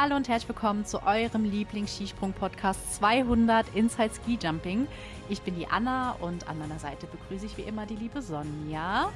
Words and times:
hallo 0.00 0.16
und 0.16 0.28
herzlich 0.28 0.48
willkommen 0.48 0.84
zu 0.84 1.04
eurem 1.04 1.44
Lieblings-Skisprung-Podcast 1.44 2.96
200 2.96 3.76
Inside 3.76 4.10
Ski 4.12 4.36
Jumping. 4.42 4.88
Ich 5.28 5.40
bin 5.42 5.54
die 5.54 5.68
Anna 5.68 6.16
und 6.20 6.48
an 6.48 6.58
meiner 6.58 6.80
Seite 6.80 7.06
begrüße 7.06 7.46
ich 7.46 7.56
wie 7.56 7.62
immer 7.62 7.86
die 7.86 7.94
liebe 7.94 8.20
Sonja. 8.20 9.12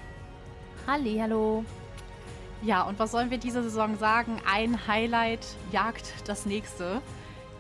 Halli, 0.86 1.19
hallo. 1.19 1.64
Ja, 2.62 2.83
und 2.83 2.96
was 3.00 3.10
sollen 3.10 3.33
wir 3.33 3.38
diese 3.38 3.60
Saison 3.64 3.98
sagen? 3.98 4.41
Ein 4.48 4.86
Highlight 4.86 5.45
jagt 5.72 6.12
das 6.28 6.46
nächste. 6.46 7.02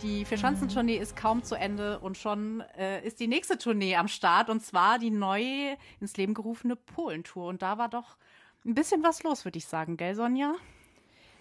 Die 0.02 0.24
Vierschanzentournee 0.24 0.98
mhm. 0.98 1.02
ist 1.02 1.16
kaum 1.16 1.42
zu 1.42 1.56
Ende 1.56 1.98
und 1.98 2.16
schon 2.16 2.62
äh, 2.78 3.04
ist 3.04 3.18
die 3.18 3.26
nächste 3.26 3.58
Tournee 3.58 3.96
am 3.96 4.06
Start 4.06 4.48
und 4.48 4.62
zwar 4.62 5.00
die 5.00 5.10
neu 5.10 5.74
ins 5.98 6.16
Leben 6.16 6.34
gerufene 6.34 6.76
Polentour. 6.76 7.48
Und 7.48 7.62
da 7.62 7.78
war 7.78 7.88
doch 7.88 8.16
ein 8.64 8.74
bisschen 8.74 9.02
was 9.02 9.24
los, 9.24 9.44
würde 9.44 9.58
ich 9.58 9.66
sagen, 9.66 9.96
gell, 9.96 10.14
Sonja? 10.14 10.54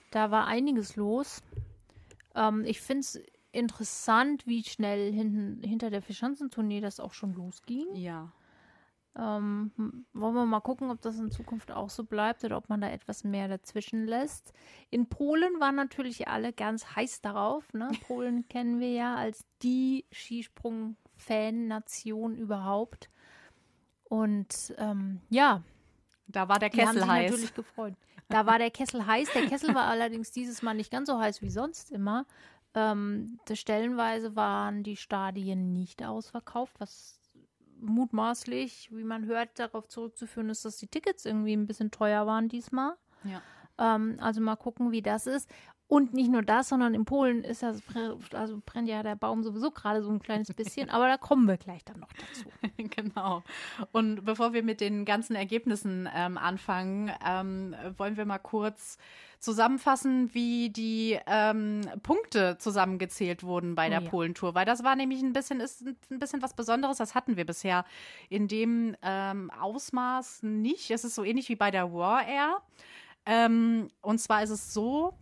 Da 0.09 0.31
war 0.31 0.47
einiges 0.47 0.95
los. 0.95 1.43
Ähm, 2.37 2.63
ich 2.65 2.79
finde 2.79 3.01
es 3.01 3.19
interessant, 3.51 4.47
wie 4.47 4.63
schnell 4.63 5.11
hinten, 5.11 5.61
hinter 5.63 5.89
der 5.89 6.01
Vierschanzentournee 6.01 6.79
das 6.79 7.01
auch 7.01 7.13
schon 7.13 7.33
losging. 7.33 7.93
Ja. 7.95 8.31
Ähm, 9.17 9.71
wollen 10.13 10.35
wir 10.35 10.45
mal 10.45 10.59
gucken, 10.59 10.91
ob 10.91 11.01
das 11.01 11.17
in 11.17 11.31
Zukunft 11.31 11.71
auch 11.71 11.89
so 11.89 12.03
bleibt 12.03 12.43
oder 12.43 12.55
ob 12.55 12.69
man 12.69 12.81
da 12.81 12.91
etwas 12.91 13.23
mehr 13.23 13.47
dazwischen 13.47 14.05
lässt. 14.05 14.53
In 14.91 15.09
Polen 15.09 15.59
waren 15.59 15.73
natürlich 15.73 16.27
alle 16.27 16.53
ganz 16.53 16.95
heiß 16.95 17.21
darauf. 17.21 17.73
Ne? 17.73 17.89
Polen 18.07 18.47
kennen 18.47 18.79
wir 18.79 18.91
ja 18.91 19.15
als 19.15 19.43
die 19.63 20.05
Skisprung-Fan-Nation 20.11 22.37
überhaupt. 22.37 23.09
Und 24.03 24.75
ähm, 24.77 25.21
ja, 25.29 25.63
da 26.27 26.47
war 26.47 26.59
der 26.59 26.69
Kessel 26.69 26.93
die 26.93 26.99
haben 26.99 26.99
sich 26.99 27.09
heiß. 27.09 27.31
natürlich 27.31 27.55
gefreut. 27.55 27.95
Da 28.29 28.45
war 28.45 28.59
der 28.59 28.71
Kessel 28.71 29.05
heiß. 29.05 29.29
Der 29.33 29.47
Kessel 29.47 29.73
war 29.73 29.85
allerdings 29.85 30.31
dieses 30.31 30.61
Mal 30.61 30.73
nicht 30.73 30.91
ganz 30.91 31.09
so 31.09 31.19
heiß 31.19 31.41
wie 31.41 31.49
sonst 31.49 31.91
immer. 31.91 32.25
Ähm, 32.73 33.39
stellenweise 33.53 34.35
waren 34.35 34.83
die 34.83 34.97
Stadien 34.97 35.73
nicht 35.73 36.03
ausverkauft, 36.03 36.75
was 36.79 37.19
mutmaßlich, 37.79 38.89
wie 38.91 39.03
man 39.03 39.25
hört, 39.25 39.59
darauf 39.59 39.87
zurückzuführen 39.87 40.49
ist, 40.49 40.65
dass 40.65 40.77
die 40.77 40.87
Tickets 40.87 41.25
irgendwie 41.25 41.53
ein 41.53 41.67
bisschen 41.67 41.91
teuer 41.91 42.25
waren 42.27 42.49
diesmal. 42.49 42.95
Ja. 43.23 43.41
Ähm, 43.77 44.17
also 44.19 44.41
mal 44.41 44.55
gucken, 44.55 44.91
wie 44.91 45.01
das 45.01 45.27
ist. 45.27 45.49
Und 45.89 46.13
nicht 46.13 46.29
nur 46.29 46.41
das, 46.41 46.67
sondern 46.67 46.93
in 46.93 47.05
Polen 47.05 47.45
ist 47.45 47.63
das, 47.63 47.81
also 48.33 48.61
brennt 48.65 48.89
ja 48.89 49.03
der 49.03 49.15
Baum 49.15 49.43
sowieso 49.43 49.71
gerade 49.71 50.03
so 50.03 50.11
ein 50.11 50.19
kleines 50.19 50.53
bisschen, 50.53 50.89
aber 50.89 51.07
da 51.07 51.15
kommen 51.15 51.47
wir 51.47 51.55
gleich 51.55 51.85
dann 51.85 52.01
noch 52.01 52.11
dazu. 52.11 52.49
genau. 52.89 53.41
Und 53.93 54.25
bevor 54.25 54.51
wir 54.51 54.63
mit 54.63 54.81
den 54.81 55.05
ganzen 55.05 55.35
Ergebnissen 55.35 56.09
ähm, 56.13 56.37
anfangen, 56.37 57.09
ähm, 57.25 57.73
wollen 57.95 58.17
wir 58.17 58.25
mal 58.25 58.37
kurz 58.37 58.97
zusammenfassen, 59.39 60.33
wie 60.33 60.71
die 60.71 61.17
ähm, 61.25 61.81
Punkte 62.03 62.57
zusammengezählt 62.57 63.43
wurden 63.43 63.75
bei 63.75 63.87
der 63.87 64.01
oh, 64.01 64.03
ja. 64.03 64.09
Polentour, 64.09 64.55
weil 64.55 64.65
das 64.65 64.83
war 64.83 64.95
nämlich 64.97 65.21
ein 65.21 65.31
bisschen 65.31 65.61
ist 65.61 65.85
ein 65.85 66.19
bisschen 66.19 66.41
was 66.41 66.53
Besonderes. 66.53 66.97
Das 66.97 67.15
hatten 67.15 67.37
wir 67.37 67.45
bisher 67.45 67.85
in 68.29 68.49
dem 68.49 68.97
ähm, 69.01 69.51
Ausmaß 69.51 70.43
nicht. 70.43 70.91
Es 70.91 71.05
ist 71.05 71.15
so 71.15 71.23
ähnlich 71.23 71.47
wie 71.47 71.55
bei 71.55 71.71
der 71.71 71.93
War 71.93 72.27
Air. 72.27 72.61
Ähm, 73.25 73.89
und 74.01 74.19
zwar 74.19 74.43
ist 74.43 74.49
es 74.49 74.73
so, 74.73 75.13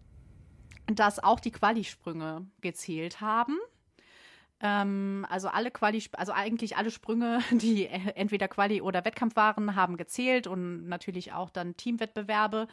dass 0.87 1.23
auch 1.23 1.39
die 1.39 1.51
Qualisprünge 1.51 2.45
gezählt 2.61 3.21
haben. 3.21 3.57
Ähm, 4.61 5.25
also 5.29 5.49
alle 5.49 5.71
Quali, 5.71 6.03
also 6.13 6.31
eigentlich 6.31 6.77
alle 6.77 6.91
Sprünge, 6.91 7.39
die 7.51 7.87
entweder 7.87 8.47
Quali 8.47 8.81
oder 8.81 9.03
Wettkampf 9.05 9.35
waren, 9.35 9.75
haben 9.75 9.97
gezählt 9.97 10.47
und 10.47 10.87
natürlich 10.87 11.33
auch 11.33 11.49
dann 11.49 11.75
Teamwettbewerbe. 11.77 12.67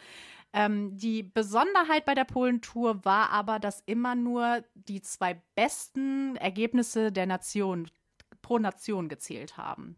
Ähm, 0.53 0.97
die 0.97 1.23
Besonderheit 1.23 2.05
bei 2.05 2.15
der 2.15 2.25
Polentour 2.25 3.05
war 3.05 3.31
aber, 3.31 3.59
dass 3.59 3.83
immer 3.87 4.15
nur 4.15 4.63
die 4.75 5.01
zwei 5.01 5.41
besten 5.55 6.37
Ergebnisse 6.37 7.11
der 7.11 7.27
Nation 7.27 7.91
pro 8.43 8.59
Nation 8.59 9.09
gezählt 9.09 9.57
haben. 9.57 9.97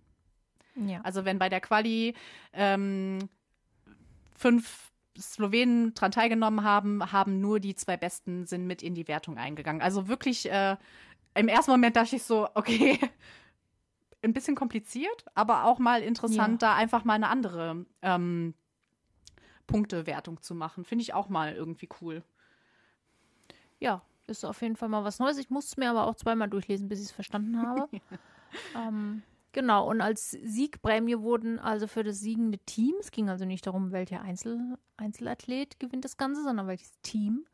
Ja. 0.76 1.00
Also 1.02 1.24
wenn 1.24 1.38
bei 1.38 1.48
der 1.48 1.60
Quali 1.60 2.14
ähm, 2.52 3.18
fünf 4.36 4.92
Slowenen 5.18 5.94
dran 5.94 6.12
teilgenommen 6.12 6.64
haben, 6.64 7.12
haben 7.12 7.40
nur 7.40 7.60
die 7.60 7.74
zwei 7.74 7.96
Besten 7.96 8.46
sind 8.46 8.66
mit 8.66 8.82
in 8.82 8.94
die 8.94 9.08
Wertung 9.08 9.38
eingegangen. 9.38 9.82
Also 9.82 10.08
wirklich, 10.08 10.50
äh, 10.50 10.76
im 11.34 11.48
ersten 11.48 11.70
Moment 11.70 11.96
dachte 11.96 12.16
ich 12.16 12.22
so, 12.22 12.48
okay, 12.54 12.98
ein 14.22 14.32
bisschen 14.32 14.56
kompliziert, 14.56 15.24
aber 15.34 15.64
auch 15.64 15.78
mal 15.78 16.02
interessant, 16.02 16.62
ja. 16.62 16.68
da 16.68 16.74
einfach 16.76 17.04
mal 17.04 17.14
eine 17.14 17.28
andere 17.28 17.84
ähm, 18.02 18.54
Punktewertung 19.66 20.40
zu 20.40 20.54
machen. 20.54 20.84
Finde 20.84 21.02
ich 21.02 21.14
auch 21.14 21.28
mal 21.28 21.54
irgendwie 21.54 21.88
cool. 22.00 22.22
Ja, 23.78 24.02
ist 24.26 24.44
auf 24.44 24.62
jeden 24.62 24.76
Fall 24.76 24.88
mal 24.88 25.04
was 25.04 25.18
Neues. 25.18 25.38
Ich 25.38 25.50
musste 25.50 25.72
es 25.72 25.76
mir 25.76 25.90
aber 25.90 26.06
auch 26.06 26.14
zweimal 26.14 26.48
durchlesen, 26.48 26.88
bis 26.88 27.00
ich 27.00 27.06
es 27.06 27.12
verstanden 27.12 27.60
habe. 27.60 27.88
ähm, 28.76 29.22
Genau, 29.54 29.88
und 29.88 30.00
als 30.00 30.32
Siegprämie 30.32 31.20
wurden 31.20 31.60
also 31.60 31.86
für 31.86 32.02
das 32.02 32.18
siegende 32.18 32.58
Team, 32.58 32.96
es 32.98 33.12
ging 33.12 33.30
also 33.30 33.44
nicht 33.44 33.64
darum, 33.68 33.92
welcher 33.92 34.20
Einzel 34.20 34.76
Einzelathlet 34.96 35.78
gewinnt 35.78 36.04
das 36.04 36.16
Ganze, 36.16 36.42
sondern 36.42 36.66
welches 36.66 36.90
Team, 37.02 37.46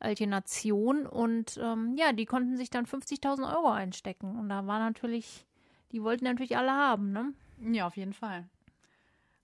welche 0.00 0.26
Nation. 0.26 1.06
Und 1.06 1.56
ähm, 1.62 1.94
ja, 1.96 2.12
die 2.12 2.26
konnten 2.26 2.56
sich 2.56 2.68
dann 2.68 2.84
50.000 2.84 3.54
Euro 3.56 3.70
einstecken. 3.70 4.36
Und 4.36 4.48
da 4.48 4.66
war 4.66 4.80
natürlich, 4.80 5.46
die 5.92 6.02
wollten 6.02 6.24
natürlich 6.24 6.56
alle 6.56 6.72
haben, 6.72 7.12
ne? 7.12 7.32
Ja, 7.60 7.86
auf 7.86 7.96
jeden 7.96 8.12
Fall. 8.12 8.48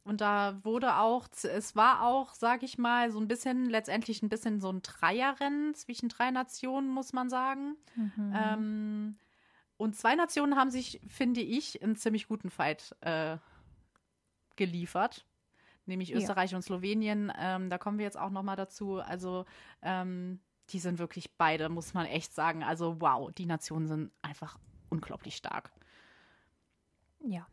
Und 0.03 0.21
da 0.21 0.59
wurde 0.65 0.97
auch, 0.97 1.29
es 1.45 1.77
war 1.77 2.03
auch, 2.03 2.35
sag 2.35 2.65
ich 2.65 2.79
mal, 2.79 3.13
so 3.13 3.21
ein 3.21 3.29
bisschen, 3.29 3.67
letztendlich 3.67 4.23
ein 4.23 4.29
bisschen 4.29 4.61
so 4.61 4.71
ein 4.71 4.83
Dreierrennen 4.83 5.77
zwischen 5.77 6.09
drei 6.09 6.33
Nationen, 6.33 6.89
muss 6.89 7.13
man 7.13 7.31
sagen. 7.31 7.77
Mhm. 7.95 8.33
Ähm, 8.35 9.17
und 9.83 9.97
zwei 9.97 10.15
Nationen 10.15 10.55
haben 10.55 10.71
sich, 10.71 11.01
finde 11.09 11.41
ich, 11.41 11.83
einen 11.83 11.97
ziemlich 11.97 12.29
guten 12.29 12.51
Fight 12.51 12.95
äh, 13.01 13.37
geliefert. 14.55 15.27
Nämlich 15.87 16.15
Österreich 16.15 16.53
ja. 16.53 16.57
und 16.57 16.63
Slowenien. 16.63 17.33
Ähm, 17.37 17.69
da 17.69 17.79
kommen 17.79 17.99
wir 17.99 18.05
jetzt 18.05 18.17
auch 18.17 18.31
noch 18.31 18.45
mal 18.45 18.55
dazu. 18.55 19.01
Also 19.01 19.45
ähm, 19.83 20.39
die 20.69 20.79
sind 20.79 21.01
wirklich 21.01 21.37
beide, 21.37 21.69
muss 21.69 21.95
man 21.95 22.07
echt 22.07 22.33
sagen. 22.33 22.63
Also 22.63 23.01
wow, 23.01 23.33
die 23.33 23.45
Nationen 23.45 23.89
sind 23.89 24.13
einfach 24.23 24.57
unglaublich 24.89 25.35
stark. 25.35 25.73
Ja, 27.19 27.45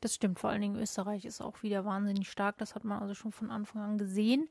das 0.00 0.14
stimmt, 0.14 0.38
vor 0.38 0.50
allen 0.50 0.62
Dingen 0.62 0.80
Österreich 0.80 1.24
ist 1.24 1.40
auch 1.40 1.62
wieder 1.62 1.84
wahnsinnig 1.84 2.30
stark. 2.30 2.58
Das 2.58 2.74
hat 2.74 2.84
man 2.84 3.00
also 3.00 3.14
schon 3.14 3.32
von 3.32 3.50
Anfang 3.50 3.82
an 3.82 3.98
gesehen. 3.98 4.48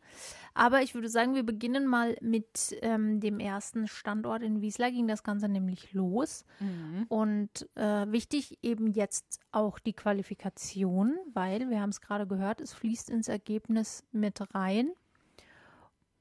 Aber 0.53 0.81
ich 0.81 0.93
würde 0.93 1.09
sagen, 1.09 1.35
wir 1.35 1.43
beginnen 1.43 1.87
mal 1.87 2.15
mit 2.21 2.77
ähm, 2.81 3.19
dem 3.19 3.39
ersten 3.39 3.87
Standort 3.87 4.43
in 4.43 4.61
Wiesla. 4.61 4.89
Ging 4.89 5.07
das 5.07 5.23
Ganze 5.23 5.49
nämlich 5.49 5.93
los. 5.93 6.45
Mhm. 6.59 7.05
Und 7.09 7.69
äh, 7.75 8.11
wichtig 8.11 8.59
eben 8.61 8.87
jetzt 8.87 9.39
auch 9.51 9.79
die 9.79 9.93
Qualifikation, 9.93 11.17
weil 11.33 11.69
wir 11.69 11.81
haben 11.81 11.89
es 11.89 12.01
gerade 12.01 12.27
gehört, 12.27 12.61
es 12.61 12.73
fließt 12.73 13.09
ins 13.09 13.27
Ergebnis 13.27 14.03
mit 14.11 14.53
rein. 14.53 14.91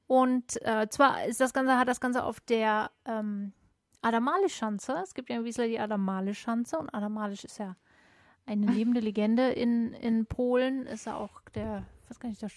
Und 0.07 0.59
äh, 0.63 0.87
zwar 0.89 1.25
ist 1.25 1.39
das 1.39 1.53
Ganze, 1.53 1.77
hat 1.77 1.87
das 1.87 2.01
Ganze 2.01 2.23
auf 2.23 2.39
der 2.39 2.89
ähm, 3.05 3.53
Adamalisch-Schanze. 4.01 4.95
Es 5.03 5.13
gibt 5.13 5.29
ja 5.29 5.37
in 5.37 5.45
Wiesla 5.45 5.67
die 5.67 5.79
Adamalisch-Schanze 5.79 6.79
und 6.79 6.89
Adamalisch 6.93 7.43
ist 7.43 7.59
ja 7.59 7.75
eine 8.45 8.71
lebende 8.71 8.99
Legende 8.99 9.49
in, 9.49 9.93
in 9.93 10.25
Polen. 10.25 10.85
Ist 10.85 11.07
er 11.07 11.17
auch 11.17 11.41
der, 11.53 11.85
was 12.07 12.19
kann 12.19 12.31
ich, 12.31 12.39
der 12.39 12.49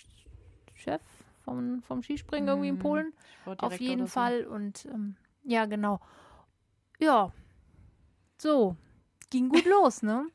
Chef 0.74 1.02
vom, 1.44 1.82
vom 1.82 2.02
Skispringen 2.02 2.48
irgendwie 2.48 2.68
in 2.68 2.76
mhm. 2.76 2.80
Polen. 2.80 3.12
Auf 3.44 3.80
jeden 3.80 4.06
Fall. 4.06 4.44
Und 4.46 4.86
ähm, 4.86 5.16
ja, 5.44 5.66
genau. 5.66 6.00
Ja. 6.98 7.32
So. 8.38 8.76
Ging 9.30 9.48
gut 9.48 9.64
los, 9.64 10.02
ne? 10.02 10.26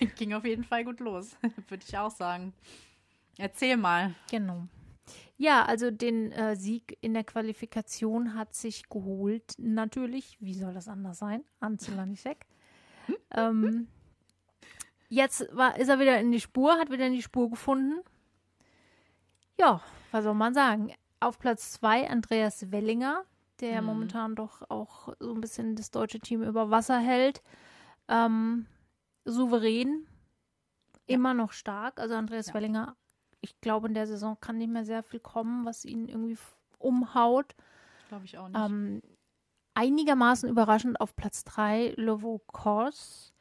Ging 0.16 0.34
auf 0.34 0.44
jeden 0.44 0.64
Fall 0.64 0.84
gut 0.84 1.00
los, 1.00 1.36
würde 1.68 1.84
ich 1.86 1.96
auch 1.96 2.10
sagen. 2.10 2.52
Erzähl 3.38 3.76
mal. 3.76 4.14
Genau. 4.30 4.66
Ja, 5.38 5.64
also 5.64 5.90
den 5.90 6.32
äh, 6.32 6.56
Sieg 6.56 6.96
in 7.00 7.12
der 7.12 7.24
Qualifikation 7.24 8.34
hat 8.34 8.54
sich 8.54 8.88
geholt, 8.88 9.54
natürlich, 9.58 10.38
wie 10.40 10.54
soll 10.54 10.72
das 10.72 10.88
anders 10.88 11.18
sein? 11.18 11.44
Anzelanisek. 11.60 12.46
ähm, 13.34 13.88
Jetzt 15.08 15.48
war, 15.52 15.78
ist 15.78 15.88
er 15.88 15.98
wieder 15.98 16.18
in 16.18 16.32
die 16.32 16.40
Spur, 16.40 16.78
hat 16.78 16.90
wieder 16.90 17.06
in 17.06 17.12
die 17.12 17.22
Spur 17.22 17.50
gefunden. 17.50 18.00
Ja, 19.58 19.80
was 20.10 20.24
soll 20.24 20.34
man 20.34 20.54
sagen? 20.54 20.92
Auf 21.20 21.38
Platz 21.38 21.72
zwei 21.72 22.08
Andreas 22.08 22.70
Wellinger, 22.72 23.24
der 23.60 23.80
mhm. 23.80 23.86
momentan 23.86 24.34
doch 24.34 24.68
auch 24.68 25.14
so 25.18 25.32
ein 25.32 25.40
bisschen 25.40 25.76
das 25.76 25.90
deutsche 25.90 26.18
Team 26.18 26.42
über 26.42 26.70
Wasser 26.70 26.98
hält. 26.98 27.42
Ähm, 28.08 28.66
souverän, 29.24 30.06
ja. 31.08 31.14
immer 31.14 31.34
noch 31.34 31.52
stark. 31.52 32.00
Also 32.00 32.14
Andreas 32.14 32.48
ja. 32.48 32.54
Wellinger, 32.54 32.96
ich 33.40 33.60
glaube, 33.60 33.88
in 33.88 33.94
der 33.94 34.06
Saison 34.06 34.36
kann 34.40 34.58
nicht 34.58 34.70
mehr 34.70 34.84
sehr 34.84 35.02
viel 35.02 35.20
kommen, 35.20 35.64
was 35.64 35.84
ihn 35.84 36.08
irgendwie 36.08 36.38
umhaut. 36.78 37.54
Glaube 38.08 38.24
ich 38.24 38.36
auch 38.38 38.48
nicht. 38.48 38.58
Ähm, 38.58 39.02
einigermaßen 39.74 40.48
überraschend 40.48 41.00
auf 41.00 41.14
Platz 41.16 41.44
drei 41.44 41.94
Lovo 41.96 42.40
Kors 42.46 43.34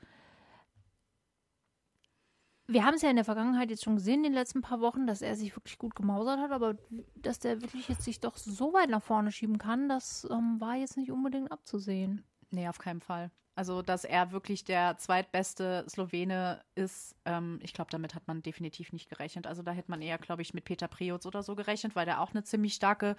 wir 2.68 2.84
haben 2.84 2.96
es 2.96 3.02
ja 3.02 3.10
in 3.10 3.16
der 3.16 3.26
Vergangenheit 3.26 3.70
jetzt 3.70 3.84
schon 3.84 3.96
gesehen, 3.96 4.20
in 4.20 4.32
den 4.32 4.34
letzten 4.34 4.62
paar 4.62 4.82
Wochen, 4.82 5.06
dass 5.06 5.22
er 5.22 5.36
sich 5.36 5.56
wirklich 5.56 5.78
gut 5.78 5.96
gemausert 5.96 6.40
hat, 6.40 6.52
aber 6.52 6.76
dass 7.16 7.40
der 7.40 7.62
wirklich 7.62 7.88
jetzt 7.88 8.04
sich 8.04 8.20
doch 8.20 8.38
so 8.38 8.74
weit 8.74 8.90
nach 8.90 9.04
vorne 9.04 9.32
schieben 9.32 9.58
kann, 9.58 9.88
das 9.88 10.28
ähm, 10.32 10.60
war 10.60 10.76
jetzt 10.76 10.98
nicht 10.98 11.12
unbedingt 11.12 11.52
abzusehen. 11.52 12.24
Nee, 12.50 12.68
auf 12.68 12.80
keinen 12.80 13.02
Fall. 13.02 13.32
Also, 13.58 13.82
dass 13.82 14.04
er 14.04 14.32
wirklich 14.32 14.66
der 14.66 14.98
zweitbeste 14.98 15.86
Slowene 15.88 16.62
ist, 16.76 17.16
ähm, 17.24 17.60
ich 17.64 17.74
glaube, 17.74 17.90
damit 17.90 18.14
hat 18.14 18.28
man 18.28 18.42
definitiv 18.42 18.92
nicht 18.92 19.10
gerechnet. 19.10 19.48
Also, 19.48 19.62
da 19.62 19.72
hätte 19.72 19.90
man 19.90 20.02
eher, 20.02 20.18
glaube 20.18 20.42
ich, 20.42 20.54
mit 20.54 20.66
Peter 20.66 20.90
Priots 20.90 21.26
oder 21.26 21.42
so 21.42 21.56
gerechnet, 21.56 21.96
weil 21.96 22.06
der 22.06 22.20
auch 22.20 22.32
eine 22.32 22.44
ziemlich 22.44 22.74
starke 22.74 23.16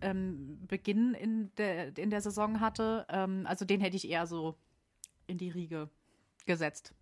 ähm, 0.00 0.58
Beginn 0.66 1.12
in 1.12 1.54
der, 1.56 1.96
in 1.98 2.08
der 2.08 2.22
Saison 2.22 2.60
hatte. 2.60 3.04
Ähm, 3.10 3.44
also, 3.46 3.66
den 3.66 3.82
hätte 3.82 3.96
ich 3.96 4.08
eher 4.08 4.26
so 4.26 4.54
in 5.26 5.36
die 5.36 5.50
Riege 5.50 5.90
gesetzt. 6.46 6.94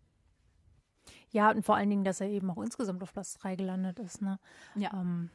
Ja, 1.31 1.50
und 1.50 1.64
vor 1.64 1.76
allen 1.76 1.90
Dingen, 1.90 2.05
dass 2.05 2.20
er 2.20 2.28
eben 2.28 2.50
auch 2.50 2.62
insgesamt 2.62 3.02
auf 3.02 3.12
Platz 3.12 3.34
3 3.34 3.56
gelandet 3.56 3.99
ist. 3.99 4.23
Ne? 4.23 4.38
Ja. 4.75 4.93
Ähm, 4.94 5.31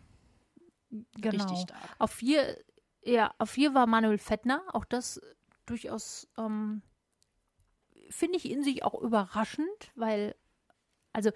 genau. 1.20 1.44
Richtig 1.44 1.60
stark. 1.62 1.96
Auf 2.00 2.12
vier, 2.12 2.58
ja, 3.04 3.34
auf 3.38 3.50
vier 3.52 3.74
war 3.74 3.88
Manuel 3.88 4.18
Fettner. 4.18 4.64
Auch 4.74 4.86
das 4.86 5.22
durchaus, 5.66 6.28
ähm, 6.38 6.82
finde 8.10 8.38
ich 8.38 8.50
in 8.50 8.64
sich 8.64 8.84
auch 8.84 9.00
überraschend, 9.02 9.92
weil, 9.96 10.36
also, 11.14 11.32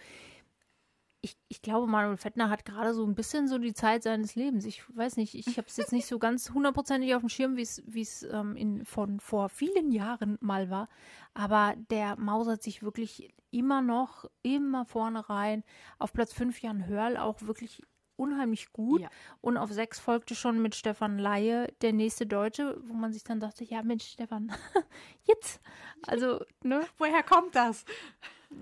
ich, 1.26 1.38
ich 1.48 1.64
glaube, 1.64 1.88
Manuel 1.88 2.18
Fettner 2.18 2.52
hat 2.52 2.66
gerade 2.66 2.94
so 2.94 3.04
ein 3.04 3.16
bisschen 3.16 3.48
so 3.48 3.58
die 3.58 3.74
Zeit 3.74 4.04
seines 4.04 4.36
Lebens. 4.36 4.64
Ich 4.64 4.84
weiß 4.96 5.18
nicht, 5.18 5.34
ich 5.34 5.58
habe 5.58 5.68
es 5.68 5.76
jetzt 5.76 5.92
nicht 5.92 6.06
so 6.06 6.20
ganz 6.20 6.52
hundertprozentig 6.52 7.16
auf 7.16 7.22
dem 7.22 7.30
Schirm, 7.30 7.58
wie 7.58 7.64
es 8.02 8.24
ähm, 8.32 8.56
in, 8.56 8.86
von 8.86 9.20
vor 9.20 9.50
vielen 9.50 9.92
Jahren 9.92 10.38
mal 10.40 10.70
war. 10.70 10.88
Aber 11.34 11.74
der 11.90 12.16
mausert 12.20 12.62
sich 12.62 12.84
wirklich 12.84 13.34
immer 13.50 13.82
noch, 13.82 14.26
immer 14.44 14.86
vorne 14.86 15.28
rein. 15.28 15.64
Auf 15.98 16.14
Platz 16.14 16.32
5 16.32 16.62
Jan 16.62 16.86
Hörl 16.86 17.18
auch 17.18 17.42
wirklich 17.42 17.82
unheimlich 18.18 18.72
gut. 18.72 19.02
Ja. 19.02 19.10
Und 19.42 19.58
auf 19.58 19.72
6 19.72 20.00
folgte 20.00 20.36
schon 20.36 20.62
mit 20.62 20.76
Stefan 20.76 21.18
Laie 21.18 21.74
der 21.82 21.92
nächste 21.92 22.28
Deutsche, 22.28 22.80
wo 22.86 22.94
man 22.94 23.14
sich 23.14 23.24
dann 23.24 23.40
dachte, 23.40 23.64
ja 23.64 23.82
Mensch, 23.82 24.06
Stefan, 24.06 24.52
jetzt. 25.24 25.60
Also, 26.06 26.46
ne? 26.62 26.86
Woher 27.00 27.24
kommt 27.24 27.56
das? 27.56 27.84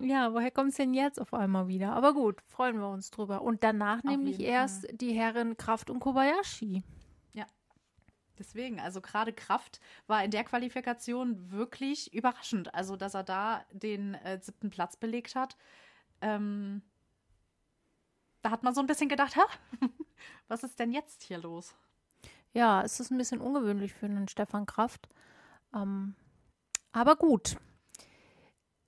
Ja, 0.02 0.34
woher 0.34 0.52
kommt 0.52 0.70
es 0.70 0.78
denn 0.78 0.94
jetzt 0.94 1.20
auf 1.20 1.34
einmal 1.34 1.68
wieder? 1.68 1.94
Aber 1.94 2.14
gut, 2.14 2.42
freuen 2.48 2.78
wir 2.80 2.90
uns 2.90 3.12
drüber. 3.12 3.42
Und 3.42 3.64
danach 3.64 4.00
Auf 4.00 4.04
nämlich 4.06 4.40
erst 4.40 4.88
die 4.92 5.14
Herren 5.14 5.58
Kraft 5.58 5.90
und 5.90 6.00
Kobayashi. 6.00 6.84
Deswegen, 8.40 8.80
also 8.80 9.00
gerade 9.00 9.32
Kraft 9.32 9.80
war 10.08 10.24
in 10.24 10.32
der 10.32 10.44
Qualifikation 10.44 11.52
wirklich 11.52 12.14
überraschend. 12.14 12.74
Also, 12.74 12.96
dass 12.96 13.14
er 13.14 13.24
da 13.24 13.64
den 13.72 14.16
äh, 14.16 14.40
siebten 14.42 14.70
Platz 14.70 14.98
belegt 14.98 15.36
hat. 15.36 15.56
Ähm, 16.22 16.82
da 18.42 18.50
hat 18.50 18.64
man 18.64 18.74
so 18.74 18.82
ein 18.82 18.88
bisschen 18.88 19.10
gedacht, 19.10 19.38
was 20.48 20.64
ist 20.64 20.80
denn 20.80 20.92
jetzt 20.92 21.24
hier 21.24 21.38
los? 21.38 21.76
Ja, 22.54 22.82
es 22.82 23.00
ist 23.00 23.12
ein 23.12 23.18
bisschen 23.18 23.40
ungewöhnlich 23.40 23.94
für 23.94 24.08
einen 24.08 24.28
Stefan 24.28 24.66
Kraft. 24.66 25.08
Ähm, 25.74 26.16
aber 26.92 27.16
gut. 27.16 27.58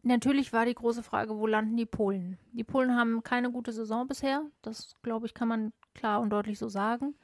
Natürlich 0.07 0.53
war 0.53 0.65
die 0.65 0.75
große 0.75 1.01
Frage, 1.01 1.35
wo 1.35 1.47
landen 1.47 1.77
die 1.77 1.87
Polen? 1.87 2.37
Die 2.51 2.63
Polen 2.63 2.95
haben 2.95 3.23
keine 3.23 3.49
gute 3.49 3.71
Saison 3.71 4.07
bisher. 4.07 4.43
Das, 4.61 4.95
glaube 5.01 5.25
ich, 5.25 5.33
kann 5.33 5.47
man 5.47 5.73
klar 5.95 6.21
und 6.21 6.29
deutlich 6.29 6.59
so 6.59 6.69
sagen. 6.69 7.15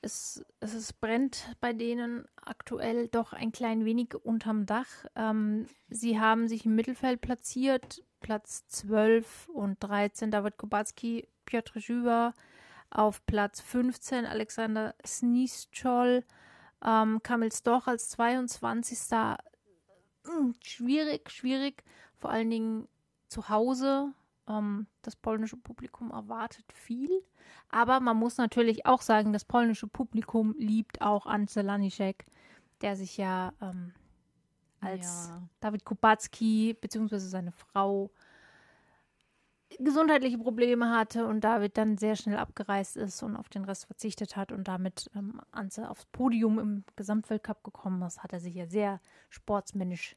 Es, 0.00 0.42
es 0.60 0.72
ist, 0.72 0.98
brennt 1.02 1.54
bei 1.60 1.74
denen 1.74 2.24
aktuell 2.42 3.08
doch 3.08 3.34
ein 3.34 3.52
klein 3.52 3.84
wenig 3.84 4.14
unterm 4.14 4.64
Dach. 4.64 4.86
Ähm, 5.14 5.66
sie 5.90 6.18
haben 6.18 6.48
sich 6.48 6.64
im 6.64 6.74
Mittelfeld 6.74 7.20
platziert, 7.20 8.02
Platz 8.20 8.66
12 8.68 9.50
und 9.50 9.76
13 9.80 10.30
David 10.30 10.56
Kubacki, 10.56 11.28
Piotr 11.44 11.80
Żywa, 11.80 12.32
auf 12.88 13.26
Platz 13.26 13.60
15 13.60 14.24
Alexander 14.24 14.94
Snischol, 15.04 16.24
ähm, 16.82 17.22
Kamil 17.22 17.52
Stoch 17.52 17.88
als 17.88 18.08
22. 18.08 18.98
Hm, 20.26 20.54
schwierig, 20.62 21.30
schwierig, 21.30 21.84
vor 22.16 22.30
allen 22.30 22.50
Dingen 22.50 22.88
zu 23.28 23.48
Hause. 23.48 24.12
Ähm, 24.48 24.86
das 25.02 25.16
polnische 25.16 25.56
Publikum 25.56 26.10
erwartet 26.10 26.64
viel. 26.72 27.10
Aber 27.68 28.00
man 28.00 28.16
muss 28.16 28.36
natürlich 28.38 28.86
auch 28.86 29.02
sagen, 29.02 29.32
das 29.32 29.44
polnische 29.44 29.86
Publikum 29.86 30.54
liebt 30.58 31.00
auch 31.02 31.26
Ance 31.26 31.60
Laniszek, 31.62 32.24
der 32.80 32.96
sich 32.96 33.16
ja 33.16 33.52
ähm, 33.60 33.92
als 34.80 35.28
Ja. 35.28 35.42
David 35.60 35.84
Kubacki 35.84 36.74
bzw. 36.80 37.18
seine 37.18 37.52
Frau 37.52 38.10
gesundheitliche 39.80 40.38
Probleme 40.38 40.90
hatte 40.90 41.26
und 41.26 41.42
David 41.42 41.76
dann 41.76 41.96
sehr 41.96 42.16
schnell 42.16 42.36
abgereist 42.36 42.96
ist 42.96 43.22
und 43.22 43.36
auf 43.36 43.48
den 43.48 43.64
Rest 43.64 43.86
verzichtet 43.86 44.36
hat 44.36 44.52
und 44.52 44.68
damit 44.68 45.10
ähm, 45.14 45.40
Anze 45.52 45.90
aufs 45.90 46.06
Podium 46.06 46.58
im 46.58 46.84
Gesamtweltcup 46.96 47.62
gekommen 47.64 48.02
ist, 48.02 48.22
hat 48.22 48.32
er 48.32 48.40
sich 48.40 48.54
ja 48.54 48.66
sehr 48.66 49.00
sportsmännisch 49.30 50.16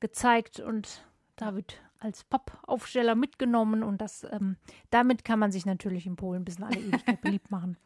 gezeigt 0.00 0.60
und 0.60 1.04
David 1.36 1.80
als 1.98 2.24
Pappaufsteller 2.24 3.14
mitgenommen 3.14 3.82
und 3.82 4.00
das 4.00 4.24
ähm, 4.30 4.56
damit 4.90 5.24
kann 5.24 5.38
man 5.38 5.50
sich 5.52 5.66
natürlich 5.66 6.06
in 6.06 6.16
Polen 6.16 6.44
bis 6.44 6.58
in 6.58 6.64
alle 6.64 6.78
Ewigkeit 6.78 7.20
beliebt 7.20 7.50
machen. 7.50 7.76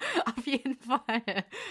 Auf 0.36 0.46
jeden 0.46 0.76
Fall. 0.76 1.22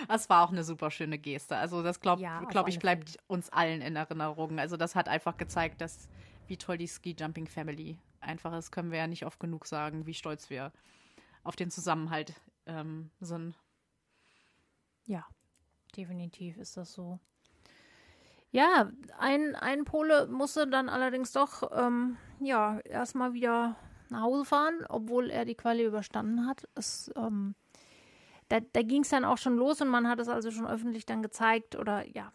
Das 0.08 0.30
war 0.30 0.44
auch 0.44 0.52
eine 0.52 0.64
super 0.64 0.92
schöne 0.92 1.18
Geste. 1.18 1.58
Also, 1.58 1.82
das 1.82 2.00
glaube 2.00 2.22
Ja, 2.22 2.42
glaub 2.42 2.68
ich, 2.68 2.80
bleibt 2.80 3.18
uns 3.28 3.50
allen 3.50 3.82
in 3.82 3.96
Erinnerung. 3.96 4.60
Also, 4.60 4.78
das 4.78 4.96
hat 4.96 5.08
einfach 5.08 5.38
gezeigt, 5.38 5.82
dass 5.82 6.08
wie 6.50 6.58
toll 6.58 6.78
die 6.78 6.88
Ski 6.88 7.16
Jumping 7.18 7.48
Family 7.48 8.00
einfach 8.22 8.54
ist, 8.58 8.72
können 8.72 8.92
wir 8.92 9.00
ja 9.00 9.08
nicht 9.08 9.26
oft 9.26 9.40
genug 9.40 9.66
sagen, 9.66 10.06
wie 10.06 10.14
stolz 10.14 10.50
wir 10.50 10.72
auf 11.44 11.56
den 11.56 11.72
Zusammenhalt 11.72 12.34
ähm, 12.66 13.12
sind. 13.20 13.56
Ja, 15.06 15.26
definitiv 15.96 16.58
ist 16.58 16.78
das 16.78 16.94
so. 16.94 17.20
Ja, 18.52 18.92
ein, 19.20 19.56
ein 19.56 19.86
Pole 19.86 20.28
musste 20.28 20.68
dann 20.68 20.90
allerdings 20.90 21.32
doch 21.32 21.72
ähm, 21.72 22.18
ja 22.40 22.80
erstmal 22.80 23.34
wieder 23.34 23.76
nach 24.10 24.22
Hause 24.22 24.46
fahren, 24.46 24.86
obwohl 24.90 25.30
er 25.30 25.46
die 25.46 25.56
Quali 25.56 25.86
überstanden 25.86 26.48
hat. 26.48 26.68
Es, 26.74 27.12
ähm, 27.16 27.56
da 28.48 28.60
da 28.60 28.82
ging 28.82 29.04
es 29.04 29.10
dann 29.10 29.24
auch 29.24 29.38
schon 29.38 29.56
los 29.56 29.82
und 29.82 29.90
man 29.90 30.08
hat 30.08 30.20
es 30.20 30.28
also 30.28 30.50
schon 30.50 30.68
öffentlich 30.68 31.06
dann 31.06 31.22
gezeigt 31.22 31.76
oder 31.76 32.08
ja, 32.08 32.32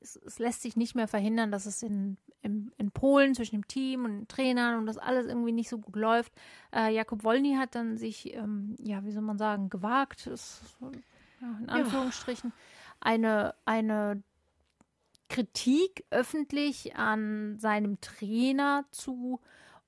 es, 0.00 0.16
es 0.16 0.38
lässt 0.38 0.62
sich 0.62 0.76
nicht 0.76 0.94
mehr 0.94 1.08
verhindern, 1.08 1.50
dass 1.50 1.66
es 1.66 1.82
in, 1.82 2.16
in, 2.42 2.72
in 2.78 2.90
Polen 2.90 3.34
zwischen 3.34 3.56
dem 3.56 3.68
Team 3.68 4.04
und 4.04 4.10
den 4.12 4.28
Trainern 4.28 4.78
und 4.78 4.86
das 4.86 4.98
alles 4.98 5.26
irgendwie 5.26 5.52
nicht 5.52 5.68
so 5.68 5.78
gut 5.78 5.96
läuft. 5.96 6.32
Äh, 6.72 6.94
Jakob 6.94 7.24
Wolny 7.24 7.54
hat 7.54 7.74
dann 7.74 7.96
sich, 7.96 8.34
ähm, 8.34 8.76
ja, 8.78 9.04
wie 9.04 9.12
soll 9.12 9.22
man 9.22 9.38
sagen, 9.38 9.68
gewagt, 9.68 10.26
ist, 10.26 10.60
ja, 11.40 11.58
in 11.60 11.68
Anführungsstrichen, 11.68 12.52
eine, 13.00 13.54
eine 13.64 14.22
Kritik 15.28 16.04
öffentlich 16.10 16.96
an 16.96 17.58
seinem 17.58 18.00
Trainer 18.00 18.84
zu 18.90 19.40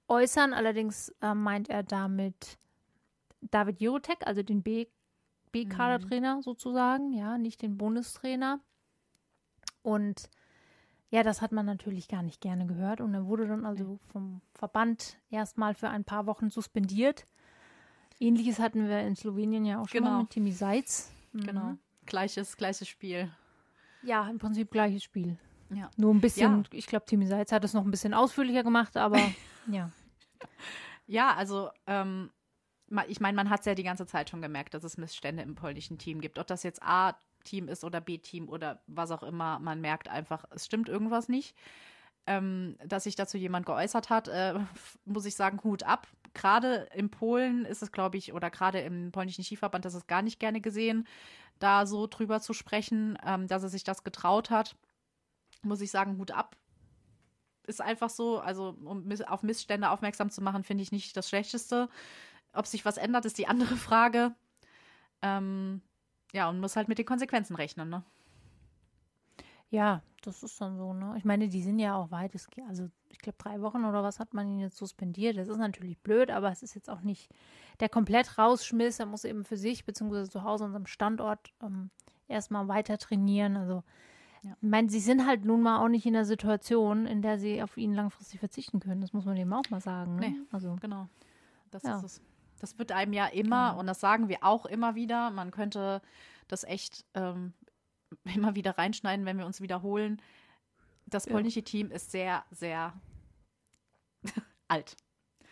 äußern. 0.09 0.53
Allerdings 0.53 1.15
äh, 1.21 1.35
meint 1.35 1.69
er 1.69 1.83
damit 1.83 2.59
David 3.41 3.81
Jurotek, 3.81 4.27
also 4.27 4.43
den 4.43 4.63
B-Kader-Trainer 4.63 6.43
sozusagen, 6.43 7.13
ja, 7.13 7.39
nicht 7.39 7.63
den 7.63 7.79
Bundestrainer. 7.79 8.61
Und 9.83 10.29
ja, 11.11 11.23
das 11.23 11.41
hat 11.41 11.53
man 11.53 11.65
natürlich 11.67 12.09
gar 12.09 12.23
nicht 12.23 12.41
gerne 12.41 12.67
gehört. 12.67 13.01
Und 13.01 13.15
er 13.15 13.27
wurde 13.27 13.47
dann 13.49 13.65
also 13.65 13.99
vom 14.13 14.41
Verband 14.55 15.17
erstmal 15.31 15.75
für 15.75 15.89
ein 15.89 16.05
paar 16.05 16.27
Wochen 16.27 16.51
suspendiert. 16.51 17.25
Ähnliches 18.21 18.59
hatten 18.59 18.89
wir 18.89 19.01
in 19.01 19.17
Slowenien 19.17 19.65
ja 19.65 19.81
auch 19.81 19.89
schon 19.89 20.01
Genau. 20.01 20.11
mal 20.13 20.21
mit 20.23 20.31
Timi 20.31 20.53
Seitz. 20.53 21.11
Mhm. 21.33 21.41
Genau. 21.45 21.75
Gleiches, 22.07 22.57
gleiches 22.57 22.89
Spiel. 22.89 23.31
Ja, 24.03 24.29
im 24.29 24.39
Prinzip 24.39 24.71
gleiches 24.71 25.03
Spiel. 25.03 25.39
Ja. 25.71 25.91
Nur 25.97 26.15
ein 26.15 26.21
bisschen, 26.21 26.63
Ja. 26.65 26.69
ich 26.73 26.87
glaube, 26.87 27.05
Timi 27.07 27.27
Seitz 27.27 27.53
hat 27.53 27.65
es 27.65 27.75
noch 27.75 27.85
ein 27.85 27.91
bisschen 27.91 28.15
ausführlicher 28.15 28.63
gemacht, 28.63 28.97
aber 28.97 29.19
ja. 29.67 29.91
Ja, 31.07 31.35
also 31.35 31.71
ähm, 31.87 32.31
ich 33.07 33.21
meine, 33.21 33.37
man 33.37 33.51
hat 33.51 33.61
es 33.61 33.67
ja 33.67 33.75
die 33.75 33.83
ganze 33.83 34.07
Zeit 34.07 34.31
schon 34.31 34.41
gemerkt, 34.43 34.75
dass 34.75 34.85
es 34.85 34.97
Missstände 34.99 35.43
im 35.43 35.55
polnischen 35.55 35.99
Team 35.99 36.21
gibt. 36.21 36.39
Ob 36.39 36.47
das 36.47 36.63
jetzt 36.63 36.83
A-Team 37.49 37.69
ist 37.69 37.85
oder 37.85 38.01
B-Team 38.01 38.49
oder 38.49 38.83
was 38.87 39.11
auch 39.11 39.23
immer, 39.23 39.59
man 39.59 39.81
merkt 39.81 40.09
einfach, 40.09 40.45
es 40.51 40.67
stimmt 40.67 40.89
irgendwas 40.89 41.29
nicht. 41.29 41.57
Ähm, 42.27 42.77
dass 42.85 43.05
sich 43.05 43.17
dazu 43.17 43.39
jemand 43.39 43.65
geäußert 43.65 44.11
hat, 44.11 44.29
äh, 44.29 44.55
muss 45.07 45.25
ich 45.25 45.35
sagen, 45.35 45.61
Hut 45.65 45.83
ab. 45.83 46.07
Gerade 46.35 46.89
in 46.95 47.11
Polen 47.11 47.65
ist 47.65 47.83
es, 47.83 47.91
glaube 47.91 48.19
ich, 48.19 48.35
oder 48.35 48.51
gerade 48.51 48.81
im 48.81 49.13
polnischen 49.13 49.43
Skiverband, 49.43 49.87
das 49.87 49.95
ist 49.95 50.09
gar 50.09 50.21
nicht 50.21 50.39
gerne 50.39 50.61
gesehen, 50.61 51.07
da 51.59 51.87
so 51.87 52.07
drüber 52.07 52.41
zu 52.41 52.53
sprechen, 52.53 53.19
ähm, 53.25 53.47
dass 53.47 53.63
er 53.63 53.71
sich 53.71 53.83
das 53.83 54.05
getraut 54.05 54.51
hat. 54.51 54.77
Muss 55.63 55.81
ich 55.81 55.91
sagen, 55.91 56.19
Hut 56.19 56.31
ab 56.31 56.57
ist 57.67 57.81
einfach 57.81 58.11
so, 58.11 58.39
also 58.39 58.77
um 58.85 59.11
auf 59.27 59.43
Missstände 59.43 59.91
aufmerksam 59.91 60.31
zu 60.31 60.43
machen, 60.43 60.65
finde 60.65 60.83
ich 60.83 60.93
nicht 60.93 61.17
das 61.17 61.29
Schlechteste. 61.29 61.89
Ob 62.53 62.67
sich 62.67 62.85
was 62.85 62.97
ändert, 62.97 63.25
ist 63.25 63.39
die 63.39 63.47
andere 63.47 63.77
Frage. 63.89 64.35
Ähm, 65.23 65.83
ja, 66.33 66.49
und 66.49 66.61
muss 66.61 66.77
halt 66.77 66.89
mit 66.89 66.99
den 66.99 67.07
Konsequenzen 67.07 67.57
rechnen, 67.57 67.89
ne? 67.89 68.05
Ja, 69.71 70.03
das 70.23 70.43
ist 70.43 70.61
dann 70.61 70.77
so, 70.77 70.93
ne? 70.93 71.15
Ich 71.19 71.25
meine, 71.25 71.49
die 71.49 71.63
sind 71.63 71.79
ja 71.79 71.95
auch 71.95 72.11
weit, 72.11 72.33
also 72.69 72.89
ich 73.11 73.19
glaube 73.19 73.39
drei 73.39 73.61
Wochen 73.61 73.85
oder 73.85 74.03
was 74.03 74.19
hat 74.19 74.35
man 74.35 74.49
ihn 74.49 74.61
jetzt 74.61 74.77
suspendiert. 74.77 75.37
Das 75.37 75.49
ist 75.49 75.59
natürlich 75.59 75.99
blöd, 75.99 76.31
aber 76.31 76.51
es 76.51 76.63
ist 76.63 76.75
jetzt 76.75 76.91
auch 76.91 77.03
nicht 77.03 77.31
der 77.81 77.89
komplett 77.89 78.39
rausschmiss. 78.39 78.99
Er 78.99 79.07
muss 79.07 79.25
eben 79.25 79.45
für 79.45 79.57
sich 79.57 79.85
beziehungsweise 79.85 80.31
zu 80.31 80.43
Hause 80.43 80.65
an 80.65 80.73
seinem 80.73 80.87
Standort 80.87 81.53
ähm, 81.63 81.91
erstmal 82.29 82.69
weiter 82.69 82.99
trainieren. 82.99 83.57
Also 83.57 83.83
ja. 84.43 84.53
ich 84.61 84.69
meine, 84.69 84.89
sie 84.89 85.01
sind 85.01 85.27
halt 85.27 85.45
nun 85.45 85.63
mal 85.63 85.85
auch 85.85 85.89
nicht 85.89 86.07
in 86.07 86.15
der 86.15 86.25
Situation, 86.25 87.07
in 87.07 87.23
der 87.23 87.39
sie 87.39 87.63
auf 87.63 87.77
ihn 87.77 87.93
langfristig 87.95 88.41
verzichten 88.41 88.81
können. 88.81 89.01
Das 89.01 89.13
muss 89.13 89.25
man 89.25 89.37
eben 89.37 89.53
auch 89.53 89.69
mal 89.71 89.81
sagen. 89.81 90.17
Ne? 90.17 90.31
Nee, 90.31 90.37
also 90.51 90.77
genau. 90.81 91.09
Das 91.71 91.83
ja. 91.83 91.99
ist 91.99 92.05
es. 92.05 92.23
Das 92.59 92.79
wird 92.79 92.93
einem 92.93 93.13
ja 93.13 93.27
immer, 93.27 93.71
genau. 93.71 93.81
und 93.81 93.87
das 93.87 94.01
sagen 94.01 94.29
wir 94.29 94.43
auch 94.43 94.67
immer 94.67 94.95
wieder, 94.95 95.31
man 95.31 95.51
könnte 95.51 96.03
das 96.49 96.65
echt 96.65 97.05
ähm, 97.15 97.53
immer 98.35 98.55
wieder 98.55 98.77
reinschneiden, 98.77 99.27
wenn 99.27 99.39
wir 99.39 99.47
uns 99.47 99.61
wiederholen. 99.61 100.21
Das 101.07 101.27
polnische 101.27 101.61
ja. 101.61 101.65
Team 101.65 101.91
ist 101.91 102.11
sehr, 102.11 102.45
sehr 102.51 102.93
alt. 104.69 104.97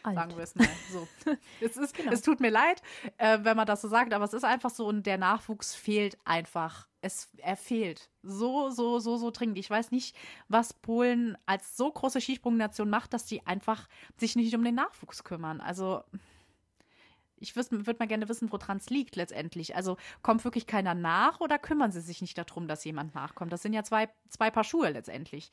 alt. 0.03 0.17
Sagen 0.17 0.37
wir 0.37 0.43
es 0.43 0.55
mal 0.55 0.69
so. 0.91 1.09
es, 1.61 1.77
ist, 1.77 1.95
genau. 1.95 2.13
es 2.13 2.23
tut 2.23 2.41
mir 2.41 2.51
leid, 2.51 2.83
äh, 3.17 3.39
wenn 3.43 3.57
man 3.57 3.67
das 3.67 3.81
so 3.81 3.89
sagt, 3.89 4.13
aber 4.13 4.25
es 4.25 4.35
ist 4.35 4.45
einfach 4.45 4.71
so 4.71 4.87
und 4.87 5.07
der 5.07 5.17
Nachwuchs 5.17 5.75
fehlt 5.75 6.19
einfach. 6.25 6.87
Es, 7.01 7.29
er 7.39 7.57
fehlt 7.57 8.11
so, 8.23 8.69
so, 8.69 8.99
so, 8.99 9.17
so 9.17 9.31
dringend. 9.31 9.59
Ich 9.59 9.71
weiß 9.71 9.93
nicht, 9.93 10.17
was 10.49 10.75
Polen 10.75 11.39
als 11.47 11.77
so 11.77 11.91
große 11.91 12.21
Skisprungnation 12.21 12.91
macht, 12.91 13.15
dass 13.15 13.27
die 13.27 13.47
einfach 13.47 13.89
sich 14.19 14.37
nicht 14.37 14.55
um 14.55 14.65
den 14.65 14.75
Nachwuchs 14.75 15.25
kümmern. 15.25 15.61
Also 15.61 16.03
ich 17.39 17.55
würde 17.57 17.97
mal 17.99 18.09
gerne 18.09 18.29
wissen, 18.29 18.51
woran 18.51 18.79
es 18.79 18.91
liegt 18.91 19.17
letztendlich. 19.17 19.77
Also 19.77 19.97
kommt 20.23 20.45
wirklich 20.45 20.67
keiner 20.67 20.95
nach 20.95 21.41
oder 21.41 21.59
kümmern 21.59 21.93
sie 21.93 22.01
sich 22.01 22.21
nicht 22.21 22.39
darum, 22.39 22.69
dass 22.69 22.85
jemand 22.85 23.15
nachkommt? 23.15 23.53
Das 23.53 23.63
sind 23.63 23.73
ja 23.73 23.83
zwei, 23.83 24.09
zwei 24.29 24.51
Paar 24.51 24.65
Schuhe 24.65 24.91
letztendlich. 24.91 25.53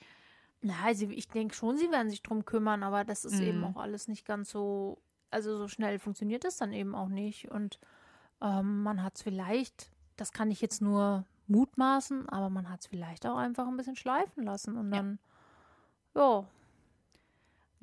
Na, 0.62 0.76
also 0.86 1.08
ich 1.10 1.28
denke 1.28 1.54
schon, 1.54 1.78
sie 1.78 1.92
werden 1.92 2.10
sich 2.10 2.24
drum 2.24 2.46
kümmern, 2.46 2.84
aber 2.84 3.04
das 3.04 3.26
ist 3.26 3.40
mm. 3.40 3.44
eben 3.44 3.64
auch 3.66 3.76
alles 3.76 4.08
nicht 4.08 4.26
ganz 4.26 4.50
so, 4.50 5.02
also 5.30 5.58
so 5.58 5.68
schnell 5.68 6.00
funktioniert 6.00 6.46
es 6.46 6.58
dann 6.58 6.72
eben 6.72 6.96
auch 6.96 7.10
nicht. 7.10 7.52
Und 7.52 7.80
ähm, 8.42 8.82
man 8.84 9.04
hat 9.04 9.18
es 9.18 9.24
vielleicht, 9.24 9.92
das 10.16 10.32
kann 10.32 10.52
ich 10.52 10.62
jetzt 10.62 10.82
nur 10.82 11.26
mutmaßen, 11.48 12.30
aber 12.30 12.50
man 12.50 12.70
hat 12.70 12.82
es 12.82 12.88
vielleicht 12.88 13.26
auch 13.26 13.36
einfach 13.36 13.68
ein 13.68 13.76
bisschen 13.76 13.98
schleifen 13.98 14.44
lassen 14.44 14.78
und 14.78 14.92
dann, 14.92 15.20
ja, 16.16 16.22
ja 16.22 16.48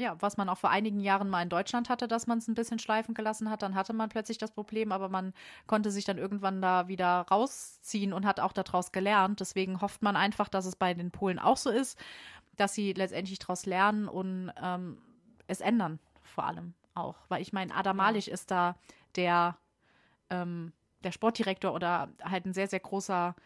ja, 0.01 0.17
was 0.21 0.37
man 0.37 0.49
auch 0.49 0.59
vor 0.59 0.71
einigen 0.71 1.01
Jahren 1.01 1.29
mal 1.29 1.43
in 1.43 1.51
Deutschland 1.51 1.91
hatte, 1.91 2.09
dass 2.09 2.27
man 2.27 2.39
es 2.39 2.49
ein 2.49 2.55
bisschen 2.55 2.79
schleifen 2.79 3.15
gelassen 3.15 3.51
hat. 3.51 3.63
Dann 3.63 3.75
hatte 3.75 3.93
man 3.93 4.09
plötzlich 4.09 4.39
das 4.39 4.51
Problem, 4.51 4.93
aber 4.93 5.09
man 5.09 5.35
konnte 5.67 5.91
sich 5.91 6.07
dann 6.07 6.17
irgendwann 6.17 6.63
da 6.63 6.89
wieder 6.89 7.27
rausziehen 7.31 8.13
und 8.13 8.25
hat 8.25 8.41
auch 8.41 8.53
daraus 8.53 8.93
gelernt. 8.93 9.41
Deswegen 9.41 9.81
hofft 9.81 10.03
man 10.03 10.17
einfach, 10.17 10.49
dass 10.49 10.65
es 10.65 10.75
bei 10.75 10.95
den 10.95 11.11
Polen 11.11 11.39
auch 11.39 11.59
so 11.59 11.71
ist, 11.71 11.99
dass 12.57 12.75
sie 12.75 12.95
letztendlich 12.95 13.39
daraus 13.39 13.67
lernen 13.67 14.09
und 14.09 14.51
ähm, 14.61 14.99
es 15.47 15.61
ändern, 15.61 15.99
vor 16.23 16.45
allem 16.45 16.75
auch. 16.95 17.17
Weil 17.29 17.43
ich 17.43 17.53
meine, 17.53 17.75
Adam 17.75 17.99
Malich 17.99 18.27
ja. 18.27 18.35
ist 18.35 18.51
da 18.51 18.77
der, 19.17 19.59
ähm, 20.31 20.73
der 21.05 21.13
Sportdirektor 21.13 21.75
oder 21.75 22.09
halt 22.25 22.47
ein 22.47 22.55
sehr, 22.55 22.69
sehr 22.69 22.81
großer 22.81 23.37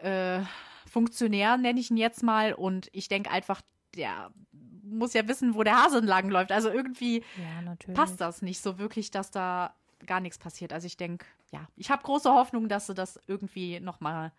äh, 0.00 0.40
Funktionär, 0.90 1.56
nenne 1.56 1.78
ich 1.78 1.90
ihn 1.90 1.96
jetzt 1.96 2.24
mal. 2.24 2.52
Und 2.52 2.88
ich 2.92 3.06
denke 3.06 3.30
einfach, 3.30 3.62
der 3.94 4.32
muss 4.92 5.14
ja 5.14 5.26
wissen, 5.28 5.54
wo 5.54 5.62
der 5.62 5.82
Hase 5.82 5.98
entlang 5.98 6.28
läuft. 6.28 6.52
Also 6.52 6.70
irgendwie 6.70 7.24
ja, 7.36 7.94
passt 7.94 8.20
das 8.20 8.42
nicht 8.42 8.60
so 8.60 8.78
wirklich, 8.78 9.10
dass 9.10 9.30
da 9.30 9.74
gar 10.06 10.20
nichts 10.20 10.38
passiert. 10.38 10.72
Also 10.72 10.86
ich 10.86 10.96
denke, 10.96 11.26
ja, 11.52 11.66
ich 11.76 11.90
habe 11.90 12.02
große 12.02 12.30
Hoffnung, 12.30 12.68
dass 12.68 12.86
sie 12.86 12.94
das 12.94 13.20
irgendwie 13.26 13.80
nochmal 13.80 14.32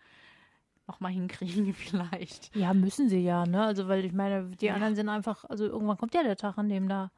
noch 0.86 1.00
mal 1.00 1.12
hinkriegen 1.12 1.72
vielleicht. 1.74 2.54
Ja, 2.54 2.74
müssen 2.74 3.08
sie 3.08 3.20
ja, 3.20 3.46
ne? 3.46 3.64
Also 3.64 3.88
weil 3.88 4.04
ich 4.04 4.12
meine, 4.12 4.44
die 4.56 4.66
ja. 4.66 4.74
anderen 4.74 4.94
sind 4.94 5.08
einfach, 5.08 5.44
also 5.44 5.64
irgendwann 5.64 5.96
kommt 5.96 6.14
ja 6.14 6.22
der 6.22 6.36
Tag, 6.36 6.58
an 6.58 6.68
dem 6.68 6.88
da, 6.88 7.10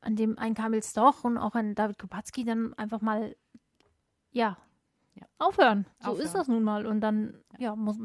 an 0.00 0.16
dem 0.16 0.38
ein 0.38 0.54
Kamil 0.54 0.82
Stoch 0.82 1.24
und 1.24 1.36
auch 1.36 1.54
ein 1.54 1.74
David 1.74 1.98
Kopacki 1.98 2.44
dann 2.44 2.72
einfach 2.74 3.00
mal, 3.00 3.36
ja, 4.32 4.56
ja. 5.14 5.26
Aufhören. 5.38 5.86
So 6.00 6.10
Aufhören. 6.10 6.26
ist 6.26 6.34
das 6.34 6.48
nun 6.48 6.62
mal. 6.62 6.86
Und 6.86 7.00
dann, 7.00 7.34
ja, 7.58 7.74
muss, 7.74 7.98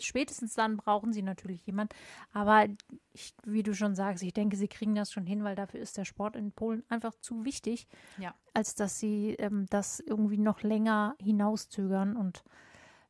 spätestens 0.00 0.54
dann 0.54 0.76
brauchen 0.76 1.12
sie 1.12 1.22
natürlich 1.22 1.64
jemand. 1.66 1.94
Aber 2.32 2.66
ich, 3.12 3.34
wie 3.44 3.62
du 3.62 3.74
schon 3.74 3.94
sagst, 3.94 4.22
ich 4.22 4.32
denke, 4.32 4.56
sie 4.56 4.68
kriegen 4.68 4.94
das 4.94 5.12
schon 5.12 5.26
hin, 5.26 5.44
weil 5.44 5.54
dafür 5.54 5.80
ist 5.80 5.96
der 5.96 6.04
Sport 6.04 6.36
in 6.36 6.52
Polen 6.52 6.84
einfach 6.88 7.14
zu 7.20 7.44
wichtig, 7.44 7.86
ja. 8.18 8.34
als 8.54 8.74
dass 8.74 8.98
sie 8.98 9.34
ähm, 9.38 9.66
das 9.70 10.00
irgendwie 10.00 10.38
noch 10.38 10.62
länger 10.62 11.16
hinauszögern. 11.20 12.16
Und 12.16 12.44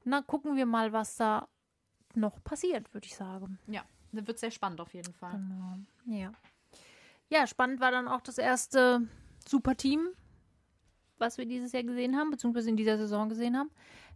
na, 0.04 0.23
gucken 0.23 0.57
wir 0.57 0.66
mal, 0.66 0.92
was 0.92 1.16
da 1.16 1.49
noch 2.14 2.42
passiert, 2.42 2.92
würde 2.95 3.07
ich 3.07 3.14
sagen. 3.14 3.59
Ja, 3.66 3.83
das 4.12 4.26
wird 4.26 4.38
sehr 4.38 4.50
spannend 4.50 4.80
auf 4.80 4.92
jeden 4.95 5.14
Fall. 5.14 5.33
Genau. 5.33 5.78
Ja. 6.07 6.33
Ja, 7.30 7.47
spannend 7.47 7.80
war 7.80 7.90
dann 7.90 8.09
auch 8.09 8.23
das 8.23 8.38
erste 8.38 9.07
Superteam 9.47 10.09
was 11.18 11.38
wir 11.38 11.46
dieses 11.46 11.72
Jahr 11.72 11.82
gesehen 11.82 12.16
haben, 12.16 12.30
beziehungsweise 12.30 12.70
in 12.70 12.76
dieser 12.76 12.98
Saison 12.98 13.28
gesehen 13.28 13.56
haben. 13.56 13.70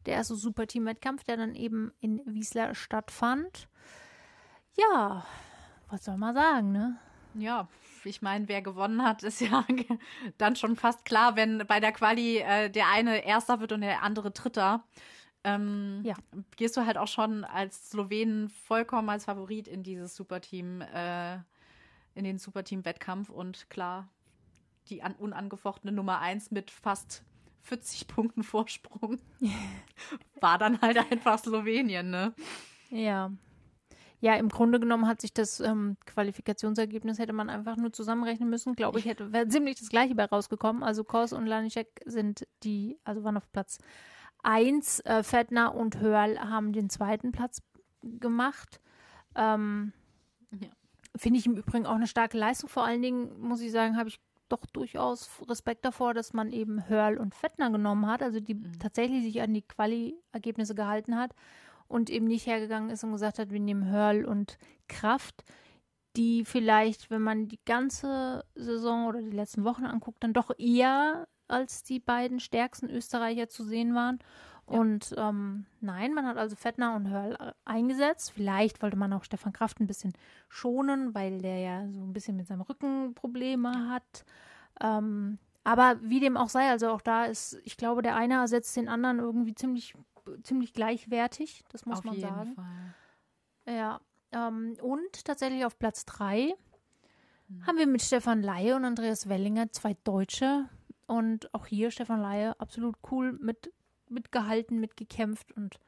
Der 0.06 0.14
erste 0.14 0.34
Superteam-Wettkampf, 0.34 1.24
der 1.24 1.36
dann 1.36 1.54
eben 1.54 1.92
in 2.00 2.20
Wiesler 2.26 2.74
stattfand. 2.74 3.68
Ja, 4.76 5.24
was 5.88 6.04
soll 6.04 6.16
man 6.16 6.34
sagen, 6.34 6.72
ne? 6.72 6.98
Ja, 7.34 7.68
ich 8.04 8.22
meine, 8.22 8.48
wer 8.48 8.62
gewonnen 8.62 9.02
hat, 9.02 9.22
ist 9.22 9.40
ja 9.40 9.64
dann 10.38 10.56
schon 10.56 10.76
fast 10.76 11.04
klar, 11.04 11.36
wenn 11.36 11.64
bei 11.66 11.80
der 11.80 11.92
Quali 11.92 12.38
äh, 12.38 12.70
der 12.70 12.88
eine 12.88 13.24
Erster 13.24 13.60
wird 13.60 13.72
und 13.72 13.80
der 13.80 14.02
andere 14.02 14.30
Dritter. 14.30 14.84
Ähm, 15.44 16.00
ja. 16.04 16.14
Gehst 16.56 16.76
du 16.76 16.86
halt 16.86 16.96
auch 16.96 17.08
schon 17.08 17.44
als 17.44 17.90
Slowenen 17.90 18.48
vollkommen 18.48 19.08
als 19.08 19.24
Favorit 19.24 19.66
in 19.66 19.82
dieses 19.82 20.14
Superteam, 20.14 20.82
äh, 20.82 21.36
in 22.14 22.24
den 22.24 22.38
Superteam-Wettkampf 22.38 23.28
und 23.28 23.68
klar, 23.70 24.08
die 24.88 25.02
an, 25.02 25.14
unangefochtene 25.14 25.92
Nummer 25.92 26.20
1 26.20 26.50
mit 26.50 26.70
fast 26.70 27.24
40 27.62 28.08
Punkten 28.08 28.42
Vorsprung. 28.42 29.18
War 30.40 30.58
dann 30.58 30.80
halt 30.80 30.98
einfach 30.98 31.38
Slowenien, 31.38 32.10
ne? 32.10 32.34
Ja. 32.90 33.30
Ja, 34.20 34.36
im 34.36 34.50
Grunde 34.50 34.78
genommen 34.78 35.08
hat 35.08 35.20
sich 35.20 35.34
das 35.34 35.58
ähm, 35.58 35.96
Qualifikationsergebnis 36.06 37.18
hätte 37.18 37.32
man 37.32 37.50
einfach 37.50 37.76
nur 37.76 37.92
zusammenrechnen 37.92 38.48
müssen. 38.48 38.76
Glaube 38.76 39.00
ich, 39.00 39.04
hätte 39.04 39.32
wäre 39.32 39.48
ziemlich 39.48 39.80
das 39.80 39.88
gleiche 39.88 40.14
bei 40.14 40.24
rausgekommen. 40.24 40.84
Also 40.84 41.02
Kors 41.02 41.32
und 41.32 41.46
Lanischek 41.46 42.00
sind 42.04 42.46
die, 42.62 42.98
also 43.02 43.24
waren 43.24 43.36
auf 43.36 43.50
Platz 43.50 43.78
1. 44.44 45.00
Äh, 45.00 45.24
Fettner 45.24 45.74
und 45.74 45.98
Hörl 45.98 46.38
haben 46.38 46.72
den 46.72 46.88
zweiten 46.88 47.32
Platz 47.32 47.62
gemacht. 48.02 48.80
Ähm, 49.34 49.92
ja. 50.52 50.68
Finde 51.16 51.40
ich 51.40 51.46
im 51.46 51.56
Übrigen 51.56 51.86
auch 51.86 51.96
eine 51.96 52.06
starke 52.06 52.38
Leistung. 52.38 52.68
Vor 52.68 52.84
allen 52.84 53.02
Dingen, 53.02 53.40
muss 53.40 53.60
ich 53.60 53.72
sagen, 53.72 53.96
habe 53.96 54.08
ich 54.08 54.20
doch 54.48 54.66
durchaus 54.66 55.30
Respekt 55.48 55.84
davor, 55.84 56.14
dass 56.14 56.32
man 56.32 56.52
eben 56.52 56.88
Hörl 56.88 57.18
und 57.18 57.34
Fettner 57.34 57.70
genommen 57.70 58.06
hat, 58.06 58.22
also 58.22 58.40
die 58.40 58.54
mhm. 58.54 58.78
tatsächlich 58.78 59.22
sich 59.22 59.40
an 59.40 59.54
die 59.54 59.62
Quali-Ergebnisse 59.62 60.74
gehalten 60.74 61.16
hat 61.16 61.34
und 61.88 62.10
eben 62.10 62.26
nicht 62.26 62.46
hergegangen 62.46 62.90
ist 62.90 63.04
und 63.04 63.12
gesagt 63.12 63.38
hat, 63.38 63.50
wir 63.50 63.60
nehmen 63.60 63.90
Hörl 63.90 64.24
und 64.24 64.58
Kraft, 64.88 65.44
die 66.16 66.44
vielleicht, 66.44 67.10
wenn 67.10 67.22
man 67.22 67.48
die 67.48 67.60
ganze 67.64 68.44
Saison 68.54 69.06
oder 69.06 69.20
die 69.20 69.30
letzten 69.30 69.64
Wochen 69.64 69.84
anguckt, 69.84 70.22
dann 70.22 70.32
doch 70.32 70.50
eher 70.58 71.26
als 71.48 71.82
die 71.82 72.00
beiden 72.00 72.40
stärksten 72.40 72.90
Österreicher 72.90 73.48
zu 73.48 73.64
sehen 73.64 73.94
waren. 73.94 74.18
Ja. 74.70 74.78
Und 74.78 75.14
ähm, 75.16 75.66
nein, 75.80 76.14
man 76.14 76.26
hat 76.26 76.36
also 76.36 76.56
Fettner 76.56 76.94
und 76.94 77.08
Hörl 77.08 77.34
äh, 77.34 77.52
eingesetzt. 77.64 78.32
Vielleicht 78.32 78.82
wollte 78.82 78.96
man 78.96 79.12
auch 79.12 79.24
Stefan 79.24 79.52
Kraft 79.52 79.80
ein 79.80 79.86
bisschen 79.86 80.12
schonen, 80.48 81.14
weil 81.14 81.40
der 81.40 81.58
ja 81.58 81.90
so 81.90 82.00
ein 82.00 82.12
bisschen 82.12 82.36
mit 82.36 82.46
seinem 82.46 82.62
Rücken 82.62 83.14
Probleme 83.14 83.90
hat. 83.90 84.24
Ähm, 84.80 85.38
aber 85.64 85.98
wie 86.02 86.20
dem 86.20 86.36
auch 86.36 86.48
sei, 86.48 86.70
also 86.70 86.90
auch 86.90 87.00
da 87.00 87.24
ist, 87.24 87.60
ich 87.64 87.76
glaube, 87.76 88.02
der 88.02 88.16
eine 88.16 88.34
ersetzt 88.34 88.76
den 88.76 88.88
anderen 88.88 89.18
irgendwie 89.18 89.54
ziemlich, 89.54 89.94
ziemlich 90.42 90.72
gleichwertig. 90.72 91.64
Das 91.70 91.86
muss 91.86 91.98
auf 91.98 92.04
man 92.04 92.14
jeden 92.14 92.28
sagen. 92.28 92.54
Fall. 92.54 93.74
Ja. 93.74 94.00
Ähm, 94.32 94.76
und 94.80 95.24
tatsächlich 95.24 95.64
auf 95.64 95.78
Platz 95.78 96.04
3 96.06 96.54
hm. 97.48 97.66
haben 97.66 97.78
wir 97.78 97.86
mit 97.86 98.02
Stefan 98.02 98.42
Laie 98.42 98.74
und 98.74 98.84
Andreas 98.84 99.28
Wellinger 99.28 99.70
zwei 99.70 99.94
Deutsche. 100.04 100.68
Und 101.06 101.52
auch 101.54 101.66
hier 101.66 101.90
Stefan 101.90 102.20
Laie 102.20 102.58
absolut 102.58 102.96
cool 103.10 103.32
mit 103.32 103.72
mitgehalten, 104.12 104.80
mitgekämpft 104.80 105.52
und 105.52 105.78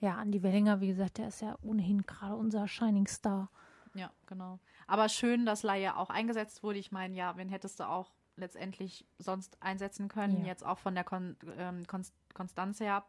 ja, 0.00 0.16
Andi 0.16 0.42
Wellinger, 0.42 0.80
wie 0.80 0.88
gesagt, 0.88 1.18
der 1.18 1.28
ist 1.28 1.40
ja 1.40 1.56
ohnehin 1.62 2.02
gerade 2.02 2.36
unser 2.36 2.68
Shining 2.68 3.06
Star. 3.06 3.50
Ja, 3.94 4.12
genau. 4.26 4.60
Aber 4.86 5.08
schön, 5.08 5.44
dass 5.44 5.64
Laie 5.64 5.96
auch 5.96 6.10
eingesetzt 6.10 6.62
wurde. 6.62 6.78
Ich 6.78 6.92
meine, 6.92 7.16
ja, 7.16 7.36
wen 7.36 7.48
hättest 7.48 7.80
du 7.80 7.88
auch 7.88 8.12
letztendlich 8.36 9.06
sonst 9.18 9.60
einsetzen 9.60 10.08
können? 10.08 10.42
Ja. 10.42 10.48
Jetzt 10.48 10.64
auch 10.64 10.78
von 10.78 10.94
der 10.94 11.04
Kon 11.04 11.36
ähm, 11.56 11.84
Konstanz 12.32 12.80
her. 12.80 13.04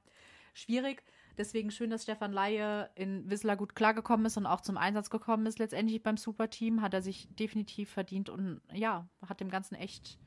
Schwierig. 0.54 1.04
Deswegen 1.38 1.72
schön, 1.72 1.90
dass 1.90 2.04
Stefan 2.04 2.34
Laie 2.34 2.90
in 2.96 3.30
Wissler 3.30 3.56
gut 3.56 3.76
klargekommen 3.76 4.26
ist 4.26 4.36
und 4.36 4.46
auch 4.46 4.62
zum 4.62 4.78
Einsatz 4.78 5.10
gekommen 5.10 5.46
ist. 5.46 5.60
Letztendlich 5.60 6.04
beim 6.04 6.18
Superteam 6.18 6.82
hat 6.82 6.94
er 6.94 7.02
sich 7.02 7.34
definitiv 7.36 7.92
verdient 7.92 8.30
und 8.30 8.62
ja, 8.74 9.08
hat 9.26 9.40
dem 9.40 9.50
Ganzen 9.50 9.76
echt 9.76 10.18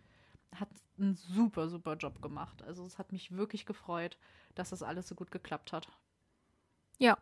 hat 0.55 0.69
einen 0.99 1.15
super, 1.17 1.69
super 1.69 1.97
Job 1.97 2.23
gemacht. 2.23 2.63
Also 2.63 2.85
es 2.85 2.99
hat 2.99 3.13
mich 3.13 3.33
wirklich 3.37 3.67
gefreut, 3.67 4.19
dass 4.55 4.71
das 4.71 4.83
alles 4.83 5.09
so 5.09 5.15
gut 5.15 5.31
geklappt 5.31 5.73
hat. 5.73 5.89
Ja, 6.99 7.17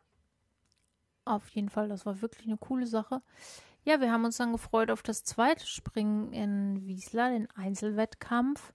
Auf 1.25 1.49
jeden 1.51 1.69
Fall, 1.69 1.89
das 1.89 2.07
war 2.07 2.21
wirklich 2.23 2.47
eine 2.47 2.57
coole 2.57 2.87
Sache. 2.87 3.23
Ja, 3.85 4.01
wir 4.01 4.13
haben 4.13 4.25
uns 4.25 4.37
dann 4.39 4.53
gefreut 4.53 4.91
auf 4.91 5.03
das 5.03 5.25
zweite 5.25 5.67
Springen 5.67 6.33
in 6.33 6.87
Wiesla, 6.87 7.31
den 7.31 7.49
Einzelwettkampf. 7.53 8.73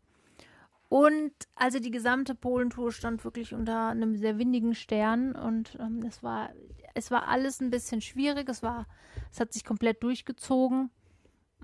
Und 0.90 1.34
also 1.56 1.80
die 1.80 1.92
gesamte 1.92 2.36
Polentour 2.36 2.92
stand 2.92 3.24
wirklich 3.26 3.54
unter 3.54 3.90
einem 3.90 4.18
sehr 4.18 4.38
windigen 4.38 4.76
Stern 4.76 5.36
und 5.36 5.78
ähm, 5.80 6.04
es 6.08 6.24
war 6.24 6.52
es 6.94 7.12
war 7.12 7.28
alles 7.28 7.60
ein 7.60 7.72
bisschen 7.72 8.02
schwierig. 8.02 8.48
Es 8.50 8.64
war 8.64 8.88
es 9.32 9.40
hat 9.40 9.54
sich 9.54 9.66
komplett 9.66 10.04
durchgezogen. 10.04 10.92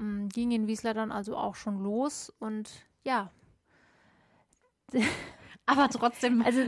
Ähm, 0.01 0.27
ging 0.29 0.51
in 0.51 0.67
Wiesla 0.67 0.93
dann 0.93 1.11
also 1.13 1.37
auch 1.37 1.55
schon 1.55 1.81
los 1.81 2.33
und 2.39 2.69
ja. 3.05 3.31
Aber 5.67 5.87
trotzdem, 5.89 6.41
Also 6.41 6.63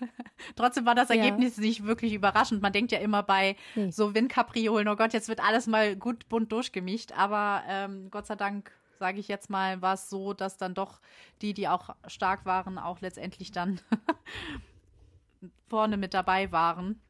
trotzdem 0.56 0.84
war 0.84 0.94
das 0.94 1.08
Ja. 1.08 1.14
Ergebnis 1.14 1.56
nicht 1.56 1.84
wirklich 1.84 2.12
überraschend. 2.12 2.60
Man 2.60 2.72
denkt 2.72 2.92
ja 2.92 2.98
immer 2.98 3.22
bei 3.22 3.56
Nee. 3.76 3.90
so 3.90 4.14
Windkapriolen, 4.14 4.88
oh 4.88 4.96
Gott, 4.96 5.12
jetzt 5.14 5.28
wird 5.28 5.40
alles 5.42 5.66
mal 5.66 5.96
gut 5.96 6.28
bunt 6.28 6.52
durchgemischt. 6.52 7.12
Aber 7.12 7.62
ähm, 7.66 8.10
Gott 8.10 8.26
sei 8.26 8.34
Dank, 8.36 8.70
sage 8.98 9.20
ich 9.20 9.28
jetzt 9.28 9.48
mal, 9.48 9.80
war 9.80 9.94
es 9.94 10.10
so, 10.10 10.34
dass 10.34 10.58
dann 10.58 10.74
doch 10.74 11.00
die, 11.40 11.54
die 11.54 11.68
auch 11.68 11.94
stark 12.08 12.44
waren, 12.44 12.78
auch 12.78 13.00
letztendlich 13.00 13.52
dann 13.52 13.80
vorne 15.68 15.96
mit 15.96 16.12
dabei 16.12 16.52
waren. 16.52 17.00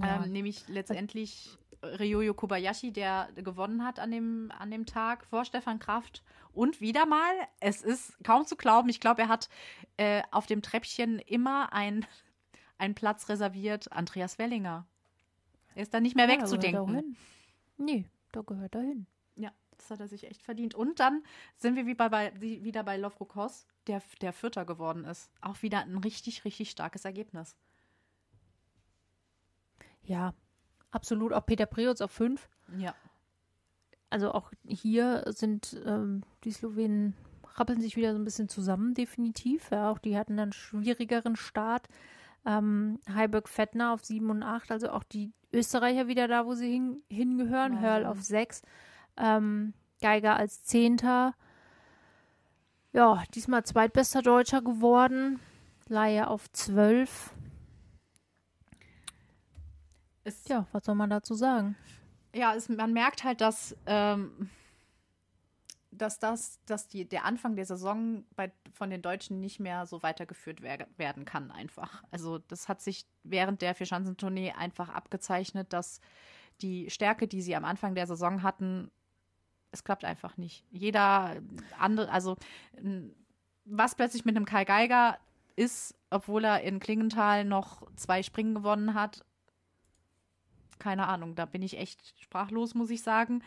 ja, 0.00 0.22
Ähm, 0.22 0.30
nämlich 0.32 0.68
letztendlich 0.68 1.58
Ryoyo 1.82 2.34
Kobayashi, 2.34 2.92
der 2.92 3.28
gewonnen 3.36 3.84
hat 3.84 3.98
an 3.98 4.10
dem, 4.10 4.50
an 4.58 4.70
dem 4.70 4.84
Tag 4.86 5.24
vor 5.26 5.44
Stefan 5.44 5.78
Kraft. 5.78 6.22
Und 6.52 6.80
wieder 6.80 7.06
mal, 7.06 7.32
es 7.60 7.82
ist 7.82 8.16
kaum 8.24 8.44
zu 8.46 8.56
glauben, 8.56 8.88
ich 8.88 9.00
glaube, 9.00 9.22
er 9.22 9.28
hat 9.28 9.48
äh, 9.96 10.22
auf 10.32 10.46
dem 10.46 10.60
Treppchen 10.62 11.18
immer 11.20 11.72
ein, 11.72 12.04
einen 12.78 12.94
Platz 12.94 13.28
reserviert, 13.28 13.92
Andreas 13.92 14.38
Wellinger. 14.38 14.86
Er 15.74 15.82
ist 15.82 15.94
da 15.94 16.00
nicht 16.00 16.16
mehr 16.16 16.28
ja, 16.28 16.34
da 16.34 16.40
wegzudenken. 16.42 16.94
hin. 16.94 17.16
Nee, 17.76 18.04
da 18.32 18.40
gehört 18.42 18.74
er 18.74 18.80
hin. 18.82 19.06
Ja, 19.36 19.52
das 19.76 19.90
hat 19.90 20.00
er 20.00 20.08
sich 20.08 20.24
echt 20.24 20.42
verdient. 20.42 20.74
Und 20.74 20.98
dann 20.98 21.22
sind 21.56 21.76
wir 21.76 21.86
wie 21.86 21.94
bei, 21.94 22.08
bei, 22.08 22.32
wie- 22.40 22.64
wieder 22.64 22.82
bei 22.82 22.96
Lofrokos, 22.96 23.66
der, 23.86 24.02
der 24.20 24.32
Vierter 24.32 24.64
geworden 24.64 25.04
ist. 25.04 25.30
Auch 25.40 25.62
wieder 25.62 25.82
ein 25.82 25.98
richtig, 25.98 26.44
richtig 26.44 26.70
starkes 26.70 27.04
Ergebnis. 27.04 27.54
Ja, 30.02 30.34
absolut. 30.90 31.32
Auch 31.32 31.46
Peter 31.46 31.66
Preutz 31.66 32.00
auf 32.00 32.10
fünf. 32.10 32.48
Ja. 32.76 32.94
Also 34.10 34.32
auch 34.32 34.50
hier 34.66 35.24
sind 35.28 35.80
ähm, 35.84 36.22
die 36.44 36.50
Slowenen 36.50 37.14
rappeln 37.58 37.80
sich 37.80 37.96
wieder 37.96 38.12
so 38.12 38.18
ein 38.18 38.24
bisschen 38.24 38.48
zusammen, 38.48 38.94
definitiv. 38.94 39.70
Ja, 39.70 39.90
auch 39.90 39.98
die 39.98 40.16
hatten 40.16 40.38
einen 40.38 40.52
schwierigeren 40.52 41.36
Start. 41.36 41.88
Ähm, 42.46 43.00
Heiberg 43.12 43.48
Fettner 43.48 43.92
auf 43.92 44.04
7 44.04 44.30
und 44.30 44.42
8, 44.42 44.70
also 44.70 44.90
auch 44.90 45.02
die 45.02 45.32
Österreicher 45.52 46.08
wieder 46.08 46.28
da, 46.28 46.46
wo 46.46 46.54
sie 46.54 46.70
hin, 46.70 47.02
hingehören. 47.10 47.72
Wahnsinn. 47.72 47.80
Hörl 47.80 48.06
auf 48.06 48.22
6. 48.22 48.62
Ähm, 49.16 49.74
Geiger 50.00 50.36
als 50.36 50.62
Zehnter. 50.62 51.34
Ja, 52.92 53.22
diesmal 53.34 53.64
zweitbester 53.64 54.22
Deutscher 54.22 54.62
geworden. 54.62 55.40
Laie 55.88 56.28
auf 56.28 56.50
12. 56.52 57.32
Es, 60.28 60.46
Ja, 60.48 60.66
was 60.72 60.84
soll 60.84 60.94
man 60.94 61.10
dazu 61.10 61.34
sagen? 61.34 61.76
ja, 62.34 62.54
es, 62.54 62.68
man 62.68 62.92
merkt 62.92 63.24
halt, 63.24 63.40
dass, 63.40 63.76
ähm, 63.86 64.50
dass 65.90 66.18
das, 66.18 66.60
dass 66.66 66.88
die, 66.88 67.06
der 67.08 67.24
Anfang 67.24 67.56
der 67.56 67.64
Saison 67.64 68.24
bei, 68.36 68.52
von 68.72 68.90
den 68.90 69.02
Deutschen 69.02 69.40
nicht 69.40 69.60
mehr 69.60 69.86
so 69.86 70.02
weitergeführt 70.02 70.62
wer, 70.62 70.86
werden 70.96 71.24
kann, 71.24 71.50
einfach. 71.50 72.04
Also 72.10 72.38
das 72.38 72.68
hat 72.68 72.80
sich 72.80 73.06
während 73.24 73.62
der 73.62 73.74
Vierschanzentournee 73.74 74.52
einfach 74.52 74.88
abgezeichnet, 74.90 75.72
dass 75.72 76.00
die 76.60 76.90
Stärke, 76.90 77.28
die 77.28 77.42
sie 77.42 77.56
am 77.56 77.64
Anfang 77.64 77.94
der 77.94 78.06
Saison 78.06 78.42
hatten, 78.42 78.90
es 79.70 79.84
klappt 79.84 80.04
einfach 80.04 80.36
nicht. 80.36 80.64
Jeder 80.70 81.36
andere, 81.78 82.10
also 82.10 82.36
was 83.64 83.94
plötzlich 83.94 84.24
mit 84.24 84.36
einem 84.36 84.46
Kai 84.46 84.64
Geiger 84.64 85.18
ist, 85.56 85.94
obwohl 86.10 86.44
er 86.44 86.62
in 86.62 86.80
Klingenthal 86.80 87.44
noch 87.44 87.82
zwei 87.96 88.22
Springen 88.22 88.54
gewonnen 88.54 88.94
hat, 88.94 89.24
keine 90.78 91.06
Ahnung, 91.06 91.34
da 91.34 91.44
bin 91.44 91.62
ich 91.62 91.78
echt 91.78 92.14
sprachlos, 92.20 92.74
muss 92.74 92.90
ich 92.90 93.02
sagen. 93.02 93.42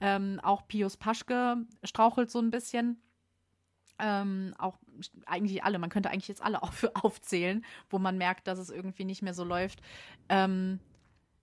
Ähm, 0.00 0.40
auch 0.42 0.66
Pius 0.66 0.96
Paschke 0.96 1.64
strauchelt 1.84 2.30
so 2.30 2.40
ein 2.40 2.50
bisschen. 2.50 3.00
Ähm, 3.98 4.54
auch 4.58 4.78
eigentlich 5.26 5.62
alle, 5.62 5.78
man 5.78 5.90
könnte 5.90 6.10
eigentlich 6.10 6.28
jetzt 6.28 6.42
alle 6.42 6.62
auf, 6.62 6.88
aufzählen, 6.94 7.64
wo 7.88 7.98
man 7.98 8.18
merkt, 8.18 8.46
dass 8.46 8.58
es 8.58 8.70
irgendwie 8.70 9.04
nicht 9.04 9.22
mehr 9.22 9.34
so 9.34 9.44
läuft. 9.44 9.80
Ähm, 10.28 10.80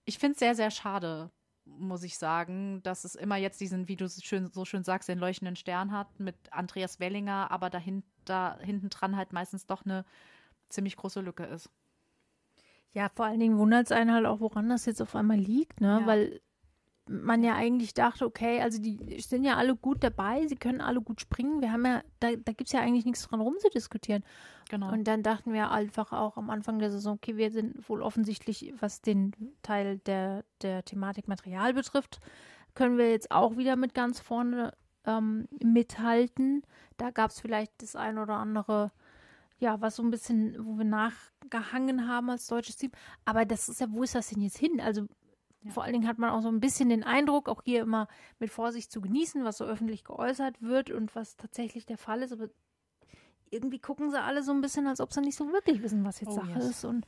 ich 0.04 0.18
finde 0.18 0.32
es 0.32 0.40
sehr, 0.40 0.54
sehr 0.54 0.70
schade, 0.70 1.30
muss 1.64 2.02
ich 2.02 2.18
sagen, 2.18 2.82
dass 2.82 3.04
es 3.04 3.14
immer 3.14 3.36
jetzt 3.36 3.60
diesen, 3.60 3.88
wie 3.88 3.96
du 3.96 4.08
schön, 4.08 4.50
so 4.50 4.64
schön 4.64 4.84
sagst, 4.84 5.08
den 5.08 5.18
leuchtenden 5.18 5.56
Stern 5.56 5.92
hat 5.92 6.18
mit 6.18 6.36
Andreas 6.50 7.00
Wellinger, 7.00 7.50
aber 7.50 7.70
dahinter, 7.70 8.58
hinten 8.60 8.90
dran 8.90 9.16
halt 9.16 9.32
meistens 9.32 9.66
doch 9.66 9.84
eine 9.84 10.04
ziemlich 10.68 10.96
große 10.96 11.20
Lücke 11.20 11.44
ist. 11.44 11.70
Ja, 12.92 13.08
vor 13.14 13.26
allen 13.26 13.40
Dingen 13.40 13.58
wundert 13.58 13.86
es 13.86 13.92
einen 13.92 14.12
halt 14.12 14.26
auch, 14.26 14.40
woran 14.40 14.68
das 14.68 14.86
jetzt 14.86 15.00
auf 15.00 15.14
einmal 15.14 15.38
liegt, 15.38 15.80
ne? 15.80 16.00
Ja. 16.00 16.06
Weil 16.06 16.40
man 17.10 17.42
ja 17.42 17.54
eigentlich 17.56 17.92
dachte, 17.92 18.24
okay, 18.24 18.60
also 18.60 18.80
die 18.80 19.20
sind 19.20 19.44
ja 19.44 19.56
alle 19.56 19.74
gut 19.74 20.04
dabei, 20.04 20.46
sie 20.46 20.56
können 20.56 20.80
alle 20.80 21.00
gut 21.00 21.20
springen. 21.20 21.60
Wir 21.60 21.72
haben 21.72 21.84
ja, 21.84 22.02
da, 22.20 22.28
da 22.36 22.52
gibt 22.52 22.68
es 22.68 22.72
ja 22.72 22.80
eigentlich 22.80 23.04
nichts 23.04 23.26
dran 23.26 23.40
rumzudiskutieren. 23.40 24.22
Genau. 24.70 24.92
Und 24.92 25.04
dann 25.04 25.24
dachten 25.24 25.52
wir 25.52 25.72
einfach 25.72 26.12
auch 26.12 26.36
am 26.36 26.50
Anfang 26.50 26.78
der 26.78 26.92
Saison, 26.92 27.14
okay, 27.14 27.36
wir 27.36 27.50
sind 27.50 27.88
wohl 27.88 28.02
offensichtlich, 28.02 28.72
was 28.78 29.02
den 29.02 29.32
Teil 29.62 29.98
der, 29.98 30.44
der 30.62 30.84
Thematik 30.84 31.26
Material 31.26 31.74
betrifft, 31.74 32.20
können 32.74 32.96
wir 32.96 33.10
jetzt 33.10 33.32
auch 33.32 33.56
wieder 33.56 33.74
mit 33.74 33.92
ganz 33.92 34.20
vorne 34.20 34.72
ähm, 35.04 35.48
mithalten. 35.62 36.62
Da 36.96 37.10
gab 37.10 37.30
es 37.30 37.40
vielleicht 37.40 37.82
das 37.82 37.96
ein 37.96 38.18
oder 38.18 38.34
andere, 38.34 38.92
ja, 39.60 39.80
was 39.80 39.96
so 39.96 40.02
ein 40.02 40.10
bisschen, 40.10 40.56
wo 40.64 40.76
wir 40.78 40.84
nachgehangen 40.84 42.08
haben 42.08 42.30
als 42.30 42.46
deutsches 42.46 42.76
Team. 42.76 42.90
Aber 43.24 43.44
das 43.44 43.68
ist 43.68 43.80
ja, 43.80 43.86
wo 43.90 44.02
ist 44.02 44.14
das 44.14 44.28
denn 44.28 44.40
jetzt 44.40 44.58
hin? 44.58 44.80
Also 44.80 45.06
Ja. 45.62 45.70
vor 45.70 45.84
allen 45.84 45.92
Dingen 45.92 46.08
hat 46.08 46.18
man 46.18 46.30
auch 46.30 46.40
so 46.40 46.48
ein 46.48 46.60
bisschen 46.60 46.88
den 46.88 47.04
Eindruck, 47.04 47.48
auch 47.48 47.62
hier 47.64 47.82
immer 47.82 48.08
mit 48.38 48.50
Vorsicht 48.50 48.90
zu 48.90 49.00
genießen, 49.02 49.44
was 49.44 49.58
so 49.58 49.64
öffentlich 49.64 50.04
geäußert 50.04 50.62
wird 50.62 50.90
und 50.90 51.14
was 51.14 51.36
tatsächlich 51.36 51.84
der 51.84 51.98
Fall 51.98 52.22
ist. 52.22 52.32
Aber 52.32 52.48
irgendwie 53.50 53.78
gucken 53.78 54.10
sie 54.10 54.20
alle 54.20 54.42
so 54.42 54.52
ein 54.52 54.62
bisschen, 54.62 54.86
als 54.86 55.00
ob 55.00 55.12
sie 55.12 55.20
nicht 55.20 55.36
so 55.36 55.52
wirklich 55.52 55.82
wissen, 55.82 56.04
was 56.04 56.20
jetzt 56.20 56.30
Oh, 56.30 56.36
Sache 56.36 56.58
yes. 56.58 56.70
ist. 56.70 56.84
Und 56.84 57.06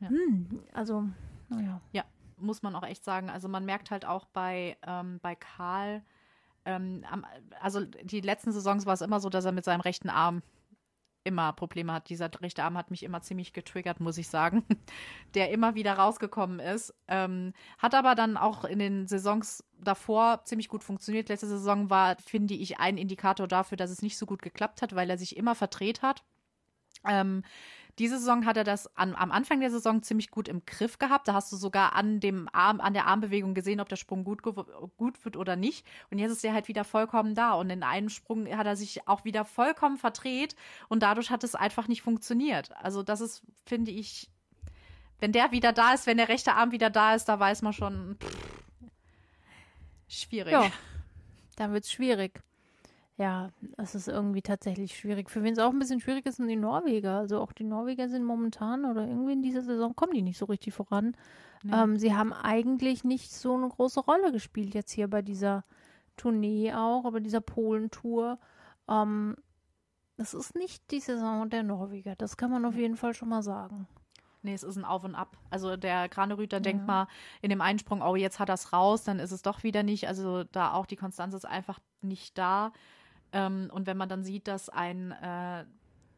Ja. 0.00 0.08
hm, 0.08 0.62
also, 0.72 1.04
naja. 1.48 1.80
Ja, 1.92 2.04
muss 2.38 2.62
man 2.62 2.74
auch 2.74 2.84
echt 2.84 3.04
sagen. 3.04 3.28
Also 3.28 3.48
man 3.48 3.66
merkt 3.66 3.90
halt 3.90 4.06
auch 4.06 4.24
bei, 4.26 4.78
ähm, 4.86 5.18
bei 5.20 5.34
Karl, 5.34 6.02
ähm, 6.64 7.04
also 7.60 7.84
die 7.84 8.20
letzten 8.20 8.52
Saisons 8.52 8.86
war 8.86 8.94
es 8.94 9.00
immer 9.02 9.20
so, 9.20 9.28
dass 9.28 9.44
er 9.44 9.52
mit 9.52 9.64
seinem 9.64 9.80
rechten 9.80 10.08
Arm 10.08 10.42
immer 11.24 11.52
Probleme 11.52 11.92
hat. 11.92 12.08
Dieser 12.08 12.30
rechte 12.40 12.64
Arm 12.64 12.76
hat 12.78 12.90
mich 12.90 13.02
immer 13.02 13.20
ziemlich 13.22 13.52
getriggert, 13.52 14.00
muss 14.00 14.18
ich 14.18 14.28
sagen, 14.28 14.64
der 15.34 15.50
immer 15.50 15.74
wieder 15.74 15.94
rausgekommen 15.94 16.60
ist. 16.60 16.94
Ähm, 17.08 17.52
hat 17.78 17.94
aber 17.94 18.14
dann 18.14 18.36
auch 18.36 18.64
in 18.64 18.78
den 18.78 19.06
Saisons 19.06 19.64
davor 19.78 20.42
ziemlich 20.44 20.68
gut 20.68 20.84
funktioniert. 20.84 21.28
Letzte 21.28 21.46
Saison 21.46 21.90
war, 21.90 22.16
finde 22.16 22.54
ich, 22.54 22.78
ein 22.78 22.98
Indikator 22.98 23.48
dafür, 23.48 23.76
dass 23.76 23.90
es 23.90 24.02
nicht 24.02 24.16
so 24.16 24.26
gut 24.26 24.42
geklappt 24.42 24.82
hat, 24.82 24.94
weil 24.94 25.10
er 25.10 25.18
sich 25.18 25.36
immer 25.36 25.54
verdreht 25.54 26.02
hat. 26.02 26.24
Ähm, 27.06 27.44
diese 28.00 28.18
Saison 28.18 28.46
hat 28.46 28.56
er 28.56 28.64
das 28.64 28.96
an, 28.96 29.14
am 29.14 29.30
Anfang 29.30 29.60
der 29.60 29.70
Saison 29.70 30.02
ziemlich 30.02 30.30
gut 30.30 30.48
im 30.48 30.64
Griff 30.64 30.98
gehabt. 30.98 31.28
Da 31.28 31.34
hast 31.34 31.52
du 31.52 31.56
sogar 31.56 31.94
an 31.94 32.18
dem 32.18 32.48
Arm, 32.50 32.80
an 32.80 32.94
der 32.94 33.06
Armbewegung 33.06 33.52
gesehen, 33.52 33.78
ob 33.78 33.90
der 33.90 33.96
Sprung 33.96 34.24
gut, 34.24 34.42
gut 34.42 35.22
wird 35.22 35.36
oder 35.36 35.54
nicht. 35.54 35.86
Und 36.10 36.18
jetzt 36.18 36.32
ist 36.32 36.42
er 36.42 36.54
halt 36.54 36.68
wieder 36.68 36.84
vollkommen 36.84 37.34
da. 37.34 37.52
Und 37.52 37.68
in 37.68 37.82
einem 37.82 38.08
Sprung 38.08 38.48
hat 38.56 38.66
er 38.66 38.74
sich 38.74 39.06
auch 39.06 39.26
wieder 39.26 39.44
vollkommen 39.44 39.98
verdreht 39.98 40.56
und 40.88 41.02
dadurch 41.02 41.30
hat 41.30 41.44
es 41.44 41.54
einfach 41.54 41.88
nicht 41.88 42.00
funktioniert. 42.00 42.74
Also 42.82 43.02
das 43.02 43.20
ist, 43.20 43.42
finde 43.66 43.90
ich, 43.90 44.30
wenn 45.18 45.32
der 45.32 45.52
wieder 45.52 45.74
da 45.74 45.92
ist, 45.92 46.06
wenn 46.06 46.16
der 46.16 46.30
rechte 46.30 46.54
Arm 46.54 46.72
wieder 46.72 46.88
da 46.88 47.14
ist, 47.14 47.26
da 47.26 47.38
weiß 47.38 47.60
man 47.60 47.74
schon, 47.74 48.16
pff, 48.18 48.94
schwierig. 50.08 50.52
Ja, 50.52 50.72
dann 51.56 51.74
wird 51.74 51.84
es 51.84 51.92
schwierig. 51.92 52.40
Ja, 53.20 53.50
es 53.76 53.94
ist 53.94 54.08
irgendwie 54.08 54.40
tatsächlich 54.40 54.96
schwierig. 54.96 55.28
Für 55.28 55.42
wen 55.42 55.52
es 55.52 55.58
auch 55.58 55.72
ein 55.72 55.78
bisschen 55.78 56.00
schwierig 56.00 56.24
ist, 56.24 56.36
sind 56.36 56.48
die 56.48 56.56
Norweger. 56.56 57.18
Also 57.18 57.38
auch 57.38 57.52
die 57.52 57.64
Norweger 57.64 58.08
sind 58.08 58.24
momentan 58.24 58.86
oder 58.86 59.06
irgendwie 59.06 59.34
in 59.34 59.42
dieser 59.42 59.60
Saison 59.60 59.94
kommen 59.94 60.14
die 60.14 60.22
nicht 60.22 60.38
so 60.38 60.46
richtig 60.46 60.72
voran. 60.72 61.14
Nee. 61.62 61.72
Ähm, 61.74 61.98
sie 61.98 62.14
haben 62.14 62.32
eigentlich 62.32 63.04
nicht 63.04 63.30
so 63.30 63.54
eine 63.54 63.68
große 63.68 64.00
Rolle 64.00 64.32
gespielt 64.32 64.72
jetzt 64.72 64.92
hier 64.92 65.06
bei 65.06 65.20
dieser 65.20 65.64
Tournee 66.16 66.72
auch, 66.72 67.04
aber 67.04 67.20
dieser 67.20 67.42
Polentour. 67.42 68.38
Ähm, 68.88 69.36
das 70.16 70.32
ist 70.32 70.54
nicht 70.54 70.90
die 70.90 71.00
Saison 71.00 71.50
der 71.50 71.62
Norweger. 71.62 72.16
Das 72.16 72.38
kann 72.38 72.50
man 72.50 72.64
auf 72.64 72.74
jeden 72.74 72.96
Fall 72.96 73.12
schon 73.12 73.28
mal 73.28 73.42
sagen. 73.42 73.86
Nee, 74.40 74.54
es 74.54 74.62
ist 74.62 74.76
ein 74.78 74.86
Auf 74.86 75.04
und 75.04 75.14
Ab. 75.14 75.36
Also 75.50 75.76
der 75.76 76.08
Granerüter 76.08 76.56
Ja. 76.56 76.60
denkt 76.62 76.86
mal 76.86 77.06
in 77.42 77.50
dem 77.50 77.60
Einsprung, 77.60 78.00
oh, 78.00 78.16
jetzt 78.16 78.38
hat 78.38 78.48
er 78.48 78.54
es 78.54 78.72
raus, 78.72 79.04
dann 79.04 79.18
ist 79.18 79.32
es 79.32 79.42
doch 79.42 79.62
wieder 79.62 79.82
nicht. 79.82 80.08
Also 80.08 80.44
da 80.44 80.72
auch 80.72 80.86
die 80.86 80.96
Konstanz 80.96 81.34
ist 81.34 81.44
einfach 81.44 81.78
nicht 82.00 82.38
da. 82.38 82.72
Ähm, 83.32 83.70
und 83.72 83.86
wenn 83.86 83.96
man 83.96 84.08
dann 84.08 84.24
sieht, 84.24 84.48
dass 84.48 84.68
ein 84.68 85.12
äh, 85.12 85.64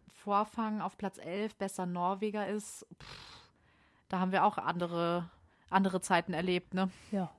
Vorfang 0.08 0.80
auf 0.80 0.96
Platz 0.96 1.18
11 1.18 1.56
besser 1.56 1.86
Norweger 1.86 2.46
ist, 2.46 2.86
pff, 3.02 3.42
da 4.08 4.20
haben 4.20 4.32
wir 4.32 4.44
auch 4.44 4.58
andere, 4.58 5.30
andere 5.70 6.00
Zeiten 6.00 6.32
erlebt, 6.34 6.74
ne? 6.74 6.90
Ja, 7.10 7.30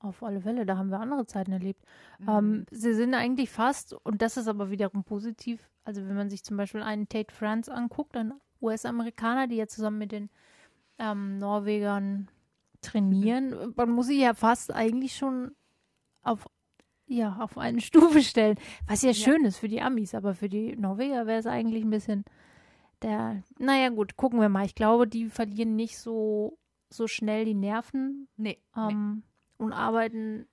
auf 0.00 0.22
alle 0.22 0.40
Fälle. 0.40 0.66
Da 0.66 0.76
haben 0.76 0.90
wir 0.90 1.00
andere 1.00 1.26
Zeiten 1.26 1.52
erlebt. 1.52 1.82
Mhm. 2.18 2.28
Ähm, 2.28 2.66
sie 2.70 2.94
sind 2.94 3.14
eigentlich 3.14 3.50
fast, 3.50 3.94
und 3.94 4.22
das 4.22 4.36
ist 4.36 4.48
aber 4.48 4.70
wiederum 4.70 5.04
positiv, 5.04 5.68
also 5.84 6.06
wenn 6.06 6.16
man 6.16 6.30
sich 6.30 6.44
zum 6.44 6.56
Beispiel 6.56 6.82
einen 6.82 7.08
Tate 7.08 7.34
France 7.34 7.72
anguckt, 7.72 8.16
ein 8.16 8.32
US-Amerikaner, 8.60 9.46
die 9.46 9.56
ja 9.56 9.66
zusammen 9.66 9.98
mit 9.98 10.12
den 10.12 10.30
ähm, 10.98 11.38
Norwegern 11.38 12.28
trainieren, 12.82 13.72
man 13.76 13.90
muss 13.90 14.06
sie 14.06 14.20
ja 14.20 14.34
fast 14.34 14.72
eigentlich 14.72 15.16
schon 15.16 15.54
auf, 16.22 16.46
ja, 17.10 17.36
auf 17.40 17.58
eine 17.58 17.80
Stufe 17.80 18.22
stellen. 18.22 18.56
Was 18.86 19.02
ja 19.02 19.12
schön 19.12 19.44
ist 19.44 19.58
für 19.58 19.68
die 19.68 19.80
Amis, 19.82 20.14
aber 20.14 20.34
für 20.34 20.48
die 20.48 20.76
Norweger 20.76 21.26
wäre 21.26 21.40
es 21.40 21.46
eigentlich 21.46 21.82
ein 21.84 21.90
bisschen 21.90 22.24
der, 23.02 23.42
naja 23.58 23.88
gut, 23.88 24.16
gucken 24.16 24.40
wir 24.40 24.48
mal. 24.48 24.64
Ich 24.66 24.74
glaube, 24.74 25.08
die 25.08 25.28
verlieren 25.28 25.74
nicht 25.74 25.98
so, 25.98 26.58
so 26.90 27.06
schnell 27.08 27.44
die 27.46 27.54
Nerven 27.54 28.28
Nee. 28.36 28.58
nee. 28.76 28.82
ähm, 28.92 29.22
und 29.58 29.72
arbeiten. 29.72 30.46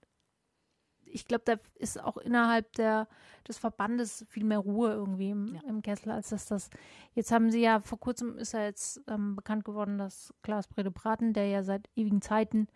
Ich 1.05 1.25
glaube, 1.25 1.43
da 1.45 1.55
ist 1.75 2.01
auch 2.03 2.17
innerhalb 2.17 2.71
der, 2.73 3.07
des 3.47 3.57
Verbandes 3.57 4.25
viel 4.29 4.43
mehr 4.43 4.59
Ruhe 4.59 4.91
irgendwie 4.91 5.29
im, 5.29 5.55
Ja. 5.55 5.61
im 5.67 5.81
Kessel, 5.81 6.11
als 6.11 6.29
dass 6.29 6.45
das. 6.45 6.69
Jetzt 7.13 7.31
haben 7.31 7.51
sie 7.51 7.61
ja, 7.61 7.79
vor 7.81 7.99
kurzem 7.99 8.37
ist 8.37 8.53
ja 8.53 8.63
jetzt 8.63 9.01
ähm, 9.07 9.35
bekannt 9.35 9.63
geworden, 9.63 9.97
dass 9.97 10.33
Klaas 10.41 10.67
Brede 10.67 10.91
Braten, 10.91 11.33
der 11.33 11.47
ja 11.47 11.63
seit 11.63 11.89
ewigen 11.95 12.21
Zeiten 12.21 12.67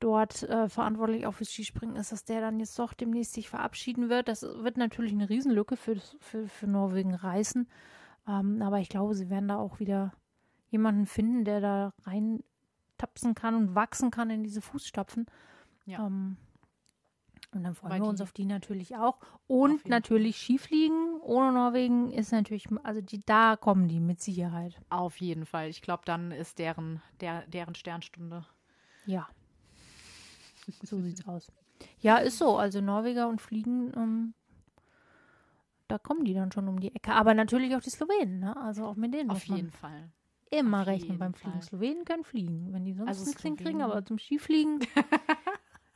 dort 0.00 0.42
äh, 0.44 0.68
verantwortlich 0.68 1.26
auch 1.26 1.34
fürs 1.34 1.50
Skispringen 1.50 1.96
ist, 1.96 2.12
dass 2.12 2.24
der 2.24 2.40
dann 2.40 2.60
jetzt 2.60 2.78
doch 2.78 2.92
demnächst 2.92 3.34
sich 3.34 3.48
verabschieden 3.48 4.08
wird. 4.08 4.28
Das 4.28 4.42
wird 4.42 4.76
natürlich 4.76 5.12
eine 5.12 5.28
Riesenlücke 5.28 5.76
für, 5.76 5.96
für, 6.20 6.48
für 6.48 6.66
Norwegen 6.66 7.14
reißen. 7.14 7.68
Ähm, 8.26 8.62
aber 8.62 8.78
ich 8.78 8.88
glaube, 8.88 9.14
sie 9.14 9.30
werden 9.30 9.48
da 9.48 9.56
auch 9.56 9.80
wieder 9.80 10.12
jemanden 10.70 11.06
finden, 11.06 11.44
der 11.44 11.60
da 11.60 11.92
rein 12.04 12.42
tapsen 12.98 13.34
kann 13.34 13.54
und 13.54 13.74
wachsen 13.74 14.10
kann 14.10 14.30
in 14.30 14.42
diese 14.42 14.60
Fußstapfen. 14.60 15.26
Ja. 15.86 16.06
Ähm, 16.06 16.36
und 17.52 17.64
dann 17.64 17.74
freuen 17.74 17.92
Weil 17.92 18.00
wir 18.00 18.08
uns 18.08 18.20
auf 18.20 18.32
die 18.32 18.44
natürlich 18.44 18.96
auch. 18.96 19.18
Und 19.46 19.88
natürlich 19.88 20.36
Skifliegen 20.36 21.18
ohne 21.22 21.52
Norwegen 21.52 22.12
ist 22.12 22.30
natürlich, 22.30 22.66
also 22.82 23.00
die, 23.00 23.24
da 23.24 23.56
kommen 23.56 23.88
die 23.88 24.00
mit 24.00 24.20
Sicherheit. 24.20 24.78
Auf 24.90 25.16
jeden 25.18 25.46
Fall. 25.46 25.68
Ich 25.68 25.80
glaube, 25.80 26.02
dann 26.04 26.30
ist 26.30 26.58
deren, 26.58 27.00
der, 27.20 27.46
deren 27.46 27.74
Sternstunde. 27.74 28.44
Ja. 29.06 29.28
So 30.82 31.00
sieht's 31.00 31.26
aus. 31.26 31.50
Ja, 32.00 32.16
ist 32.18 32.38
so. 32.38 32.56
Also 32.56 32.80
Norweger 32.80 33.28
und 33.28 33.40
Fliegen, 33.40 33.92
ähm, 33.96 34.34
da 35.88 35.98
kommen 35.98 36.24
die 36.24 36.34
dann 36.34 36.52
schon 36.52 36.68
um 36.68 36.80
die 36.80 36.94
Ecke. 36.94 37.12
Aber 37.12 37.34
natürlich 37.34 37.74
auch 37.76 37.80
die 37.80 37.90
Slowenen, 37.90 38.40
ne? 38.40 38.56
Also 38.56 38.84
auch 38.84 38.96
mit 38.96 39.14
denen 39.14 39.30
Auf 39.30 39.44
jeden 39.44 39.70
Fall. 39.70 40.10
immer 40.50 40.80
auf 40.82 40.86
rechnen 40.86 41.18
beim 41.18 41.34
Fliegen. 41.34 41.52
Fall. 41.60 41.62
Slowenen 41.62 42.04
können 42.04 42.24
fliegen, 42.24 42.72
wenn 42.72 42.84
die 42.84 42.92
sonst 42.94 43.08
Also 43.08 43.24
nichts 43.24 43.42
hinkriegen, 43.42 43.80
aber 43.82 44.04
zum 44.04 44.18
Skifliegen, 44.18 44.80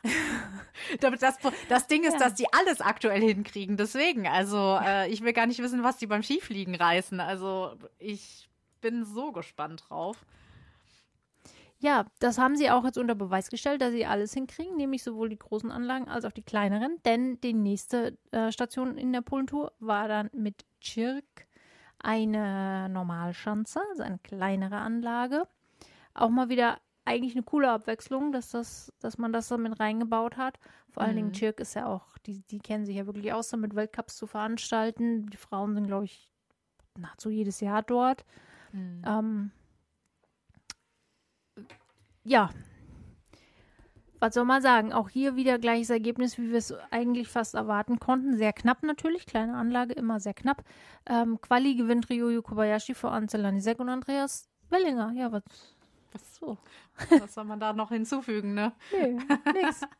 Das, 1.00 1.38
das 1.68 1.86
Ding 1.86 2.02
ist, 2.04 2.14
Ja. 2.14 2.18
dass 2.18 2.34
die 2.34 2.46
alles 2.52 2.80
aktuell 2.80 3.20
hinkriegen. 3.20 3.76
Deswegen, 3.76 4.26
also 4.26 4.78
äh, 4.82 5.08
ich 5.10 5.22
will 5.22 5.32
gar 5.32 5.46
nicht 5.46 5.60
wissen, 5.62 5.82
was 5.82 5.96
die 5.98 6.06
beim 6.06 6.22
Skifliegen 6.22 6.74
reißen. 6.74 7.20
Also 7.20 7.76
ich 7.98 8.48
bin 8.80 9.04
so 9.04 9.30
gespannt 9.32 9.84
drauf. 9.88 10.24
Ja, 11.82 12.06
das 12.20 12.38
haben 12.38 12.54
sie 12.54 12.70
auch 12.70 12.84
jetzt 12.84 12.96
unter 12.96 13.16
Beweis 13.16 13.50
gestellt, 13.50 13.82
dass 13.82 13.90
sie 13.90 14.06
alles 14.06 14.32
hinkriegen, 14.32 14.76
nämlich 14.76 15.02
sowohl 15.02 15.28
die 15.28 15.38
großen 15.38 15.72
Anlagen 15.72 16.08
als 16.08 16.24
auch 16.24 16.30
die 16.30 16.44
kleineren. 16.44 16.98
Denn 17.04 17.40
die 17.40 17.54
nächste 17.54 18.16
äh, 18.30 18.52
Station 18.52 18.96
in 18.96 19.12
der 19.12 19.22
Polentour 19.22 19.72
war 19.80 20.06
dann 20.06 20.30
mit 20.32 20.64
Chirk 20.80 21.24
eine 21.98 22.88
Normalschanze, 22.88 23.80
also 23.90 24.04
eine 24.04 24.20
kleinere 24.20 24.76
Anlage. 24.76 25.48
Auch 26.14 26.28
mal 26.28 26.48
wieder 26.48 26.78
eigentlich 27.04 27.34
eine 27.34 27.42
coole 27.42 27.68
Abwechslung, 27.68 28.30
dass, 28.30 28.50
das, 28.50 28.92
dass 29.00 29.18
man 29.18 29.32
das 29.32 29.48
so 29.48 29.58
mit 29.58 29.80
reingebaut 29.80 30.36
hat. 30.36 30.60
Vor 30.88 31.02
allen 31.02 31.16
Dingen 31.16 31.28
Mhm. 31.30 31.32
Chirk 31.32 31.58
ist 31.58 31.74
ja 31.74 31.86
auch, 31.86 32.16
die, 32.18 32.42
die 32.42 32.60
kennen 32.60 32.86
sich 32.86 32.94
ja 32.94 33.06
wirklich 33.06 33.32
aus, 33.32 33.48
damit 33.48 33.74
Weltcups 33.74 34.16
zu 34.16 34.28
veranstalten. 34.28 35.26
Die 35.30 35.36
Frauen 35.36 35.74
sind, 35.74 35.88
glaube 35.88 36.04
ich, 36.04 36.28
nahezu 36.96 37.28
jedes 37.28 37.58
Jahr 37.58 37.82
dort. 37.82 38.24
Ähm, 39.04 39.50
ja. 42.24 42.50
Was 44.20 44.34
soll 44.34 44.44
man 44.44 44.62
sagen? 44.62 44.92
Auch 44.92 45.08
hier 45.08 45.34
wieder 45.34 45.58
gleiches 45.58 45.90
Ergebnis, 45.90 46.38
wie 46.38 46.50
wir 46.50 46.58
es 46.58 46.72
eigentlich 46.92 47.26
fast 47.28 47.54
erwarten 47.54 47.98
konnten. 47.98 48.36
Sehr 48.36 48.52
knapp 48.52 48.84
natürlich, 48.84 49.26
kleine 49.26 49.56
Anlage, 49.56 49.94
immer 49.94 50.20
sehr 50.20 50.32
knapp. 50.34 50.62
Ähm, 51.06 51.40
Quali 51.40 51.74
gewinnt 51.74 52.08
Ryoyo 52.08 52.40
Kobayashi 52.40 52.94
vor 52.94 53.10
Ansel 53.10 53.40
Lanisek 53.40 53.80
und 53.80 53.88
Andreas 53.88 54.48
Wellinger. 54.70 55.10
Ja, 55.16 55.32
was? 55.32 55.42
Was, 56.12 56.36
so. 56.36 56.56
was 57.10 57.34
soll 57.34 57.44
man 57.44 57.58
da 57.58 57.72
noch 57.72 57.88
hinzufügen, 57.88 58.54
ne? 58.54 58.72
Nee, 58.92 59.18
nix. 59.54 59.80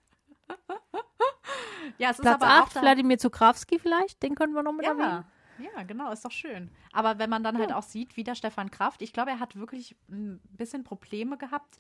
Ja, 1.98 2.10
es 2.10 2.18
ist 2.18 2.22
Platz 2.22 2.40
aber 2.42 2.46
auch 2.46 2.66
8, 2.66 2.76
da- 2.76 2.82
Wladimir 2.82 3.18
Zukrawski 3.18 3.78
vielleicht, 3.78 4.22
den 4.22 4.34
können 4.34 4.54
wir 4.54 4.62
noch 4.62 4.72
mit 4.72 4.86
erwähnen. 4.86 5.24
Ja, 5.58 5.68
ja, 5.76 5.82
genau, 5.82 6.10
ist 6.12 6.24
doch 6.24 6.30
schön. 6.30 6.70
Aber 6.92 7.18
wenn 7.18 7.28
man 7.28 7.42
dann 7.42 7.58
halt 7.58 7.70
Ja. 7.70 7.76
auch 7.76 7.82
sieht, 7.82 8.16
wie 8.16 8.24
der 8.24 8.34
Stefan 8.34 8.70
Kraft, 8.70 9.02
ich 9.02 9.12
glaube, 9.12 9.30
er 9.32 9.40
hat 9.40 9.56
wirklich 9.56 9.96
ein 10.08 10.40
bisschen 10.50 10.84
Probleme 10.84 11.36
gehabt 11.36 11.78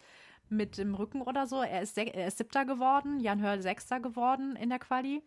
mit 0.48 0.78
dem 0.78 0.94
Rücken 0.94 1.22
oder 1.22 1.46
so. 1.46 1.62
Er 1.62 1.82
ist, 1.82 1.96
er 1.96 2.26
ist 2.26 2.38
siebter 2.38 2.64
geworden, 2.64 3.20
Jan 3.20 3.40
Hörl 3.40 3.62
sechster 3.62 4.00
geworden 4.00 4.56
in 4.56 4.68
der 4.68 4.78
Quali. 4.78 5.22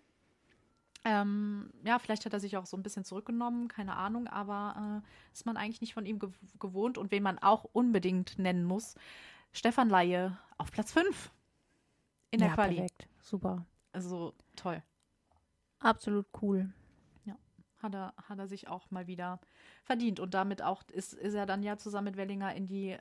Ähm, 1.03 1.69
ja, 1.83 1.99
vielleicht 1.99 2.25
hat 2.25 2.33
er 2.33 2.39
sich 2.39 2.57
auch 2.57 2.65
so 2.65 2.75
ein 2.75 2.83
bisschen 2.83 3.05
zurückgenommen, 3.05 3.67
keine 3.67 3.95
Ahnung, 3.95 4.27
aber 4.27 5.03
äh, 5.03 5.33
ist 5.33 5.45
man 5.45 5.55
eigentlich 5.55 5.81
nicht 5.81 5.93
von 5.93 6.05
ihm 6.05 6.17
gew 6.17 6.31
gewohnt. 6.59 6.97
Und 6.97 7.11
wen 7.11 7.21
man 7.21 7.37
auch 7.37 7.63
unbedingt 7.63 8.39
nennen 8.39 8.65
muss, 8.65 8.95
Stefan 9.51 9.89
Laie 9.89 10.37
auf 10.57 10.71
Platz 10.71 10.91
5 10.91 11.31
in 12.31 12.39
der 12.39 12.49
ja, 12.49 12.55
Quali. 12.55 12.75
perfekt. 12.75 13.07
Super. 13.21 13.65
Also 13.91 14.33
toll. 14.55 14.81
Absolut 15.79 16.25
cool. 16.41 16.73
hat 17.77 17.93
er, 17.93 18.13
hat 18.27 18.39
er 18.39 18.47
sich 18.47 18.67
auch 18.67 18.89
mal 18.89 19.05
wieder 19.05 19.39
verdient. 19.83 20.19
Und 20.19 20.33
damit 20.33 20.61
auch 20.61 20.83
ist, 20.91 21.13
ist 21.13 21.35
er 21.35 21.45
dann 21.45 21.61
ja 21.61 21.77
zusammen 21.77 22.05
mit 22.05 22.17
Wellinger 22.17 22.55
in 22.55 22.65
die 22.65 22.89
äh, 22.89 22.99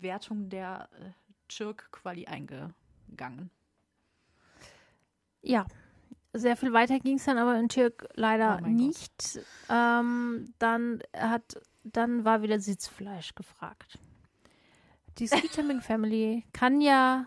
Wertung 0.00 0.48
der 0.48 0.88
äh, 0.98 1.10
Chirk-Quali 1.48 2.26
eingegangen. 2.26 3.50
Ja, 5.42 5.66
sehr 6.32 6.56
viel 6.56 6.72
weiter 6.72 6.98
ging 6.98 7.16
es 7.16 7.24
dann 7.24 7.38
aber 7.38 7.58
in 7.58 7.68
Türk 7.68 8.08
leider 8.14 8.60
Oh 8.62 8.66
nicht. 8.66 9.40
Ähm, 9.68 10.52
dann 10.58 11.02
hat, 11.16 11.60
dann 11.84 12.24
war 12.24 12.42
wieder 12.42 12.60
Sitzfleisch 12.60 13.34
gefragt. 13.34 13.98
Die 15.18 15.28
Ski-Jumping 15.28 15.80
Family 15.82 16.44
kann 16.52 16.80
ja 16.80 17.26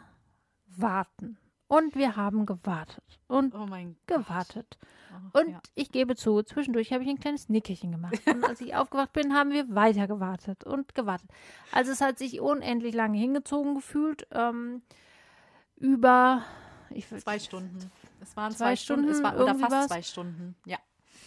warten. 0.68 1.38
Und 1.70 1.94
wir 1.94 2.16
haben 2.16 2.48
gewartet 2.48 3.20
und 3.28 3.54
Oh 3.54 3.68
gewartet. 4.08 4.80
Oh, 5.34 5.40
Und 5.40 5.50
ja. 5.52 5.62
ich 5.76 5.92
gebe 5.92 6.16
zu, 6.16 6.42
zwischendurch 6.42 6.92
habe 6.92 7.04
ich 7.04 7.10
ein 7.10 7.20
kleines 7.20 7.48
Nickerchen 7.48 7.92
gemacht. 7.92 8.20
Und 8.26 8.44
als 8.44 8.60
ich 8.60 8.74
aufgewacht 8.76 9.14
bin, 9.14 9.36
haben 9.36 9.52
wir 9.52 9.74
weiter 9.76 10.08
gewartet 10.08 10.64
und 10.64 10.96
gewartet. 10.96 11.30
Also 11.72 11.92
es 11.92 12.02
hat 12.02 12.18
sich 12.18 12.42
unendlich 12.42 12.96
lange 12.96 13.20
hingezogen 13.20 13.76
gefühlt. 13.76 14.26
Ähm, 14.32 14.82
über 15.76 16.44
ich, 16.90 17.08
Zwei 17.08 17.38
Stunden. 17.38 17.92
Es 18.20 18.36
waren 18.36 18.52
Zwei 18.52 18.58
zwei, 18.58 18.76
Stunden, 18.76 19.10
es 19.10 19.20
Stunden, 19.20 19.38
war 19.38 19.44
oder 19.44 19.56
fast 19.56 19.72
was? 19.72 19.88
zwei 19.90 20.02
Stunden. 20.02 20.56
Ja. 20.66 20.80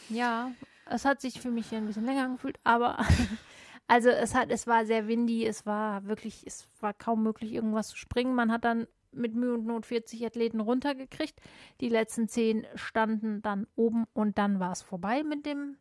Ja, 0.08 0.50
es 0.86 1.04
hat 1.04 1.20
sich 1.20 1.40
für 1.40 1.52
mich 1.52 1.72
ein 1.72 1.86
bisschen 1.86 2.04
länger 2.04 2.24
angefühlt, 2.24 2.58
aber 2.64 2.98
also 3.86 4.08
es 4.08 4.34
hat, 4.34 4.50
es 4.50 4.66
war 4.66 4.86
sehr 4.86 5.06
windy, 5.06 5.46
es 5.46 5.64
war 5.66 6.04
wirklich, 6.04 6.44
es 6.44 6.66
war 6.80 6.92
kaum 6.94 7.22
möglich, 7.22 7.52
irgendwas 7.52 7.88
zu 7.90 7.96
springen. 7.96 8.34
Man 8.34 8.50
hat 8.50 8.64
dann 8.64 8.88
mit 9.12 9.34
Mühe 9.34 9.54
und 9.54 9.66
Not 9.66 9.86
40 9.86 10.24
Athleten 10.24 10.60
runtergekriegt. 10.60 11.40
Die 11.80 11.88
letzten 11.88 12.28
zehn 12.28 12.66
standen 12.74 13.42
dann 13.42 13.66
oben 13.76 14.04
und 14.12 14.38
dann 14.38 14.60
war 14.60 14.72
es 14.72 14.82
vorbei 14.82 15.22
mit 15.22 15.46
dem, 15.46 15.76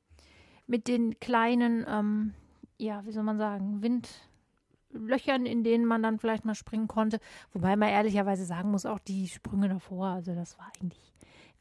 mit 0.68 0.88
den 0.88 1.20
kleinen, 1.20 1.86
ähm, 1.88 2.34
ja, 2.78 3.06
wie 3.06 3.12
soll 3.12 3.24
man 3.24 3.38
sagen, 3.38 3.82
Windlöchern, 3.82 5.46
in 5.46 5.64
denen 5.64 5.86
man 5.86 6.04
dann 6.04 6.20
vielleicht 6.20 6.46
mal 6.46 6.56
springen 6.56 6.88
konnte. 6.88 7.20
Wobei 7.54 7.76
man 7.76 7.90
ehrlicherweise 7.90 8.46
sagen 8.46 8.72
muss, 8.72 8.86
auch 8.86 9.00
die 9.00 9.28
Sprünge 9.28 9.70
davor, 9.70 10.08
also 10.08 10.34
das 10.36 10.58
war 10.58 10.72
eigentlich 10.80 11.12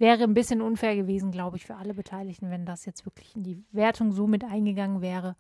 wäre 0.00 0.24
ein 0.24 0.35
bisschen 0.35 0.62
unfair 0.62 0.96
gewesen, 0.96 1.30
glaube 1.30 1.59
ich, 1.59 1.66
für 1.66 1.76
alle 1.76 1.92
Beteiligten, 1.94 2.50
wenn 2.50 2.64
das 2.64 2.87
jetzt 2.87 3.04
wirklich 3.04 3.37
in 3.37 3.42
die 3.42 3.62
Wertung 3.70 4.12
so 4.12 4.26
mit 4.26 4.42
eingegangen 4.42 5.02
wäre. 5.02 5.37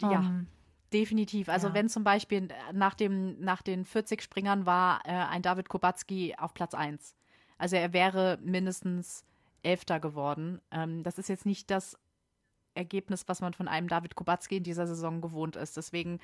Ja, 0.00 0.20
Ähm, 0.20 0.46
definitiv. 0.92 1.48
Also 1.48 1.68
ja. 1.68 1.74
wenn 1.74 1.88
zum 1.88 2.04
Beispiel 2.04 2.48
nach, 2.72 2.94
dem, 2.94 3.40
nach 3.40 3.62
den 3.62 3.84
40 3.84 4.22
Springern 4.22 4.66
war 4.66 5.00
äh, 5.04 5.10
ein 5.10 5.42
David 5.42 5.68
Kubacki 5.68 6.34
auf 6.38 6.54
Platz 6.54 6.74
1. 6.74 7.16
Also 7.58 7.76
er 7.76 7.92
wäre 7.92 8.38
mindestens 8.42 9.24
Elfter 9.62 10.00
geworden. 10.00 10.60
Ähm, 10.70 11.02
das 11.02 11.18
ist 11.18 11.28
jetzt 11.28 11.46
nicht 11.46 11.70
das 11.70 11.98
Ergebnis, 12.74 13.28
was 13.28 13.40
man 13.40 13.54
von 13.54 13.68
einem 13.68 13.88
David 13.88 14.14
Kubacki 14.14 14.58
in 14.58 14.64
dieser 14.64 14.86
Saison 14.86 15.20
gewohnt 15.20 15.56
ist. 15.56 15.76
Deswegen, 15.76 16.18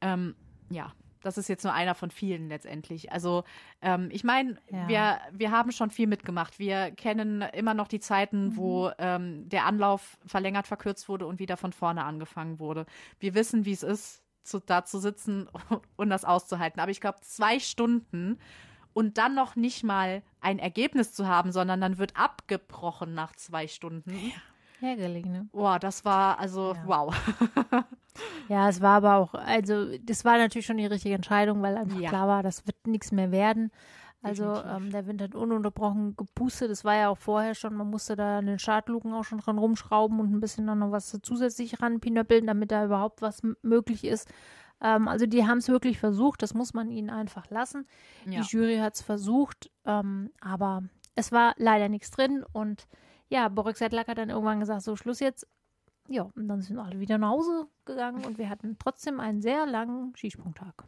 ähm, 0.00 0.34
ja, 0.70 0.92
das 1.24 1.38
ist 1.38 1.48
jetzt 1.48 1.64
nur 1.64 1.72
einer 1.72 1.94
von 1.94 2.10
vielen 2.10 2.48
letztendlich. 2.48 3.10
Also 3.12 3.44
ähm, 3.82 4.08
ich 4.12 4.24
meine, 4.24 4.58
Ja. 4.70 4.88
wir, 4.88 5.20
wir 5.32 5.50
haben 5.50 5.72
schon 5.72 5.90
viel 5.90 6.06
mitgemacht. 6.06 6.58
Wir 6.58 6.90
kennen 6.92 7.42
immer 7.42 7.74
noch 7.74 7.88
die 7.88 8.00
Zeiten, 8.00 8.56
wo 8.56 8.90
ähm, 8.98 9.48
der 9.48 9.66
Anlauf 9.66 10.18
verlängert, 10.26 10.66
verkürzt 10.66 11.08
wurde 11.08 11.26
und 11.26 11.38
wieder 11.38 11.56
von 11.56 11.72
vorne 11.72 12.04
angefangen 12.04 12.58
wurde. 12.58 12.86
Wir 13.18 13.34
wissen, 13.34 13.64
wie 13.64 13.72
es 13.72 13.82
ist, 13.82 14.22
zu, 14.42 14.60
da 14.60 14.84
zu 14.84 14.98
sitzen 14.98 15.48
und 15.96 16.10
das 16.10 16.24
auszuhalten. 16.24 16.80
Aber 16.80 16.90
ich 16.90 17.00
glaube, 17.00 17.18
zwei 17.22 17.58
Stunden 17.58 18.38
und 18.92 19.18
dann 19.18 19.34
noch 19.34 19.56
nicht 19.56 19.82
mal 19.82 20.22
ein 20.40 20.58
Ergebnis 20.58 21.12
zu 21.12 21.26
haben, 21.26 21.50
sondern 21.50 21.80
dann 21.80 21.98
wird 21.98 22.16
abgebrochen 22.16 23.14
nach 23.14 23.34
zwei 23.34 23.66
Stunden. 23.66 24.10
Ja. 24.10 24.34
Ärgerlich, 24.84 25.24
ne? 25.26 25.48
Boah, 25.52 25.78
das 25.78 26.04
war 26.04 26.38
also 26.38 26.74
Ja. 26.74 26.82
wow. 26.86 27.14
Ja, 28.48 28.68
es 28.68 28.80
war 28.80 28.98
aber 28.98 29.16
auch, 29.16 29.34
also 29.34 29.98
das 29.98 30.24
war 30.24 30.38
natürlich 30.38 30.66
schon 30.66 30.76
die 30.76 30.86
richtige 30.86 31.16
Entscheidung, 31.16 31.62
weil 31.62 31.76
einfach 31.76 31.98
Ja. 31.98 32.10
klar 32.10 32.28
war, 32.28 32.42
das 32.44 32.64
wird 32.66 32.86
nichts 32.86 33.10
mehr 33.10 33.32
werden. 33.32 33.72
Also 34.22 34.54
ähm, 34.54 34.90
der 34.90 35.06
Wind 35.06 35.20
hat 35.20 35.34
ununterbrochen 35.34 36.16
gepustet. 36.16 36.70
Das 36.70 36.84
war 36.84 36.94
ja 36.94 37.08
auch 37.10 37.18
vorher 37.18 37.54
schon, 37.54 37.74
man 37.74 37.90
musste 37.90 38.16
da 38.16 38.38
an 38.38 38.46
den 38.46 38.58
Startluken 38.58 39.12
auch 39.12 39.24
schon 39.24 39.38
dran 39.38 39.58
rumschrauben 39.58 40.18
und 40.20 40.32
ein 40.32 40.40
bisschen 40.40 40.66
dann 40.66 40.78
noch 40.78 40.92
was 40.92 41.18
zusätzlich 41.22 41.82
ranpinöppeln, 41.82 42.46
damit 42.46 42.70
da 42.70 42.84
überhaupt 42.84 43.20
was 43.20 43.42
möglich 43.62 44.04
ist. 44.04 44.28
Ähm, 44.80 45.08
also 45.08 45.26
die 45.26 45.46
haben 45.46 45.58
es 45.58 45.68
wirklich 45.68 45.98
versucht, 45.98 46.40
das 46.42 46.54
muss 46.54 46.72
man 46.72 46.90
ihnen 46.90 47.10
einfach 47.10 47.50
lassen. 47.50 47.86
Ja. 48.24 48.40
Die 48.40 48.46
Jury 48.46 48.78
hat 48.78 48.94
es 48.94 49.02
versucht, 49.02 49.70
ähm, 49.84 50.30
aber 50.40 50.84
es 51.16 51.30
war 51.32 51.54
leider 51.58 51.88
nichts 51.90 52.10
drin 52.10 52.44
und 52.52 52.86
ja, 53.34 53.48
Boris 53.48 53.78
Sedlak 53.78 54.08
hat 54.08 54.18
dann 54.18 54.30
irgendwann 54.30 54.60
gesagt, 54.60 54.82
so 54.82 54.96
Schluss 54.96 55.20
jetzt. 55.20 55.46
Ja, 56.08 56.22
und 56.34 56.48
dann 56.48 56.60
sind 56.60 56.78
alle 56.78 57.00
wieder 57.00 57.18
nach 57.18 57.30
Hause 57.30 57.66
gegangen 57.84 58.24
und 58.24 58.38
wir 58.38 58.48
hatten 58.48 58.76
trotzdem 58.78 59.20
einen 59.20 59.40
sehr 59.40 59.66
langen 59.66 60.14
Skisprungtag. 60.16 60.84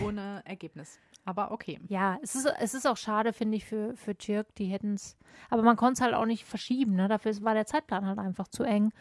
Ohne 0.00 0.42
Ergebnis. 0.44 0.98
Aber 1.24 1.52
okay. 1.52 1.78
Ja, 1.88 2.18
es 2.22 2.34
ist, 2.34 2.46
es 2.58 2.74
ist 2.74 2.86
auch 2.86 2.96
schade, 2.96 3.32
finde 3.32 3.56
ich, 3.56 3.64
für, 3.64 3.94
für 3.96 4.14
Chirk, 4.16 4.54
die 4.56 4.64
hätten 4.66 4.94
es, 4.94 5.16
aber 5.50 5.62
man 5.62 5.76
konnte 5.76 5.94
es 5.94 6.00
halt 6.00 6.14
auch 6.14 6.26
nicht 6.26 6.44
verschieben, 6.44 6.94
ne? 6.94 7.06
dafür 7.08 7.40
war 7.42 7.54
der 7.54 7.66
Zeitplan 7.66 8.06
halt 8.06 8.18
einfach 8.18 8.48
zu 8.48 8.64
eng 8.64 8.92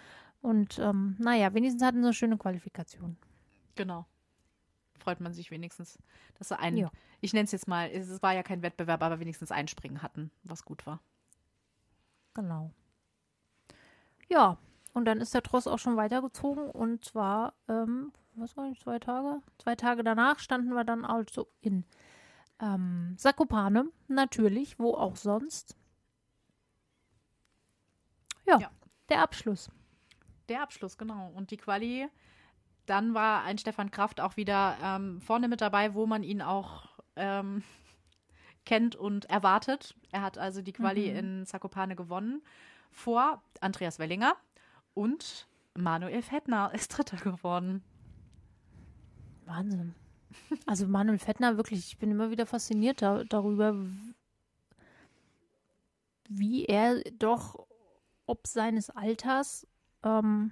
und 0.42 0.78
ähm, 0.78 1.16
naja, 1.18 1.54
wenigstens 1.54 1.82
hatten 1.84 2.02
sie 2.02 2.08
eine 2.08 2.14
schöne 2.14 2.38
Qualifikation. 2.38 3.18
Genau. 3.76 4.06
Freut 5.00 5.20
man 5.20 5.34
sich 5.34 5.50
wenigstens, 5.50 5.98
dass 6.36 6.50
sie 6.50 6.60
einen, 6.60 6.78
Ja. 6.78 6.92
ich 7.22 7.34
nenne 7.34 7.46
es 7.46 7.52
jetzt 7.54 7.68
mal, 7.68 7.90
es 7.90 8.22
war 8.22 8.34
ja 8.34 8.44
kein 8.44 8.62
Wettbewerb, 8.62 9.02
aber 9.02 9.20
wenigstens 9.20 9.52
einspringen 9.52 10.04
hatten, 10.04 10.30
was 10.44 10.64
gut 10.64 10.86
war. 10.86 11.00
Genau. 12.34 12.72
Ja, 14.30 14.58
und 14.94 15.06
dann 15.06 15.20
ist 15.22 15.34
der 15.34 15.44
Tross 15.44 15.68
auch 15.68 15.80
schon 15.80 15.98
weitergezogen 15.98 16.70
und 16.70 17.04
zwar, 17.04 17.54
ähm, 17.68 18.12
was 18.36 18.56
war 18.56 18.70
ich, 18.70 18.80
zwei 18.80 19.00
Tage? 19.00 19.42
Zwei 19.58 19.76
Tage 19.76 20.04
danach 20.04 20.40
standen 20.40 20.74
wir 20.74 20.84
dann 20.84 21.04
also 21.06 21.48
in 21.62 21.86
ähm, 22.62 23.16
Zakopane, 23.18 23.86
natürlich, 24.08 24.80
wo 24.80 24.94
auch 24.94 25.16
sonst. 25.16 25.76
Ja, 28.46 28.60
Ja. 28.60 28.72
der 29.10 29.22
Abschluss. 29.22 29.70
Der 30.50 30.62
Abschluss, 30.62 30.98
genau. 30.98 31.32
Und 31.36 31.52
die 31.52 31.58
Quali, 31.58 32.08
dann 32.86 33.14
war 33.14 33.44
ein 33.44 33.58
Stefan 33.58 33.92
Kraft 33.92 34.20
auch 34.22 34.38
wieder 34.38 34.78
ähm, 34.84 35.22
vorne 35.22 35.48
mit 35.48 35.62
dabei, 35.62 35.94
wo 35.94 36.06
man 36.06 36.24
ihn 36.24 36.42
auch 36.42 36.90
ähm, 37.16 37.64
kennt 38.66 38.96
und 38.96 39.26
erwartet. 39.26 39.96
Er 40.12 40.22
hat 40.22 40.38
also 40.38 40.62
die 40.62 40.74
Quali 40.74 41.10
Mhm. 41.12 41.18
in 41.18 41.46
Zakopane 41.46 41.96
gewonnen 41.96 42.42
vor 42.92 43.42
Andreas 43.62 44.00
Wellinger 44.00 44.36
und 44.94 45.48
Manuel 45.76 46.22
Fettner 46.22 46.72
ist 46.74 46.90
Dritter 46.90 47.18
geworden. 47.18 47.84
Wahnsinn. 49.46 49.96
Also 50.66 50.88
Manuel 50.88 51.20
Fettner, 51.20 51.58
wirklich, 51.58 51.80
ich 51.88 51.98
bin 51.98 52.12
immer 52.12 52.30
wieder 52.32 52.46
fasziniert 52.46 53.02
da, 53.02 53.24
darüber, 53.26 53.76
wie 56.30 56.66
er 56.66 57.02
doch, 57.20 57.68
ob 58.26 58.48
seines 58.48 58.90
Alters, 58.90 59.68
ähm, 60.04 60.52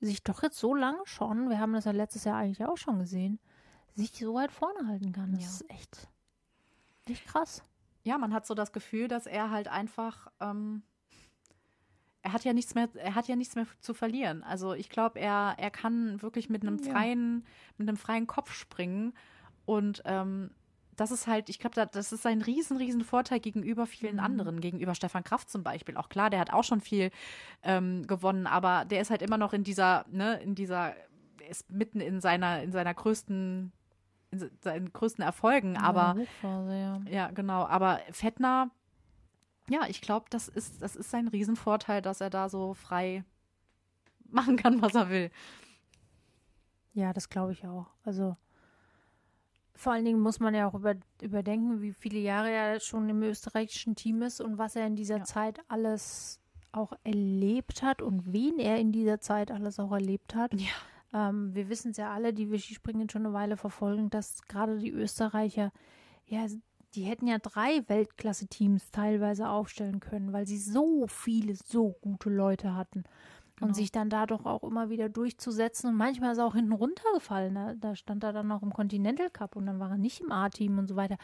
sich 0.00 0.22
doch 0.22 0.42
jetzt 0.42 0.58
so 0.58 0.74
lange 0.74 1.00
schon, 1.04 1.48
wir 1.50 1.58
haben 1.60 1.74
das 1.74 1.84
ja 1.84 1.92
letztes 1.92 2.24
Jahr 2.24 2.38
eigentlich 2.38 2.64
auch 2.66 2.76
schon 2.76 2.98
gesehen, 2.98 3.38
sich 3.94 4.12
so 4.12 4.34
weit 4.34 4.50
vorne 4.50 4.86
halten 4.88 5.12
kann. 5.12 5.32
Das 5.32 5.42
Ja. 5.42 5.48
ist 5.48 5.70
echt, 5.70 6.08
echt 7.08 7.26
krass. 7.26 7.62
Ja, 8.04 8.18
man 8.18 8.32
hat 8.32 8.46
so 8.46 8.54
das 8.54 8.72
Gefühl, 8.72 9.08
dass 9.08 9.26
er 9.26 9.50
halt 9.50 9.68
einfach, 9.68 10.28
ähm, 10.40 10.82
er 12.22 12.32
hat 12.32 12.44
ja 12.44 12.52
nichts 12.52 12.74
mehr, 12.74 12.88
er 12.94 13.14
hat 13.14 13.28
ja 13.28 13.36
nichts 13.36 13.54
mehr 13.54 13.66
zu 13.80 13.94
verlieren. 13.94 14.42
Also 14.44 14.74
ich 14.74 14.88
glaube, 14.88 15.18
er, 15.20 15.54
er 15.58 15.70
kann 15.70 16.20
wirklich 16.22 16.48
mit 16.48 16.62
einem 16.62 16.78
Ja. 16.78 16.92
freien, 16.92 17.44
mit 17.78 17.88
einem 17.88 17.96
freien 17.96 18.26
Kopf 18.26 18.52
springen. 18.52 19.12
Und 19.66 20.02
ähm, 20.04 20.50
das 20.96 21.10
ist 21.10 21.26
halt, 21.26 21.48
ich 21.48 21.58
glaube, 21.58 21.74
da, 21.74 21.86
das 21.86 22.12
ist 22.12 22.26
ein 22.26 22.42
riesen, 22.42 22.76
riesen 22.76 23.02
Vorteil 23.02 23.40
gegenüber 23.40 23.86
vielen 23.86 24.16
Mhm. 24.16 24.20
anderen, 24.20 24.60
gegenüber 24.60 24.94
Stefan 24.94 25.24
Kraft 25.24 25.48
zum 25.50 25.62
Beispiel. 25.62 25.96
Auch 25.96 26.08
klar, 26.08 26.28
der 26.30 26.40
hat 26.40 26.52
auch 26.52 26.64
schon 26.64 26.80
viel 26.80 27.10
ähm, 27.62 28.06
gewonnen, 28.06 28.46
aber 28.46 28.84
der 28.84 29.00
ist 29.00 29.10
halt 29.10 29.22
immer 29.22 29.38
noch 29.38 29.52
in 29.52 29.64
dieser, 29.64 30.04
ne, 30.10 30.40
in 30.42 30.54
dieser, 30.54 30.94
er 31.40 31.48
ist 31.48 31.70
mitten 31.70 32.00
in 32.00 32.20
seiner, 32.20 32.62
in 32.62 32.72
seiner 32.72 32.94
größten, 32.94 33.72
in 34.32 34.38
se- 34.40 34.50
seinen 34.62 34.92
größten 34.92 35.22
Erfolgen, 35.24 35.76
aber 35.76 36.14
Hochphase, 36.16 36.74
ja. 36.76 37.00
ja, 37.10 37.30
genau. 37.30 37.64
Aber 37.66 38.00
Fettner, 38.10 38.70
ja, 39.68 39.82
ich 39.88 40.00
glaube, 40.00 40.26
das 40.30 40.48
ist, 40.48 40.82
das 40.82 40.96
ist 40.96 41.10
sein 41.10 41.28
Riesenvorteil, 41.28 42.02
dass 42.02 42.20
er 42.20 42.30
da 42.30 42.48
so 42.48 42.74
frei 42.74 43.24
machen 44.28 44.56
kann, 44.56 44.82
was 44.82 44.94
er 44.94 45.08
will. 45.10 45.30
Ja, 46.94 47.12
das 47.12 47.28
glaube 47.28 47.52
ich 47.52 47.64
auch. 47.66 47.86
Also 48.04 48.36
vor 49.74 49.92
allen 49.92 50.04
Dingen 50.04 50.20
muss 50.20 50.40
man 50.40 50.54
ja 50.54 50.66
auch 50.68 50.74
über, 50.74 50.94
überdenken, 51.22 51.80
wie 51.80 51.92
viele 51.92 52.18
Jahre 52.18 52.50
er 52.50 52.80
schon 52.80 53.08
im 53.08 53.22
österreichischen 53.22 53.94
Team 53.96 54.22
ist 54.22 54.40
und 54.40 54.58
was 54.58 54.76
er 54.76 54.86
in 54.86 54.96
dieser 54.96 55.18
Ja. 55.18 55.24
Zeit 55.24 55.60
alles 55.68 56.38
auch 56.72 56.92
erlebt 57.04 57.82
hat 57.82 58.00
und 58.02 58.32
wen 58.32 58.58
er 58.58 58.78
in 58.78 58.92
dieser 58.92 59.20
Zeit 59.20 59.50
alles 59.50 59.78
auch 59.78 59.92
erlebt 59.92 60.34
hat. 60.34 60.52
Ja. 60.54 60.68
Ähm, 61.12 61.54
wir 61.54 61.68
wissen 61.68 61.90
es 61.90 61.96
ja 61.96 62.12
alle, 62.12 62.32
die 62.32 62.50
wir 62.50 62.58
Skispringen 62.58 63.08
schon 63.08 63.26
eine 63.26 63.34
Weile 63.34 63.56
verfolgen, 63.56 64.10
dass 64.10 64.42
gerade 64.42 64.78
die 64.78 64.90
Österreicher, 64.90 65.72
ja, 66.26 66.46
die 66.94 67.02
hätten 67.02 67.26
ja 67.26 67.38
drei 67.38 67.82
Weltklasse-Teams 67.88 68.90
teilweise 68.90 69.48
aufstellen 69.48 70.00
können, 70.00 70.32
weil 70.32 70.46
sie 70.46 70.58
so 70.58 71.06
viele, 71.06 71.54
so 71.54 71.96
gute 72.00 72.30
Leute 72.30 72.74
hatten. 72.74 73.04
Genau. 73.56 73.68
Und 73.68 73.74
sich 73.74 73.92
dann 73.92 74.10
dadurch 74.10 74.44
auch 74.44 74.62
immer 74.62 74.90
wieder 74.90 75.08
durchzusetzen. 75.08 75.90
Und 75.90 75.96
manchmal 75.96 76.32
ist 76.32 76.38
er 76.38 76.46
auch 76.46 76.54
hinten 76.54 76.72
runtergefallen. 76.72 77.54
Da, 77.54 77.74
da 77.74 77.94
stand 77.94 78.24
er 78.24 78.32
dann 78.32 78.48
noch 78.48 78.62
im 78.62 78.72
Continental 78.72 79.30
Cup 79.30 79.56
und 79.56 79.66
dann 79.66 79.78
war 79.78 79.90
er 79.90 79.98
nicht 79.98 80.20
im 80.20 80.32
A-Team 80.32 80.78
und 80.78 80.88
so 80.88 80.96
weiter. 80.96 81.16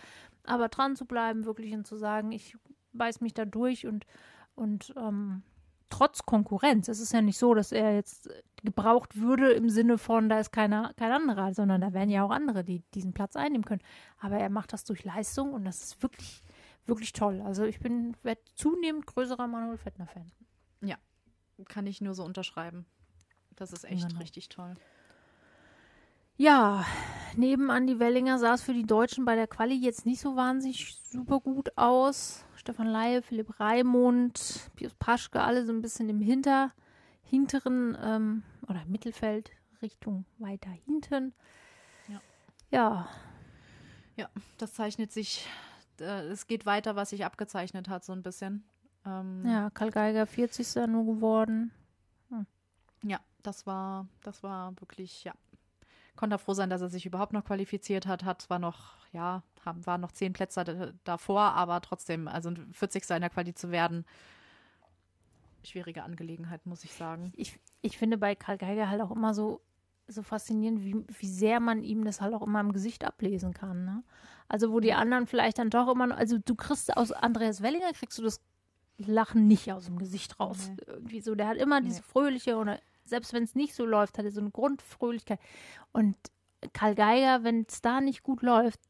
Aber 0.45 0.69
dran 0.69 0.95
zu 0.95 1.05
bleiben, 1.07 1.45
wirklich 1.45 1.75
und 1.75 1.87
zu 1.87 1.97
sagen, 1.97 2.33
ich 2.33 2.57
beiß 2.93 3.21
mich 3.21 3.35
da 3.35 3.45
durch 3.45 3.87
und, 3.87 4.07
und 4.55 4.95
ähm, 4.97 5.43
trotz 5.91 6.25
Konkurrenz. 6.25 6.89
Es 6.89 7.01
ist 7.01 7.13
ja 7.13 7.23
nicht 7.23 7.39
so, 7.39 7.55
dass 7.55 7.73
er 7.73 7.95
jetzt 7.95 8.29
gebraucht 8.65 9.17
würde 9.21 9.53
im 9.53 9.71
Sinne 9.71 9.99
von, 9.99 10.29
da 10.29 10.41
ist 10.41 10.51
keiner, 10.53 10.93
kein 10.95 11.13
anderer, 11.13 11.55
sondern 11.55 11.81
da 11.81 11.93
wären 11.93 12.11
ja 12.11 12.25
auch 12.25 12.31
andere, 12.31 12.65
die 12.65 12.83
diesen 12.95 13.13
Platz 13.13 13.37
einnehmen 13.37 13.65
können. 13.65 13.83
Aber 14.19 14.37
er 14.37 14.51
macht 14.51 14.73
das 14.73 14.85
durch 14.85 15.05
Leistung 15.05 15.53
und 15.53 15.65
das 15.65 15.83
ist 15.83 16.03
wirklich, 16.03 16.43
wirklich 16.87 17.13
toll. 17.13 17.41
Also 17.45 17.65
ich 17.65 17.81
bin 17.81 18.17
zunehmend 18.55 19.07
größerer 19.07 19.47
Manuel 19.47 19.79
Fettner-Fan. 19.79 20.31
Kann 21.67 21.89
ich 21.89 22.01
nur 22.01 22.15
so 22.15 22.25
unterschreiben. 22.25 22.87
Das 23.57 23.73
ist 23.73 23.85
echt 23.85 24.07
Genau. 24.09 24.21
richtig 24.21 24.49
toll. 24.49 24.77
Ja, 26.37 26.85
neben 27.35 27.69
Andi 27.71 27.99
Wellinger 27.99 28.39
sah 28.39 28.55
es 28.55 28.63
für 28.63 28.75
die 28.75 28.87
Deutschen 28.87 29.25
bei 29.25 29.35
der 29.35 29.49
Quali 29.49 29.75
jetzt 29.75 30.07
nicht 30.07 30.21
so 30.21 30.37
wahnsinnig 30.37 30.97
super 31.11 31.41
gut 31.41 31.77
aus. 31.77 32.45
Stefan 32.69 32.89
Laie, 32.89 33.23
Philipp 33.23 33.59
Raimund, 33.59 34.71
Pius 34.77 34.93
Paschke, 34.93 35.41
alle 35.41 35.65
so 35.65 35.73
ein 35.73 35.81
bisschen 35.81 36.11
im 36.11 36.21
Hinter, 36.21 36.71
hinteren 37.23 37.97
ähm, 37.99 38.43
oder 38.69 38.85
Mittelfeld 38.85 39.53
Richtung 39.81 40.27
weiter 40.37 40.69
hinten. 40.69 41.33
Ja. 42.09 42.21
Ja, 42.71 43.09
Ja, 44.17 44.29
das 44.59 44.75
zeichnet 44.75 45.13
sich, 45.13 45.49
äh, 45.99 46.27
es 46.27 46.47
geht 46.47 46.67
weiter, 46.67 46.95
was 46.95 47.09
sich 47.09 47.25
abgezeichnet 47.25 47.89
hat, 47.89 48.05
so 48.05 48.13
ein 48.13 48.23
bisschen. 48.23 48.65
Ähm, 49.07 49.47
ja, 49.47 49.71
Karl 49.71 49.91
Geiger 49.91 50.27
40. 50.27 50.87
nur 50.89 51.07
geworden. 51.07 51.71
Ja, 53.03 53.21
das 53.43 53.67
war, 53.67 54.09
das 54.23 54.43
war 54.43 54.79
wirklich, 54.79 55.25
ja. 55.25 55.33
Konnte 56.19 56.35
er 56.35 56.39
froh 56.41 56.53
sein, 56.55 56.69
dass 56.69 56.81
er 56.81 56.89
sich 56.89 57.07
überhaupt 57.07 57.33
noch 57.33 57.45
qualifiziert 57.45 58.07
hat. 58.07 58.25
Hat 58.25 58.43
zwar 58.43 58.59
noch, 58.59 58.97
ja, 59.13 59.43
haben, 59.65 59.87
waren 59.87 60.01
noch 60.01 60.11
zehn 60.11 60.33
Plätze 60.33 60.65
da- 60.65 60.93
davor, 61.05 61.41
aber 61.41 61.81
trotzdem, 61.81 62.27
also 62.27 62.49
ein 62.51 62.73
40. 62.73 63.09
in 63.11 63.21
der 63.21 63.31
Quali 63.31 63.55
zu 63.55 63.71
werden, 63.71 64.05
schwierige 65.65 66.03
Angelegenheit, 66.03 66.65
muss 66.67 66.85
ich 66.85 66.93
sagen. 66.93 67.33
Ich, 67.37 67.59
ich 67.83 67.99
finde 67.99 68.19
bei 68.19 68.35
Karl 68.35 68.59
Geiger 68.59 68.89
halt 68.89 69.01
auch 69.03 69.11
immer 69.11 69.35
so, 69.35 69.61
so 70.07 70.23
faszinierend, 70.23 70.83
wie, 70.85 70.97
wie 71.21 71.29
sehr 71.29 71.61
man 71.61 71.83
ihm 71.85 72.05
das 72.05 72.21
halt 72.21 72.35
auch 72.35 72.43
immer 72.43 72.61
im 72.61 72.73
Gesicht 72.73 73.05
ablesen 73.05 73.53
kann. 73.53 73.85
Ne? 73.85 74.03
Also 74.49 74.73
wo 74.73 74.81
die 74.81 74.95
anderen 74.95 75.27
vielleicht 75.27 75.59
dann 75.59 75.71
doch 75.71 75.89
immer, 75.89 76.07
noch- 76.07 76.17
also 76.17 76.39
du 76.39 76.55
kriegst 76.55 76.97
aus 76.97 77.13
Andreas 77.13 77.63
Wellinger, 77.63 77.93
kriegst 77.93 78.19
du 78.19 78.23
das 78.23 78.41
Lachen 78.97 79.47
nicht 79.47 79.71
aus 79.73 79.85
dem 79.85 79.99
Gesicht 79.99 80.41
raus. 80.41 80.71
Nee. 80.71 80.83
Irgendwie 80.87 81.21
so, 81.21 81.35
der 81.35 81.47
hat 81.49 81.57
immer 81.59 81.81
diese 81.81 81.99
Nee. 81.99 82.05
fröhliche 82.11 82.57
oder 82.57 82.81
selbst 83.09 83.33
wenn 83.33 83.43
es 83.43 83.55
nicht 83.55 83.75
so 83.75 83.85
läuft, 83.85 84.19
hat 84.19 84.25
er 84.25 84.33
so 84.33 84.41
eine 84.41 84.51
Grundfröhlichkeit. 84.51 85.41
Und 85.93 86.17
Karl 86.73 86.95
Geiger, 86.95 87.45
wenn 87.45 87.67
es 87.69 87.81
da 87.81 88.01
nicht 88.01 88.23
gut 88.23 88.43
läuft, 88.43 88.81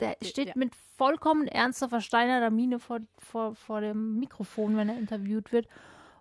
der 0.00 0.16
steht 0.22 0.48
ja. 0.48 0.54
mit 0.56 0.74
vollkommen 0.96 1.46
ernster, 1.46 1.88
versteinerter 1.88 2.50
Miene 2.50 2.78
vor, 2.78 3.00
vor, 3.18 3.54
vor 3.54 3.80
dem 3.80 4.18
Mikrofon, 4.18 4.76
wenn 4.76 4.88
er 4.88 4.98
interviewt 4.98 5.52
wird. 5.52 5.68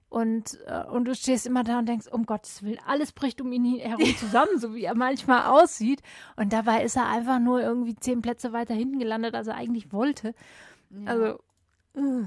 Und, 0.10 0.58
äh, 0.66 0.86
und 0.86 1.06
du 1.06 1.14
stehst 1.14 1.46
immer 1.46 1.64
da 1.64 1.80
und 1.80 1.88
denkst, 1.88 2.08
um 2.12 2.26
Gottes 2.26 2.64
Willen, 2.64 2.80
alles 2.86 3.12
bricht 3.12 3.42
um 3.42 3.52
ihn 3.52 3.80
herum 3.80 4.16
zusammen, 4.18 4.60
so 4.60 4.74
wie 4.74 4.84
er 4.84 4.96
manchmal 4.96 5.46
aussieht. 5.46 6.02
Und 6.36 6.52
dabei 6.52 6.84
ist 6.84 6.98
er 6.98 7.08
einfach 7.08 7.40
nur 7.40 7.62
irgendwie 7.62 7.96
zehn 7.96 8.22
Plätze 8.22 8.52
weiter 8.52 8.74
hinten 8.74 9.00
gelandet, 9.00 9.36
als 9.36 9.48
er 9.48 9.56
eigentlich 9.56 9.94
wollte. 9.94 10.34
Ja. 10.90 11.12
Also. 11.12 11.40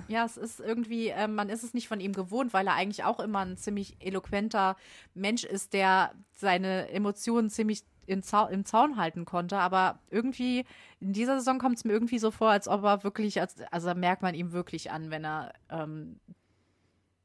Ja, 0.08 0.24
es 0.24 0.36
ist 0.36 0.60
irgendwie, 0.60 1.08
äh, 1.08 1.28
man 1.28 1.48
ist 1.48 1.62
es 1.62 1.72
nicht 1.72 1.88
von 1.88 2.00
ihm 2.00 2.12
gewohnt, 2.12 2.52
weil 2.52 2.66
er 2.66 2.74
eigentlich 2.74 3.04
auch 3.04 3.20
immer 3.20 3.40
ein 3.40 3.56
ziemlich 3.56 3.96
eloquenter 4.00 4.76
Mensch 5.14 5.44
ist, 5.44 5.72
der 5.72 6.12
seine 6.32 6.88
Emotionen 6.90 7.48
ziemlich 7.48 7.84
Zau 8.22 8.48
im 8.48 8.64
Zaun 8.64 8.96
halten 8.96 9.24
konnte. 9.24 9.56
Aber 9.58 10.00
irgendwie, 10.10 10.64
in 11.00 11.12
dieser 11.12 11.38
Saison 11.38 11.58
kommt 11.58 11.78
es 11.78 11.84
mir 11.84 11.92
irgendwie 11.92 12.18
so 12.18 12.30
vor, 12.30 12.50
als 12.50 12.68
ob 12.68 12.82
er 12.84 13.04
wirklich, 13.04 13.40
als, 13.40 13.56
also 13.70 13.94
merkt 13.94 14.22
man 14.22 14.34
ihm 14.34 14.52
wirklich 14.52 14.90
an, 14.90 15.10
wenn 15.10 15.24
er, 15.24 15.52
ähm, 15.70 16.20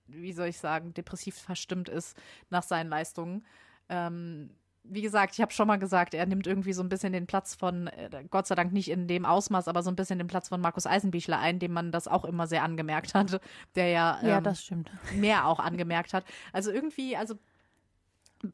wie 0.06 0.32
soll 0.34 0.48
ich 0.48 0.60
sagen, 0.60 0.94
depressiv 0.94 1.36
verstimmt 1.36 1.90
ist 1.90 2.16
nach 2.50 2.64
seinen 2.64 2.90
Leistungen. 2.90 3.46
Ähm, 3.90 4.52
wie 4.90 5.02
gesagt, 5.02 5.34
ich 5.34 5.42
habe 5.42 5.52
schon 5.52 5.68
mal 5.68 5.78
gesagt, 5.78 6.14
er 6.14 6.26
nimmt 6.26 6.48
irgendwie 6.48 6.74
so 6.74 6.82
ein 6.82 6.90
bisschen 6.90 7.14
den 7.14 7.28
Platz 7.28 7.56
von, 7.56 7.88
äh, 7.88 8.26
Gott 8.30 8.48
sei 8.48 8.56
Dank 8.56 8.74
nicht 8.74 8.90
in 8.90 9.08
dem 9.08 9.26
Ausmaß, 9.26 9.68
aber 9.68 9.84
so 9.84 9.90
ein 9.90 9.96
bisschen 9.96 10.18
den 10.18 10.28
Platz 10.28 10.50
von 10.50 10.62
Markus 10.62 10.86
Eisenbichler 10.86 11.40
ein, 11.40 11.60
dem 11.60 11.74
man 11.74 11.92
das 11.92 12.08
auch 12.08 12.26
immer 12.26 12.48
sehr 12.48 12.64
angemerkt 12.64 13.14
hat, 13.14 13.40
der 13.76 13.90
ja, 13.90 14.20
ähm, 14.22 14.28
ja 14.28 14.42
das 14.42 14.64
stimmt. 14.64 14.92
mehr 15.16 15.46
auch 15.46 15.60
angemerkt 15.60 16.14
hat. 16.14 16.26
Also 16.54 16.72
irgendwie, 16.72 17.16
also 17.18 17.36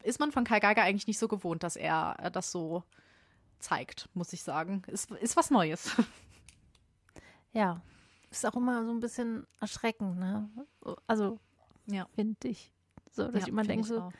ist 0.02 0.20
man 0.20 0.32
von 0.32 0.44
Kai 0.44 0.60
Geiger 0.60 0.82
eigentlich 0.82 1.06
nicht 1.06 1.18
so 1.18 1.28
gewohnt, 1.28 1.62
dass 1.62 1.76
er 1.76 2.16
äh, 2.20 2.30
das 2.30 2.50
so 2.50 2.82
zeigt, 3.58 4.08
muss 4.14 4.32
ich 4.32 4.42
sagen. 4.42 4.82
Ist, 4.86 5.10
ist 5.12 5.36
was 5.36 5.50
Neues. 5.50 5.96
Ja, 7.56 7.80
ist 8.32 8.44
auch 8.44 8.56
immer 8.56 8.84
so 8.84 8.90
ein 8.90 8.98
bisschen 8.98 9.46
erschreckend, 9.60 10.18
ne? 10.18 10.50
Also, 11.06 11.38
ja. 11.86 12.08
finde 12.16 12.48
ich. 12.48 12.72
So, 13.12 13.26
dass 13.26 13.34
ja, 13.34 13.40
ich 13.42 13.48
immer 13.48 13.62
denke 13.62 13.86
so, 13.86 14.00
oh, 14.00 14.12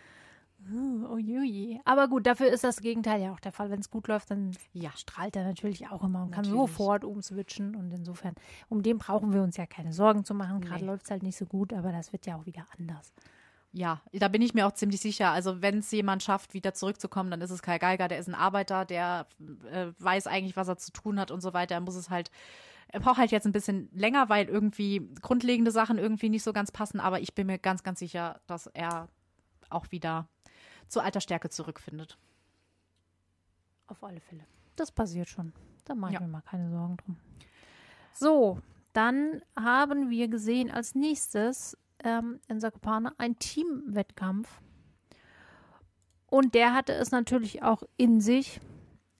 oh 1.10 1.18
je. 1.18 1.78
Aber 1.84 2.08
gut, 2.08 2.26
dafür 2.26 2.48
ist 2.48 2.64
das 2.64 2.80
Gegenteil 2.80 3.22
ja 3.22 3.32
auch 3.32 3.40
der 3.40 3.52
Fall. 3.52 3.70
Wenn 3.70 3.80
es 3.80 3.90
gut 3.90 4.08
läuft, 4.08 4.30
dann 4.30 4.52
ja. 4.72 4.90
strahlt 4.96 5.36
er 5.36 5.44
natürlich 5.44 5.88
auch 5.88 6.02
immer 6.02 6.22
und 6.22 6.30
natürlich. 6.30 6.50
kann 6.50 6.58
sofort 6.58 7.04
umswitchen. 7.04 7.74
Und 7.74 7.92
insofern, 7.92 8.34
um 8.68 8.82
den 8.82 8.98
brauchen 8.98 9.32
wir 9.32 9.42
uns 9.42 9.56
ja 9.56 9.66
keine 9.66 9.92
Sorgen 9.92 10.24
zu 10.24 10.34
machen. 10.34 10.60
Gerade 10.60 10.80
nee. 10.80 10.90
läuft 10.90 11.04
es 11.04 11.10
halt 11.10 11.22
nicht 11.22 11.36
so 11.36 11.46
gut, 11.46 11.72
aber 11.72 11.92
das 11.92 12.12
wird 12.12 12.26
ja 12.26 12.36
auch 12.36 12.46
wieder 12.46 12.66
anders. 12.78 13.12
Ja, 13.76 14.00
da 14.12 14.28
bin 14.28 14.40
ich 14.40 14.54
mir 14.54 14.68
auch 14.68 14.72
ziemlich 14.72 15.00
sicher. 15.00 15.30
Also 15.30 15.60
wenn 15.60 15.78
es 15.78 15.90
jemand 15.90 16.22
schafft, 16.22 16.54
wieder 16.54 16.74
zurückzukommen, 16.74 17.30
dann 17.30 17.40
ist 17.40 17.50
es 17.50 17.60
Kai 17.60 17.78
Geiger. 17.78 18.06
Der 18.06 18.20
ist 18.20 18.28
ein 18.28 18.36
Arbeiter, 18.36 18.84
der 18.84 19.26
äh, 19.70 19.86
weiß 19.98 20.28
eigentlich, 20.28 20.56
was 20.56 20.68
er 20.68 20.76
zu 20.76 20.92
tun 20.92 21.18
hat 21.18 21.32
und 21.32 21.40
so 21.40 21.52
weiter. 21.54 21.74
Er 21.74 21.80
muss 21.80 21.96
es 21.96 22.08
halt, 22.08 22.30
er 22.86 23.00
braucht 23.00 23.18
halt 23.18 23.32
jetzt 23.32 23.46
ein 23.46 23.52
bisschen 23.52 23.88
länger, 23.92 24.28
weil 24.28 24.46
irgendwie 24.46 25.10
grundlegende 25.20 25.72
Sachen 25.72 25.98
irgendwie 25.98 26.28
nicht 26.28 26.44
so 26.44 26.52
ganz 26.52 26.70
passen. 26.70 27.00
Aber 27.00 27.18
ich 27.18 27.34
bin 27.34 27.48
mir 27.48 27.58
ganz, 27.58 27.82
ganz 27.82 27.98
sicher, 27.98 28.40
dass 28.46 28.68
er 28.68 29.08
auch 29.70 29.90
wieder 29.90 30.28
zur 30.88 31.02
alter 31.02 31.20
Stärke 31.20 31.50
zurückfindet. 31.50 32.18
Auf 33.86 34.02
alle 34.02 34.20
Fälle. 34.20 34.44
Das 34.76 34.90
passiert 34.90 35.28
schon. 35.28 35.52
Da 35.84 35.94
mache 35.94 36.12
ich 36.12 36.20
ja. 36.20 36.26
mir 36.26 36.32
mal 36.32 36.42
keine 36.42 36.70
Sorgen 36.70 36.96
drum. 36.96 37.16
So, 38.12 38.58
dann 38.92 39.42
haben 39.56 40.10
wir 40.10 40.28
gesehen 40.28 40.70
als 40.70 40.94
nächstes 40.94 41.76
ähm, 42.02 42.40
in 42.48 42.60
Zakopane 42.60 43.12
ein 43.18 43.38
Teamwettkampf. 43.38 44.60
Und 46.26 46.54
der 46.54 46.74
hatte 46.74 46.92
es 46.92 47.10
natürlich 47.10 47.62
auch 47.62 47.82
in 47.96 48.20
sich, 48.20 48.60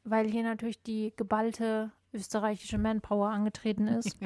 weil 0.04 0.28
hier 0.28 0.42
natürlich 0.42 0.82
die 0.82 1.12
geballte 1.16 1.92
österreichische 2.12 2.78
Manpower 2.78 3.28
angetreten 3.28 3.88
ist. 3.88 4.16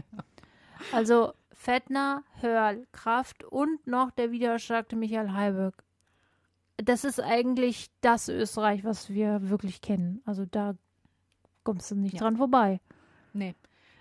also 0.92 1.33
Fettner, 1.53 2.22
Hörl, 2.40 2.87
Kraft 2.92 3.42
und 3.44 3.87
noch 3.87 4.11
der 4.11 4.31
wiedererstarkte 4.31 4.96
Michael 4.96 5.33
Heiberg. 5.33 5.83
Das 6.78 7.04
ist 7.04 7.20
eigentlich 7.20 7.90
das 8.00 8.28
Österreich, 8.28 8.84
was 8.84 9.10
wir 9.10 9.50
wirklich 9.50 9.80
kennen. 9.80 10.22
Also 10.24 10.46
da 10.46 10.74
kommst 11.64 11.90
du 11.90 11.96
nicht 11.96 12.14
ja. 12.14 12.20
dran 12.20 12.36
vorbei. 12.36 12.80
Nee. 13.32 13.54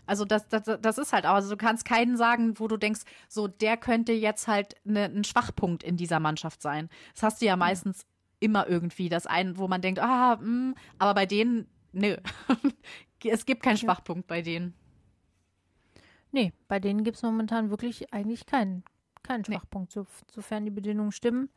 Also 0.05 0.23
das, 0.23 0.47
das, 0.47 0.63
das 0.81 0.97
ist 0.97 1.11
halt 1.11 1.25
auch, 1.25 1.33
also 1.33 1.49
du 1.49 1.57
kannst 1.57 1.83
keinen 1.83 2.15
sagen, 2.15 2.57
wo 2.59 2.67
du 2.67 2.77
denkst, 2.77 3.01
so 3.27 3.47
der 3.47 3.75
könnte 3.75 4.13
jetzt 4.13 4.47
halt 4.47 4.75
ne, 4.85 5.03
ein 5.03 5.25
Schwachpunkt 5.25 5.83
in 5.83 5.97
dieser 5.97 6.21
Mannschaft 6.21 6.61
sein. 6.61 6.89
Das 7.13 7.23
hast 7.23 7.41
du 7.41 7.45
ja 7.45 7.57
meistens 7.57 8.03
ja. 8.03 8.07
immer 8.39 8.67
irgendwie, 8.67 9.09
das 9.09 9.27
einen, 9.27 9.57
wo 9.57 9.67
man 9.67 9.81
denkt, 9.81 9.99
ah, 9.99 10.37
mh, 10.37 10.41
hm, 10.41 10.75
aber 10.97 11.13
bei 11.13 11.25
denen, 11.25 11.67
nö. 11.91 12.15
es 13.25 13.45
gibt 13.45 13.63
keinen 13.63 13.77
Schwachpunkt 13.77 14.29
ja. 14.29 14.35
bei 14.35 14.41
denen. 14.41 14.73
Nee, 16.31 16.53
bei 16.69 16.79
denen 16.79 17.03
gibt 17.03 17.17
es 17.17 17.23
momentan 17.23 17.69
wirklich 17.69 18.13
eigentlich 18.13 18.45
keinen, 18.45 18.83
keinen 19.23 19.43
Schwachpunkt, 19.43 19.93
nee. 19.93 20.03
so, 20.03 20.07
sofern 20.31 20.63
die 20.63 20.71
Bedingungen 20.71 21.11
stimmen. 21.11 21.49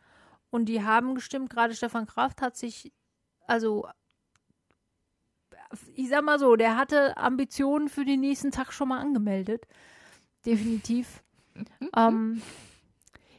Und 0.50 0.66
die 0.66 0.82
haben 0.82 1.14
gestimmt, 1.14 1.50
gerade 1.50 1.74
Stefan 1.74 2.06
Kraft 2.06 2.42
hat 2.42 2.56
sich 2.56 2.92
also 3.46 3.88
ich 5.94 6.08
sag 6.08 6.24
mal 6.24 6.38
so, 6.38 6.56
der 6.56 6.76
hatte 6.76 7.16
Ambitionen 7.16 7.88
für 7.88 8.04
den 8.04 8.20
nächsten 8.20 8.50
Tag 8.50 8.72
schon 8.72 8.88
mal 8.88 8.98
angemeldet. 8.98 9.66
Definitiv. 10.44 11.22
ähm, 11.96 12.42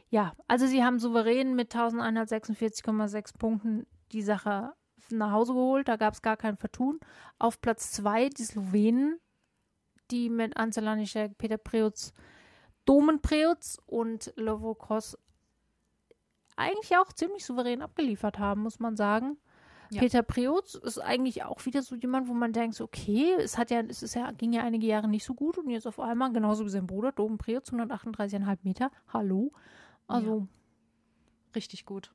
ja, 0.08 0.32
also 0.48 0.66
sie 0.66 0.84
haben 0.84 0.98
souverän 0.98 1.54
mit 1.54 1.74
1146,6 1.74 3.38
Punkten 3.38 3.86
die 4.12 4.22
Sache 4.22 4.72
nach 5.10 5.32
Hause 5.32 5.52
geholt. 5.54 5.88
Da 5.88 5.96
gab 5.96 6.14
es 6.14 6.22
gar 6.22 6.36
kein 6.36 6.56
Vertun. 6.56 7.00
Auf 7.38 7.60
Platz 7.60 7.92
2 7.92 8.28
die 8.30 8.44
Slowenen, 8.44 9.18
die 10.10 10.30
mit 10.30 10.56
Anzelanischek, 10.56 11.36
Peter 11.38 11.58
Preutz, 11.58 12.12
Domen 12.84 13.20
Preutz 13.20 13.78
und 13.86 14.32
Lovokos 14.36 15.16
eigentlich 16.56 16.96
auch 16.96 17.12
ziemlich 17.12 17.44
souverän 17.44 17.82
abgeliefert 17.82 18.38
haben, 18.38 18.62
muss 18.62 18.78
man 18.78 18.96
sagen. 18.96 19.38
Ja. 19.90 20.00
Peter 20.00 20.22
Preutz 20.22 20.74
ist 20.74 20.98
eigentlich 20.98 21.44
auch 21.44 21.64
wieder 21.66 21.82
so 21.82 21.94
jemand, 21.96 22.26
wo 22.26 22.32
man 22.32 22.52
denkt, 22.52 22.80
okay, 22.80 23.34
es 23.38 23.58
hat 23.58 23.70
ja, 23.70 23.80
es 23.80 24.02
ist 24.02 24.14
ja, 24.14 24.30
ging 24.32 24.52
ja 24.52 24.62
einige 24.62 24.86
Jahre 24.86 25.06
nicht 25.06 25.24
so 25.24 25.34
gut 25.34 25.58
und 25.58 25.68
jetzt 25.68 25.86
auf 25.86 26.00
einmal, 26.00 26.32
genauso 26.32 26.64
wie 26.64 26.70
sein 26.70 26.86
Bruder, 26.86 27.12
Doben 27.12 27.36
Preutz, 27.36 27.70
138,5 27.70 28.58
Meter. 28.62 28.90
Hallo. 29.12 29.52
Also. 30.06 30.38
Ja. 30.38 30.46
Richtig 31.54 31.84
gut. 31.84 32.12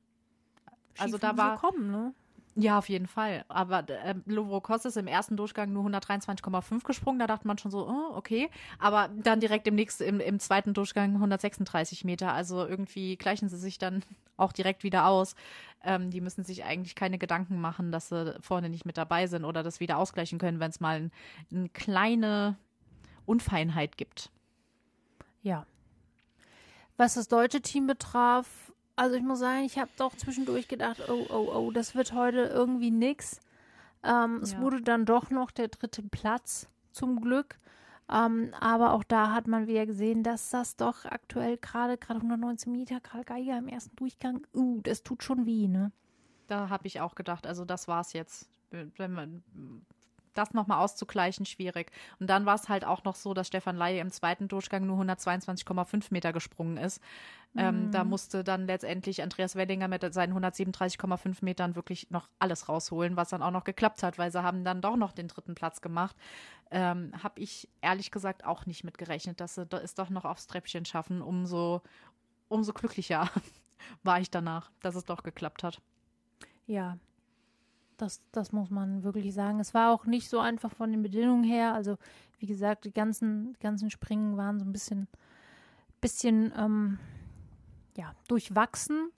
Also 0.97 1.19
da 1.19 1.37
war. 1.37 1.59
Kommen, 1.59 1.91
ne? 1.91 2.13
Ja, 2.59 2.79
auf 2.79 2.89
jeden 2.89 3.05
Fall. 3.05 3.45
Aber 3.49 3.87
äh, 3.87 4.15
Lovrokos 4.25 4.85
ist 4.85 4.97
im 4.97 5.05
ersten 5.05 5.37
Durchgang 5.37 5.71
nur 5.71 5.85
123,5 5.85 6.83
gesprungen. 6.83 7.19
Da 7.19 7.27
dachte 7.27 7.45
man 7.45 7.59
schon 7.59 7.69
so, 7.69 7.87
oh, 7.87 8.15
okay. 8.15 8.49
Aber 8.79 9.09
dann 9.15 9.39
direkt 9.39 9.67
im 9.67 9.75
nächsten, 9.75 10.03
im, 10.03 10.19
im 10.19 10.39
zweiten 10.39 10.73
Durchgang 10.73 11.13
136 11.13 12.03
Meter. 12.03 12.33
Also 12.33 12.65
irgendwie 12.65 13.15
gleichen 13.15 13.47
sie 13.47 13.59
sich 13.59 13.77
dann 13.77 14.01
auch 14.37 14.51
direkt 14.51 14.83
wieder 14.83 15.05
aus. 15.05 15.35
Ähm, 15.83 16.09
die 16.09 16.19
müssen 16.19 16.43
sich 16.43 16.63
eigentlich 16.63 16.95
keine 16.95 17.19
Gedanken 17.19 17.61
machen, 17.61 17.91
dass 17.91 18.09
sie 18.09 18.35
vorne 18.41 18.69
nicht 18.69 18.85
mit 18.85 18.97
dabei 18.97 19.27
sind 19.27 19.45
oder 19.45 19.61
das 19.61 19.79
wieder 19.79 19.99
ausgleichen 19.99 20.39
können, 20.39 20.59
wenn 20.59 20.71
es 20.71 20.79
mal 20.79 20.97
ein, 20.97 21.11
eine 21.51 21.69
kleine 21.69 22.57
Unfeinheit 23.27 23.97
gibt. 23.97 24.31
Ja. 25.43 25.67
Was 26.97 27.13
das 27.13 27.27
deutsche 27.27 27.61
Team 27.61 27.85
betraf, 27.85 28.66
also 28.97 29.15
ich 29.15 29.23
muss 29.23 29.39
sagen, 29.39 29.63
ich 29.63 29.77
habe 29.77 29.91
doch 29.97 30.15
zwischendurch 30.15 30.67
gedacht, 30.67 31.01
oh, 31.07 31.25
oh, 31.29 31.51
oh, 31.53 31.71
das 31.71 31.95
wird 31.95 32.13
heute 32.13 32.39
irgendwie 32.39 32.91
nix. 32.91 33.39
Ähm, 34.03 34.37
ja. 34.37 34.41
Es 34.41 34.57
wurde 34.57 34.81
dann 34.81 35.05
doch 35.05 35.29
noch 35.29 35.51
der 35.51 35.69
dritte 35.69 36.03
Platz, 36.03 36.67
zum 36.91 37.21
Glück. 37.21 37.57
Ähm, 38.09 38.53
aber 38.59 38.93
auch 38.93 39.03
da 39.03 39.33
hat 39.33 39.47
man 39.47 39.67
wieder 39.67 39.85
gesehen, 39.85 40.23
dass 40.23 40.49
das 40.49 40.77
doch 40.77 41.05
aktuell 41.05 41.57
gerade, 41.57 41.97
gerade 41.97 42.19
119 42.21 42.71
Meter, 42.71 42.99
Karl 42.99 43.23
Geiger 43.23 43.57
im 43.57 43.67
ersten 43.67 43.95
Durchgang, 43.95 44.47
uh, 44.53 44.81
das 44.81 45.03
tut 45.03 45.23
schon 45.23 45.45
weh, 45.45 45.67
ne? 45.67 45.91
Da 46.47 46.69
habe 46.69 46.87
ich 46.87 47.01
auch 47.01 47.15
gedacht, 47.15 47.45
also 47.45 47.65
das 47.65 47.87
war's 47.87 48.13
jetzt. 48.13 48.49
Wenn 48.71 49.11
man 49.11 49.43
das 50.33 50.53
nochmal 50.53 50.83
auszugleichen, 50.83 51.45
schwierig. 51.45 51.91
Und 52.19 52.29
dann 52.29 52.45
war 52.45 52.55
es 52.55 52.69
halt 52.69 52.85
auch 52.85 53.03
noch 53.03 53.15
so, 53.15 53.33
dass 53.33 53.47
Stefan 53.47 53.75
Laie 53.75 53.99
im 53.99 54.11
zweiten 54.11 54.47
Durchgang 54.47 54.85
nur 54.85 54.99
122,5 54.99 56.07
Meter 56.11 56.33
gesprungen 56.33 56.77
ist. 56.77 57.01
Mhm. 57.53 57.59
Ähm, 57.59 57.91
da 57.91 58.03
musste 58.03 58.43
dann 58.43 58.67
letztendlich 58.67 59.21
Andreas 59.21 59.55
Wellinger 59.55 59.87
mit 59.87 60.13
seinen 60.13 60.33
137,5 60.33 61.37
Metern 61.43 61.75
wirklich 61.75 62.09
noch 62.11 62.29
alles 62.39 62.69
rausholen, 62.69 63.15
was 63.17 63.29
dann 63.29 63.41
auch 63.41 63.51
noch 63.51 63.63
geklappt 63.63 64.03
hat, 64.03 64.17
weil 64.17 64.31
sie 64.31 64.43
haben 64.43 64.63
dann 64.63 64.81
doch 64.81 64.95
noch 64.95 65.11
den 65.11 65.27
dritten 65.27 65.55
Platz 65.55 65.81
gemacht. 65.81 66.15
Ähm, 66.69 67.11
Habe 67.23 67.41
ich 67.41 67.69
ehrlich 67.81 68.11
gesagt 68.11 68.45
auch 68.45 68.65
nicht 68.65 68.83
mit 68.83 68.97
gerechnet, 68.97 69.39
dass 69.39 69.55
sie 69.55 69.67
es 69.83 69.95
doch 69.95 70.09
noch 70.09 70.25
aufs 70.25 70.47
Treppchen 70.47 70.85
schaffen. 70.85 71.21
Umso, 71.21 71.81
umso 72.47 72.73
glücklicher 72.73 73.29
war 74.03 74.19
ich 74.19 74.29
danach, 74.29 74.71
dass 74.81 74.95
es 74.95 75.05
doch 75.05 75.23
geklappt 75.23 75.63
hat. 75.63 75.81
Ja, 76.67 76.97
das, 77.97 78.21
das 78.31 78.51
muss 78.51 78.69
man 78.69 79.03
wirklich 79.03 79.33
sagen. 79.33 79.59
Es 79.59 79.73
war 79.73 79.91
auch 79.91 80.05
nicht 80.05 80.29
so 80.29 80.39
einfach 80.39 80.71
von 80.71 80.91
den 80.91 81.01
Bedingungen 81.01 81.43
her. 81.43 81.73
Also, 81.73 81.97
wie 82.39 82.45
gesagt, 82.45 82.85
die 82.85 82.93
ganzen, 82.93 83.53
die 83.53 83.59
ganzen 83.59 83.89
Springen 83.89 84.37
waren 84.37 84.59
so 84.59 84.65
ein 84.65 84.71
bisschen, 84.71 85.07
bisschen 85.99 86.53
ähm, 86.57 86.99
ja, 87.97 88.13
durchwachsen. 88.27 89.11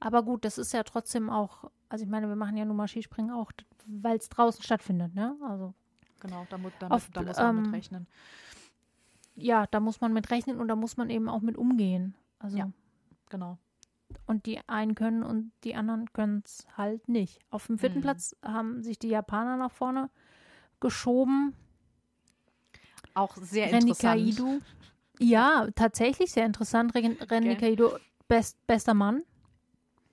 Aber 0.00 0.22
gut, 0.22 0.44
das 0.44 0.58
ist 0.58 0.72
ja 0.72 0.82
trotzdem 0.82 1.30
auch, 1.30 1.70
also 1.88 2.04
ich 2.04 2.10
meine, 2.10 2.28
wir 2.28 2.36
machen 2.36 2.56
ja 2.56 2.64
nun 2.64 2.76
mal 2.76 2.88
Skispringen 2.88 3.30
auch, 3.30 3.52
weil 3.86 4.16
es 4.16 4.28
draußen 4.28 4.62
stattfindet, 4.62 5.14
ne? 5.14 5.36
Also. 5.46 5.74
Genau, 6.20 6.46
da, 6.50 6.58
mu 6.58 6.70
damit, 6.78 6.92
auf, 6.92 7.10
da 7.10 7.22
muss 7.22 7.36
man 7.36 7.56
ähm, 7.56 7.62
mit 7.62 7.72
rechnen. 7.72 8.06
Ja, 9.34 9.66
da 9.66 9.80
muss 9.80 10.00
man 10.00 10.12
mit 10.12 10.30
rechnen 10.30 10.60
und 10.60 10.68
da 10.68 10.76
muss 10.76 10.96
man 10.96 11.10
eben 11.10 11.28
auch 11.28 11.40
mit 11.40 11.56
umgehen. 11.56 12.14
Also. 12.38 12.58
Ja, 12.58 12.70
genau. 13.28 13.58
Und 14.26 14.46
die 14.46 14.60
einen 14.68 14.94
können 14.94 15.22
und 15.22 15.52
die 15.64 15.74
anderen 15.74 16.12
können 16.12 16.42
es 16.44 16.66
halt 16.76 17.08
nicht. 17.08 17.40
Auf 17.50 17.66
dem 17.66 17.78
vierten 17.78 17.98
Mhm. 17.98 18.02
Platz 18.02 18.36
haben 18.42 18.82
sich 18.82 18.98
die 18.98 19.08
Japaner 19.08 19.56
nach 19.56 19.72
vorne 19.72 20.10
geschoben. 20.80 21.54
Auch 23.14 23.36
sehr 23.36 23.66
Renny 23.66 23.90
interessant. 23.90 24.20
Kaido. 24.36 24.60
Ja, 25.18 25.68
tatsächlich 25.74 26.32
sehr 26.32 26.46
interessant. 26.46 26.94
Ren? 26.94 27.18
Kaido, 27.58 27.96
best, 28.28 28.66
bester 28.66 28.94
Mann. 28.94 29.22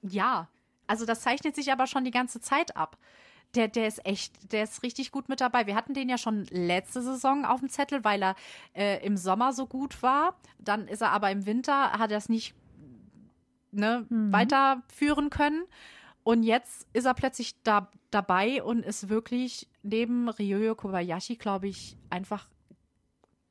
Ja, 0.01 0.49
also 0.87 1.05
das 1.05 1.21
zeichnet 1.21 1.55
sich 1.55 1.71
aber 1.71 1.87
schon 1.87 2.03
die 2.03 2.11
ganze 2.11 2.41
Zeit 2.41 2.75
ab. 2.75 2.97
Der, 3.55 3.67
der 3.67 3.87
ist 3.87 4.05
echt, 4.05 4.53
der 4.53 4.63
ist 4.63 4.83
richtig 4.83 5.11
gut 5.11 5.27
mit 5.27 5.41
dabei. 5.41 5.65
Wir 5.65 5.75
hatten 5.75 5.95
den 5.95 6.07
ja 6.07 6.19
schon 6.19 6.45
letzte 6.51 7.01
Saison 7.01 7.45
auf 7.45 7.61
dem 7.61 7.69
Zettel, 7.69 8.03
weil 8.03 8.21
er 8.21 8.35
äh, 8.75 9.03
im 9.03 9.17
Sommer 9.17 9.53
so 9.53 9.65
gut 9.65 10.03
war. 10.03 10.35
Dann 10.59 10.87
ist 10.87 11.01
er 11.01 11.11
aber 11.11 11.31
im 11.31 11.47
Winter, 11.47 11.93
hat 11.93 12.11
er 12.11 12.17
es 12.17 12.29
nicht 12.29 12.53
ne, 13.71 14.05
Mhm. 14.09 14.31
weiterführen 14.33 15.29
können. 15.29 15.63
Und 16.23 16.43
jetzt 16.43 16.87
ist 16.93 17.05
er 17.05 17.13
plötzlich 17.13 17.61
da, 17.63 17.89
dabei 18.11 18.61
und 18.63 18.83
ist 18.85 19.09
wirklich 19.09 19.67
neben 19.83 20.29
Ryoyo 20.29 20.75
Kobayashi, 20.75 21.37
glaube 21.37 21.67
ich, 21.67 21.97
einfach 22.09 22.49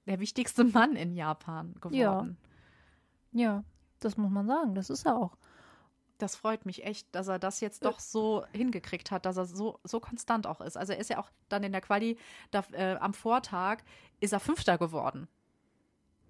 der 0.07 0.21
wichtigste 0.21 0.65
Mann 0.65 0.95
in 0.97 1.15
Japan 1.15 1.75
geworden. 1.81 2.37
Ja, 3.33 3.65
das 4.01 4.17
muss 4.17 4.31
man 4.31 4.47
sagen. 4.47 4.75
Das 4.75 4.91
ist 4.91 5.07
er 5.07 5.17
auch. 5.17 5.37
Das 6.19 6.35
freut 6.35 6.67
mich 6.67 6.85
echt, 6.85 7.15
dass 7.15 7.29
er 7.29 7.39
das 7.39 7.61
jetzt 7.61 7.85
doch 7.85 8.01
so 8.01 8.45
hingekriegt 8.53 9.13
hat, 9.13 9.25
dass 9.25 9.37
er 9.37 9.45
so, 9.45 9.79
so 9.85 10.01
konstant 10.01 10.47
auch 10.49 10.61
ist. 10.61 10.77
Also 10.77 10.93
er 10.93 10.99
ist 10.99 11.11
ja 11.11 11.19
auch 11.19 11.31
dann 11.49 11.63
in 11.63 11.71
der 11.71 11.81
Quali, 11.81 12.19
da, 12.51 12.65
äh, 12.73 12.97
am 12.97 13.15
Vortag 13.15 13.79
ist 14.19 14.33
er 14.33 14.41
Fünfter 14.41 14.79
geworden. 14.79 15.29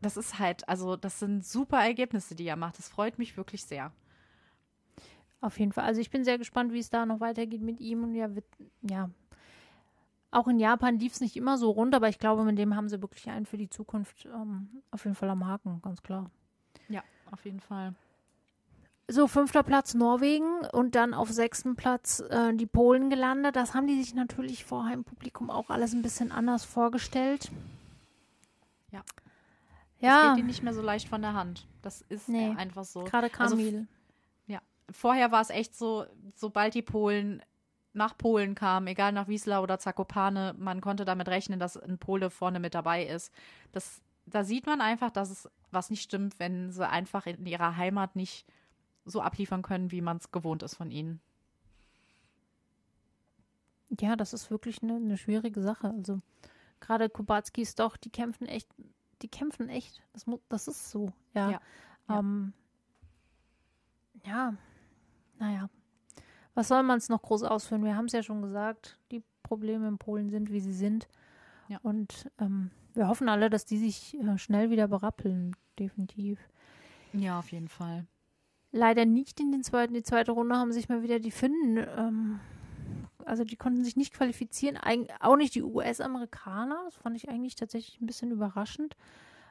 Das 0.00 0.16
ist 0.16 0.38
halt, 0.38 0.68
also 0.68 0.96
das 0.96 1.18
sind 1.18 1.44
super 1.44 1.80
Ergebnisse, 1.80 2.34
die 2.34 2.46
er 2.46 2.56
macht. 2.56 2.78
Das 2.78 2.88
freut 2.88 3.18
mich 3.18 3.36
wirklich 3.36 3.64
sehr. 3.64 3.92
Auf 5.40 5.58
jeden 5.58 5.72
Fall. 5.72 5.84
Also 5.84 6.00
ich 6.00 6.10
bin 6.10 6.24
sehr 6.24 6.38
gespannt, 6.38 6.72
wie 6.72 6.78
es 6.78 6.90
da 6.90 7.06
noch 7.06 7.20
weitergeht 7.20 7.62
mit 7.62 7.80
ihm. 7.80 8.04
Und 8.04 8.14
ja, 8.14 8.34
wird, 8.34 8.46
ja. 8.82 9.10
Auch 10.30 10.48
in 10.48 10.58
Japan 10.58 10.98
lief 10.98 11.14
es 11.14 11.20
nicht 11.20 11.36
immer 11.36 11.56
so 11.56 11.70
rund, 11.70 11.94
aber 11.94 12.08
ich 12.08 12.18
glaube, 12.18 12.44
mit 12.44 12.58
dem 12.58 12.76
haben 12.76 12.88
sie 12.88 13.00
wirklich 13.00 13.28
einen 13.30 13.46
für 13.46 13.56
die 13.56 13.70
Zukunft 13.70 14.26
ähm, 14.26 14.82
auf 14.90 15.04
jeden 15.04 15.14
Fall 15.14 15.30
am 15.30 15.46
Haken, 15.46 15.80
ganz 15.80 16.02
klar. 16.02 16.30
Ja, 16.88 17.02
auf 17.30 17.44
jeden 17.44 17.60
Fall. 17.60 17.94
So, 19.10 19.26
fünfter 19.26 19.62
Platz 19.62 19.94
Norwegen 19.94 20.66
und 20.72 20.94
dann 20.94 21.14
auf 21.14 21.30
sechsten 21.30 21.76
Platz 21.76 22.20
äh, 22.28 22.52
die 22.52 22.66
Polen 22.66 23.08
gelandet. 23.08 23.56
Das 23.56 23.72
haben 23.72 23.86
die 23.86 23.96
sich 23.96 24.14
natürlich 24.14 24.66
vor 24.66 24.84
Heimpublikum 24.84 25.48
auch 25.48 25.70
alles 25.70 25.94
ein 25.94 26.02
bisschen 26.02 26.30
anders 26.30 26.66
vorgestellt. 26.66 27.50
Ja. 28.90 29.02
Ja, 30.00 30.28
Das 30.28 30.34
geht 30.36 30.44
ihm 30.44 30.46
nicht 30.46 30.62
mehr 30.62 30.74
so 30.74 30.82
leicht 30.82 31.08
von 31.08 31.22
der 31.22 31.34
Hand. 31.34 31.66
Das 31.82 32.02
ist 32.02 32.28
Nee. 32.28 32.54
einfach 32.56 32.84
so. 32.84 33.04
gerade 33.04 33.30
Also 33.38 33.56
Kamil. 33.56 33.86
Vorher 34.90 35.30
war 35.32 35.42
es 35.42 35.50
echt 35.50 35.76
so, 35.76 36.06
sobald 36.34 36.72
die 36.72 36.80
Polen 36.80 37.42
nach 37.92 38.16
Polen 38.16 38.54
kamen, 38.54 38.86
egal 38.86 39.12
nach 39.12 39.28
Wiesla 39.28 39.60
oder 39.60 39.78
Zakopane, 39.78 40.54
man 40.58 40.80
konnte 40.80 41.04
damit 41.04 41.28
rechnen, 41.28 41.58
dass 41.60 41.76
ein 41.76 41.98
Pole 41.98 42.30
vorne 42.30 42.58
mit 42.58 42.74
dabei 42.74 43.04
ist. 43.04 43.30
Das, 43.72 44.00
da 44.24 44.44
sieht 44.44 44.64
man 44.66 44.80
einfach, 44.80 45.10
dass 45.10 45.28
es 45.28 45.50
was 45.70 45.90
nicht 45.90 46.02
stimmt, 46.02 46.38
wenn 46.38 46.70
sie 46.72 46.88
einfach 46.88 47.26
in 47.26 47.44
ihrer 47.44 47.76
Heimat 47.76 48.16
nicht 48.16 48.46
so 49.04 49.20
abliefern 49.20 49.60
können, 49.60 49.90
wie 49.90 50.00
man 50.00 50.16
es 50.16 50.30
gewohnt 50.30 50.62
ist 50.62 50.74
von 50.74 50.90
ihnen. 50.90 51.20
Ja, 54.00 54.16
das 54.16 54.32
ist 54.32 54.50
wirklich 54.50 54.82
eine, 54.82 54.96
eine 54.96 55.18
schwierige 55.18 55.60
Sache. 55.60 55.88
Also 55.90 56.20
gerade 56.80 57.10
Kubacki 57.10 57.66
doch, 57.76 57.96
die 57.98 58.10
kämpfen 58.10 58.46
echt, 58.46 58.68
die 59.22 59.28
kämpfen 59.28 59.68
echt. 59.68 60.02
Das, 60.12 60.26
das 60.48 60.68
ist 60.68 60.90
so, 60.90 61.12
ja. 61.34 61.50
Ja, 61.50 61.60
ja. 62.08 62.18
Ähm, 62.18 62.52
ja, 64.24 64.54
naja. 65.38 65.68
Was 66.54 66.68
soll 66.68 66.82
man 66.82 66.98
es 66.98 67.08
noch 67.08 67.22
groß 67.22 67.44
ausführen? 67.44 67.84
Wir 67.84 67.96
haben 67.96 68.06
es 68.06 68.12
ja 68.12 68.22
schon 68.22 68.42
gesagt, 68.42 68.98
die 69.12 69.22
Probleme 69.42 69.86
in 69.86 69.98
Polen 69.98 70.30
sind, 70.30 70.50
wie 70.50 70.60
sie 70.60 70.72
sind. 70.72 71.08
Ja. 71.68 71.78
Und 71.82 72.30
ähm, 72.40 72.70
wir 72.94 73.08
hoffen 73.08 73.28
alle, 73.28 73.48
dass 73.50 73.64
die 73.64 73.78
sich 73.78 74.18
äh, 74.18 74.38
schnell 74.38 74.70
wieder 74.70 74.88
berappeln, 74.88 75.54
definitiv. 75.78 76.40
Ja, 77.12 77.38
auf 77.38 77.52
jeden 77.52 77.68
Fall. 77.68 78.06
Leider 78.72 79.06
nicht 79.06 79.40
in 79.40 79.52
den 79.52 79.62
zweiten, 79.62 79.94
die 79.94 80.02
zweite 80.02 80.32
Runde 80.32 80.56
haben 80.56 80.72
sich 80.72 80.88
mal 80.88 81.02
wieder 81.02 81.20
die 81.20 81.30
Finnen, 81.30 81.78
ähm, 81.96 82.40
also 83.28 83.44
die 83.44 83.56
konnten 83.56 83.84
sich 83.84 83.96
nicht 83.96 84.14
qualifizieren, 84.14 84.76
Eig 84.76 85.08
auch 85.20 85.36
nicht 85.36 85.54
die 85.54 85.62
US-Amerikaner, 85.62 86.82
das 86.86 86.96
fand 86.96 87.16
ich 87.16 87.28
eigentlich 87.28 87.54
tatsächlich 87.54 88.00
ein 88.00 88.06
bisschen 88.06 88.30
überraschend. 88.30 88.96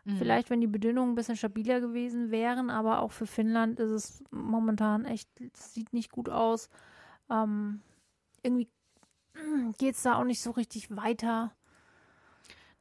Mhm. 0.06 0.18
Vielleicht, 0.18 0.50
wenn 0.50 0.62
die 0.62 0.68
Bedingungen 0.68 1.12
ein 1.12 1.16
bisschen 1.16 1.36
stabiler 1.38 1.82
gewesen 1.82 2.32
wären, 2.32 2.70
aber 2.70 3.02
auch 3.02 3.12
für 3.12 3.28
Finnland 3.28 3.80
ist 3.80 3.92
es 3.92 4.24
momentan 4.32 5.06
echt, 5.06 5.30
sieht 5.54 5.94
nicht 5.94 6.12
gut 6.12 6.30
aus. 6.30 6.70
Ähm, 7.30 7.82
irgendwie 8.42 8.70
geht 9.78 9.96
es 9.96 10.04
da 10.04 10.16
auch 10.16 10.24
nicht 10.24 10.42
so 10.42 10.52
richtig 10.52 10.96
weiter. 10.96 11.52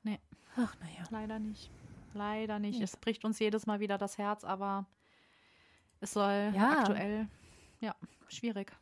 Nee. 0.02 0.20
Ach, 0.56 0.74
naja. 0.80 1.04
Leider 1.10 1.38
nicht. 1.38 1.70
Leider 2.14 2.58
nicht. 2.58 2.78
Nee. 2.78 2.84
Es 2.84 2.96
bricht 2.96 3.24
uns 3.24 3.38
jedes 3.38 3.66
Mal 3.66 3.80
wieder 3.80 3.98
das 3.98 4.18
Herz, 4.18 4.44
aber 4.44 4.86
es 6.00 6.12
soll 6.12 6.52
Ja. 6.54 6.78
aktuell, 6.78 7.28
ja, 7.80 7.94
schwierig. 8.28 8.72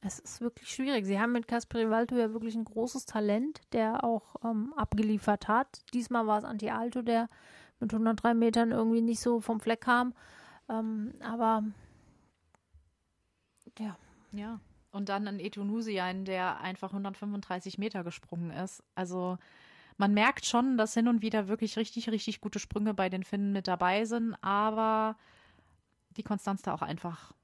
Es 0.00 0.18
ist 0.20 0.40
wirklich 0.40 0.70
schwierig. 0.70 1.06
Sie 1.06 1.18
haben 1.18 1.32
mit 1.32 1.48
Kasperi 1.48 1.90
Valto 1.90 2.16
ja 2.16 2.32
wirklich 2.32 2.54
ein 2.54 2.64
großes 2.64 3.06
Talent, 3.06 3.60
der 3.72 4.04
auch 4.04 4.36
ähm, 4.44 4.72
abgeliefert 4.76 5.48
hat. 5.48 5.82
Diesmal 5.92 6.26
war 6.26 6.38
es 6.38 6.44
Anti 6.44 6.70
Alto, 6.70 7.02
der 7.02 7.28
mit 7.80 7.92
103 7.92 8.34
Metern 8.34 8.70
irgendwie 8.70 9.00
nicht 9.00 9.20
so 9.20 9.40
vom 9.40 9.60
Fleck 9.60 9.80
kam. 9.80 10.14
Ähm, 10.68 11.14
aber 11.20 11.64
ja, 13.78 13.96
Ja. 14.32 14.60
Und 14.90 15.10
dann 15.10 15.28
ein 15.28 15.38
Etunusian, 15.38 16.24
der 16.24 16.60
einfach 16.60 16.90
135 16.90 17.76
Meter 17.76 18.04
gesprungen 18.04 18.50
ist. 18.50 18.82
Also 18.94 19.36
man 19.96 20.14
merkt 20.14 20.46
schon, 20.46 20.78
dass 20.78 20.94
hin 20.94 21.08
und 21.08 21.22
wieder 21.22 21.48
wirklich 21.48 21.76
richtig, 21.76 22.08
richtig 22.08 22.40
gute 22.40 22.58
Sprünge 22.58 22.94
bei 22.94 23.08
den 23.08 23.24
Finnen 23.24 23.52
mit 23.52 23.68
dabei 23.68 24.04
sind, 24.06 24.34
aber 24.42 25.16
die 26.16 26.22
Konstanz 26.22 26.62
da 26.62 26.72
auch 26.72 26.82
einfach. 26.82 27.34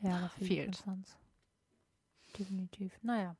ja, 0.00 0.30
Fehlt. 0.38 0.66
Konstanz. 0.66 1.19
Definitiv. 2.38 2.98
Naja. 3.02 3.36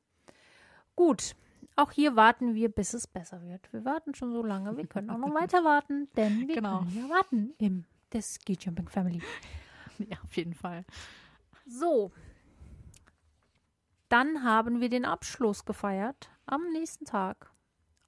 Gut. 0.95 1.35
Auch 1.75 1.91
hier 1.91 2.15
warten 2.15 2.53
wir, 2.53 2.69
bis 2.69 2.93
es 2.93 3.07
besser 3.07 3.41
wird. 3.41 3.71
Wir 3.71 3.85
warten 3.85 4.13
schon 4.13 4.31
so 4.33 4.43
lange. 4.43 4.75
Wir 4.77 4.87
können 4.87 5.09
auch 5.09 5.17
noch 5.17 5.33
weiter 5.33 5.63
warten, 5.63 6.09
denn 6.15 6.47
wir 6.47 6.55
Genau. 6.55 6.79
können 6.79 6.97
ja 6.97 7.09
warten 7.09 7.53
im 7.59 7.85
der 8.11 8.21
Ski 8.21 8.57
Jumping 8.59 8.89
Family. 8.89 9.21
Ja, 10.09 10.17
auf 10.23 10.35
jeden 10.35 10.55
Fall. 10.55 10.83
So. 11.67 12.11
Dann 14.09 14.43
haben 14.43 14.81
wir 14.81 14.89
den 14.89 15.05
Abschluss 15.05 15.63
gefeiert 15.63 16.29
am 16.47 16.63
nächsten 16.73 17.05
Tag 17.05 17.51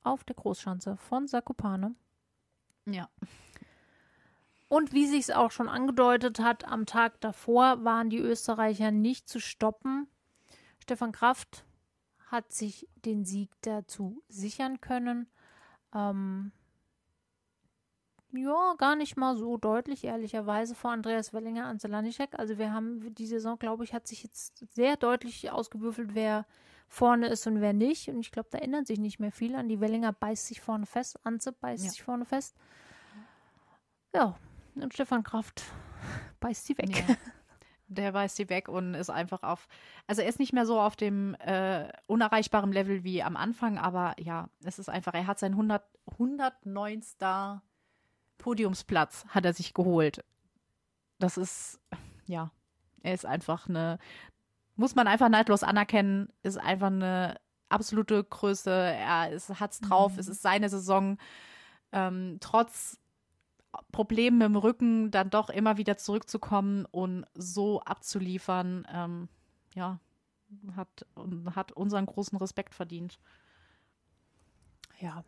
auf 0.02 0.24
der 0.24 0.36
Großschanze 0.36 0.98
von 0.98 1.28
Sakopane. 1.28 1.94
Ja. 2.86 3.10
Und 4.70 4.92
wie 4.92 5.06
sich 5.06 5.20
es 5.20 5.30
auch 5.30 5.52
schon 5.52 5.70
angedeutet 5.70 6.40
hat, 6.40 6.66
am 6.68 6.88
Tag 6.88 7.22
davor 7.22 7.84
waren 7.84 8.10
die 8.10 8.18
Österreicher 8.18 8.90
nicht 8.90 9.30
zu 9.30 9.40
stoppen. 9.40 10.08
Stefan 10.84 11.12
Kraft 11.14 11.64
hat 12.28 12.52
sich 12.52 12.88
den 13.06 13.24
Sieg 13.26 13.50
dazu 13.62 14.22
sichern 14.28 14.82
können. 14.82 15.28
Ähm, 15.96 16.52
ja, 18.34 18.74
gar 18.78 18.96
nicht 18.96 19.16
mal 19.16 19.38
so 19.38 19.58
deutlich, 19.58 20.04
ehrlicherweise, 20.04 20.76
vor 20.76 20.92
Andreas 20.92 21.34
Wellinger 21.34 21.66
an 21.68 21.80
Zelanischek. 21.80 22.38
Also 22.38 22.58
wir 22.58 22.74
haben, 22.74 23.14
die 23.16 23.28
Saison, 23.28 23.58
glaube 23.60 23.84
ich, 23.84 23.94
hat 23.94 24.08
sich 24.08 24.24
jetzt 24.24 24.58
sehr 24.74 24.98
deutlich 24.98 25.52
ausgewürfelt, 25.52 26.16
wer 26.16 26.46
vorne 26.90 27.28
ist 27.28 27.48
und 27.48 27.62
wer 27.62 27.74
nicht. 27.74 28.10
Und 28.10 28.20
ich 28.20 28.32
glaube, 28.32 28.50
da 28.52 28.58
ändert 28.58 28.88
sich 28.88 29.00
nicht 29.00 29.20
mehr 29.20 29.32
viel 29.32 29.56
an. 29.56 29.70
Die 29.70 29.80
Wellinger 29.80 30.12
beißt 30.14 30.48
sich 30.48 30.60
vorne 30.62 30.86
fest, 30.86 31.20
Anze 31.24 31.52
beißt 31.54 31.86
Ja. 31.86 31.92
sich 31.92 32.04
vorne 32.04 32.26
fest. 32.26 32.56
Ja, 34.14 34.36
und 34.76 34.94
Stefan 34.94 35.24
Kraft 35.24 35.64
beißt 36.40 36.66
sie 36.66 36.78
weg. 36.78 37.08
Ja. 37.08 37.16
Der 37.94 38.14
weist 38.14 38.36
sie 38.36 38.50
weg 38.50 38.68
und 38.68 38.94
ist 38.96 39.10
einfach 39.10 39.44
auf. 39.44 39.68
Also 40.08 40.22
er 40.22 40.28
ist 40.28 40.40
nicht 40.40 40.54
mehr 40.54 40.66
so 40.66 40.80
auf 40.80 40.96
dem 40.96 41.36
äh, 41.36 41.88
unerreichbaren 42.08 42.72
Level 42.72 43.04
wie 43.04 43.24
am 43.24 43.36
Anfang, 43.38 43.78
aber 43.78 44.16
ja, 44.20 44.50
es 44.64 44.80
ist 44.80 44.90
einfach, 44.90 45.14
er 45.14 45.28
hat 45.28 45.40
seinen 45.40 45.54
100, 45.54 45.84
109. 46.12 47.02
Podiumsplatz 48.38 49.26
hat 49.30 49.46
er 49.46 49.54
sich 49.54 49.74
geholt. 49.74 50.24
Das 51.20 51.38
ist, 51.38 51.80
ja, 52.26 52.52
er 53.02 53.14
ist 53.14 53.26
einfach 53.26 53.70
eine, 53.70 54.00
muss 54.76 54.96
man 54.96 55.08
einfach 55.08 55.30
neidlos 55.30 55.64
anerkennen, 55.64 56.30
ist 56.42 56.58
einfach 56.58 56.88
eine 56.88 57.40
absolute 57.70 58.24
Größe. 58.24 58.72
Er 58.72 59.32
ist, 59.32 59.60
hat's 59.60 59.80
drauf, 59.80 60.14
Mhm. 60.14 60.20
es 60.20 60.28
ist 60.28 60.42
seine 60.42 60.70
Saison. 60.70 61.18
Ähm, 61.92 62.38
trotz 62.42 63.00
Problemen 63.92 64.42
im 64.42 64.56
Rücken 64.56 65.12
dann 65.12 65.30
doch 65.30 65.50
immer 65.50 65.78
wieder 65.78 65.98
zurückzukommen 65.98 66.86
und 66.86 67.26
so 67.34 67.82
abzuliefern, 67.82 68.88
ähm, 68.92 69.30
ja, 69.76 70.00
hat, 70.76 71.06
hat 71.56 71.72
unseren 71.72 72.06
großen 72.06 72.38
Respekt 72.38 72.76
verdient. 72.76 73.20
Ja. 75.00 75.24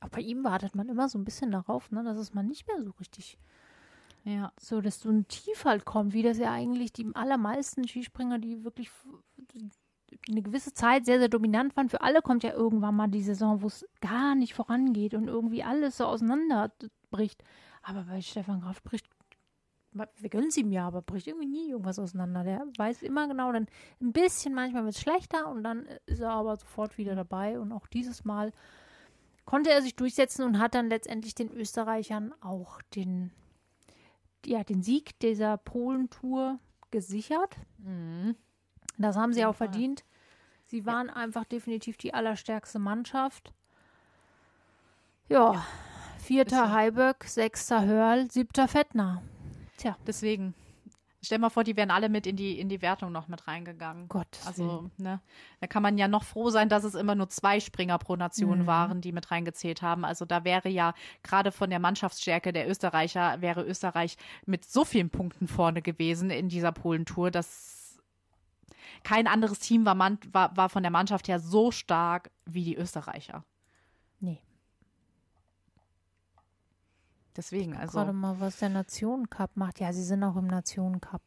Auch 0.00 0.08
bei 0.08 0.20
ihm 0.20 0.44
wartet 0.44 0.74
man 0.74 0.88
immer 0.88 1.08
so 1.08 1.18
ein 1.18 1.24
bisschen 1.24 1.50
darauf, 1.50 1.90
ne, 1.90 2.04
dass 2.04 2.18
es 2.18 2.32
mal 2.34 2.42
nicht 2.42 2.66
mehr 2.66 2.82
so 2.82 2.90
richtig 3.00 3.38
Ja. 4.24 4.52
So, 4.60 4.80
dass 4.80 5.00
so 5.00 5.10
ein 5.10 5.28
Tief 5.28 5.64
halt 5.64 5.84
kommt, 5.84 6.12
wie 6.12 6.22
das 6.22 6.38
ja 6.38 6.52
eigentlich 6.52 6.92
die 6.92 7.10
allermeisten 7.14 7.86
Skispringer, 7.86 8.38
die 8.38 8.64
wirklich 8.64 8.90
eine 10.28 10.42
gewisse 10.42 10.72
Zeit 10.72 11.04
sehr, 11.06 11.18
sehr 11.18 11.28
dominant 11.28 11.76
waren. 11.76 11.88
Für 11.88 12.02
alle 12.02 12.22
kommt 12.22 12.42
ja 12.42 12.52
irgendwann 12.52 12.96
mal 12.96 13.08
die 13.08 13.22
Saison, 13.22 13.62
wo 13.62 13.66
es 13.66 13.86
gar 14.00 14.34
nicht 14.34 14.54
vorangeht 14.54 15.14
und 15.14 15.28
irgendwie 15.28 15.62
alles 15.62 15.96
so 15.98 16.04
auseinanderbricht. 16.06 17.42
Aber 17.82 18.04
bei 18.04 18.20
Stefan 18.20 18.60
Graf 18.60 18.82
bricht, 18.82 19.06
wir 19.92 20.30
gönnen 20.30 20.48
es 20.48 20.56
ihm 20.56 20.70
ja, 20.70 20.86
aber 20.86 21.02
bricht 21.02 21.26
irgendwie 21.26 21.46
nie 21.46 21.70
irgendwas 21.70 21.98
auseinander. 21.98 22.44
Der 22.44 22.66
weiß 22.76 23.02
immer 23.02 23.28
genau, 23.28 23.52
dann 23.52 23.66
ein 24.00 24.12
bisschen, 24.12 24.54
manchmal 24.54 24.84
wird 24.84 24.94
es 24.94 25.00
schlechter 25.00 25.48
und 25.48 25.62
dann 25.62 25.86
ist 26.06 26.20
er 26.20 26.30
aber 26.30 26.56
sofort 26.56 26.98
wieder 26.98 27.14
dabei. 27.14 27.58
Und 27.58 27.72
auch 27.72 27.86
dieses 27.86 28.24
Mal 28.24 28.52
konnte 29.44 29.70
er 29.70 29.82
sich 29.82 29.96
durchsetzen 29.96 30.44
und 30.44 30.58
hat 30.58 30.74
dann 30.74 30.88
letztendlich 30.88 31.34
den 31.34 31.50
Österreichern 31.50 32.34
auch 32.40 32.82
den, 32.94 33.30
ja, 34.44 34.62
den 34.64 34.82
Sieg 34.82 35.18
dieser 35.20 35.56
Polentour 35.56 36.58
gesichert. 36.90 37.56
Mhm. 37.78 38.36
Das 38.98 39.16
haben 39.16 39.32
sie 39.32 39.44
auch 39.44 39.54
verdient. 39.54 40.04
Sie 40.66 40.84
waren 40.84 41.06
ja. 41.06 41.14
einfach 41.14 41.44
definitiv 41.44 41.96
die 41.96 42.12
allerstärkste 42.12 42.78
Mannschaft. 42.78 43.52
Ja, 45.28 45.64
vierter 46.18 46.66
so. 46.66 46.72
Heiberg, 46.72 47.24
sechster 47.24 47.84
Hörl, 47.84 48.30
siebter 48.30 48.68
Fettner. 48.68 49.22
Tja. 49.78 49.96
Deswegen. 50.06 50.54
Stell 51.20 51.38
mal 51.38 51.50
vor, 51.50 51.64
die 51.64 51.76
wären 51.76 51.90
alle 51.90 52.08
mit 52.08 52.28
in 52.28 52.36
die, 52.36 52.60
in 52.60 52.68
die 52.68 52.80
Wertung 52.80 53.10
noch 53.10 53.26
mit 53.26 53.48
reingegangen. 53.48 54.08
Gott. 54.08 54.38
Also, 54.46 54.88
ne, 54.98 55.20
da 55.60 55.66
kann 55.66 55.82
man 55.82 55.98
ja 55.98 56.06
noch 56.06 56.22
froh 56.22 56.48
sein, 56.50 56.68
dass 56.68 56.84
es 56.84 56.94
immer 56.94 57.16
nur 57.16 57.28
zwei 57.28 57.58
Springer 57.58 57.98
pro 57.98 58.14
Nation 58.14 58.60
mhm. 58.60 58.66
waren, 58.66 59.00
die 59.00 59.10
mit 59.10 59.30
reingezählt 59.32 59.82
haben. 59.82 60.04
Also 60.04 60.24
da 60.24 60.44
wäre 60.44 60.68
ja 60.68 60.94
gerade 61.24 61.50
von 61.50 61.70
der 61.70 61.80
Mannschaftsstärke 61.80 62.52
der 62.52 62.70
Österreicher, 62.70 63.40
wäre 63.40 63.64
Österreich 63.64 64.16
mit 64.46 64.64
so 64.64 64.84
vielen 64.84 65.10
Punkten 65.10 65.48
vorne 65.48 65.82
gewesen 65.82 66.30
in 66.30 66.48
dieser 66.48 66.70
Polentour, 66.70 67.32
dass 67.32 67.77
kein 69.08 69.26
anderes 69.26 69.58
Team 69.58 69.86
war, 69.86 69.94
man, 69.94 70.18
war, 70.32 70.54
war 70.54 70.68
von 70.68 70.82
der 70.82 70.92
Mannschaft 70.92 71.28
her 71.28 71.40
so 71.40 71.70
stark 71.70 72.30
wie 72.44 72.62
die 72.62 72.76
Österreicher. 72.76 73.42
Nee. 74.20 74.42
Deswegen, 77.34 77.74
also. 77.74 77.92
Gerade 77.92 78.12
mal, 78.12 78.38
was 78.38 78.58
der 78.58 78.68
Nationencup 78.68 79.56
macht. 79.56 79.80
Ja, 79.80 79.94
sie 79.94 80.02
sind 80.02 80.22
auch 80.22 80.36
im 80.36 80.46
Nationencup 80.46 81.22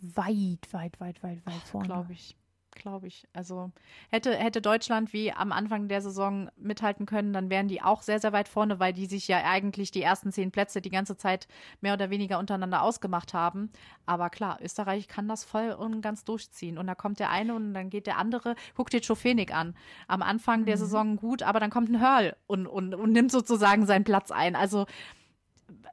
weit, 0.00 0.70
weit, 0.72 1.00
weit, 1.00 1.22
weit, 1.22 1.46
weit 1.46 1.62
vorne. 1.64 1.86
Glaube 1.86 2.12
ich. 2.12 2.36
Glaube 2.76 3.06
ich. 3.06 3.26
Also 3.32 3.72
hätte, 4.10 4.36
hätte 4.36 4.60
Deutschland 4.60 5.14
wie 5.14 5.32
am 5.32 5.50
Anfang 5.50 5.88
der 5.88 6.02
Saison 6.02 6.50
mithalten 6.56 7.06
können, 7.06 7.32
dann 7.32 7.48
wären 7.48 7.68
die 7.68 7.80
auch 7.80 8.02
sehr, 8.02 8.20
sehr 8.20 8.34
weit 8.34 8.48
vorne, 8.48 8.78
weil 8.78 8.92
die 8.92 9.06
sich 9.06 9.26
ja 9.28 9.42
eigentlich 9.44 9.90
die 9.90 10.02
ersten 10.02 10.30
zehn 10.30 10.52
Plätze 10.52 10.82
die 10.82 10.90
ganze 10.90 11.16
Zeit 11.16 11.48
mehr 11.80 11.94
oder 11.94 12.10
weniger 12.10 12.38
untereinander 12.38 12.82
ausgemacht 12.82 13.32
haben. 13.32 13.70
Aber 14.04 14.28
klar, 14.28 14.58
Österreich 14.62 15.08
kann 15.08 15.26
das 15.26 15.42
voll 15.42 15.70
und 15.70 16.02
ganz 16.02 16.24
durchziehen. 16.24 16.76
Und 16.76 16.86
da 16.86 16.94
kommt 16.94 17.18
der 17.18 17.30
eine 17.30 17.54
und 17.54 17.72
dann 17.72 17.88
geht 17.88 18.06
der 18.06 18.18
andere. 18.18 18.54
Guck 18.74 18.90
dir 18.90 19.02
Schofenig 19.02 19.54
an. 19.54 19.74
Am 20.06 20.20
Anfang 20.20 20.60
mhm. 20.60 20.66
der 20.66 20.76
Saison 20.76 21.16
gut, 21.16 21.42
aber 21.42 21.60
dann 21.60 21.70
kommt 21.70 21.88
ein 21.88 22.00
Hörl 22.00 22.36
und, 22.46 22.66
und, 22.66 22.94
und 22.94 23.10
nimmt 23.10 23.32
sozusagen 23.32 23.86
seinen 23.86 24.04
Platz 24.04 24.30
ein. 24.30 24.54
Also 24.54 24.86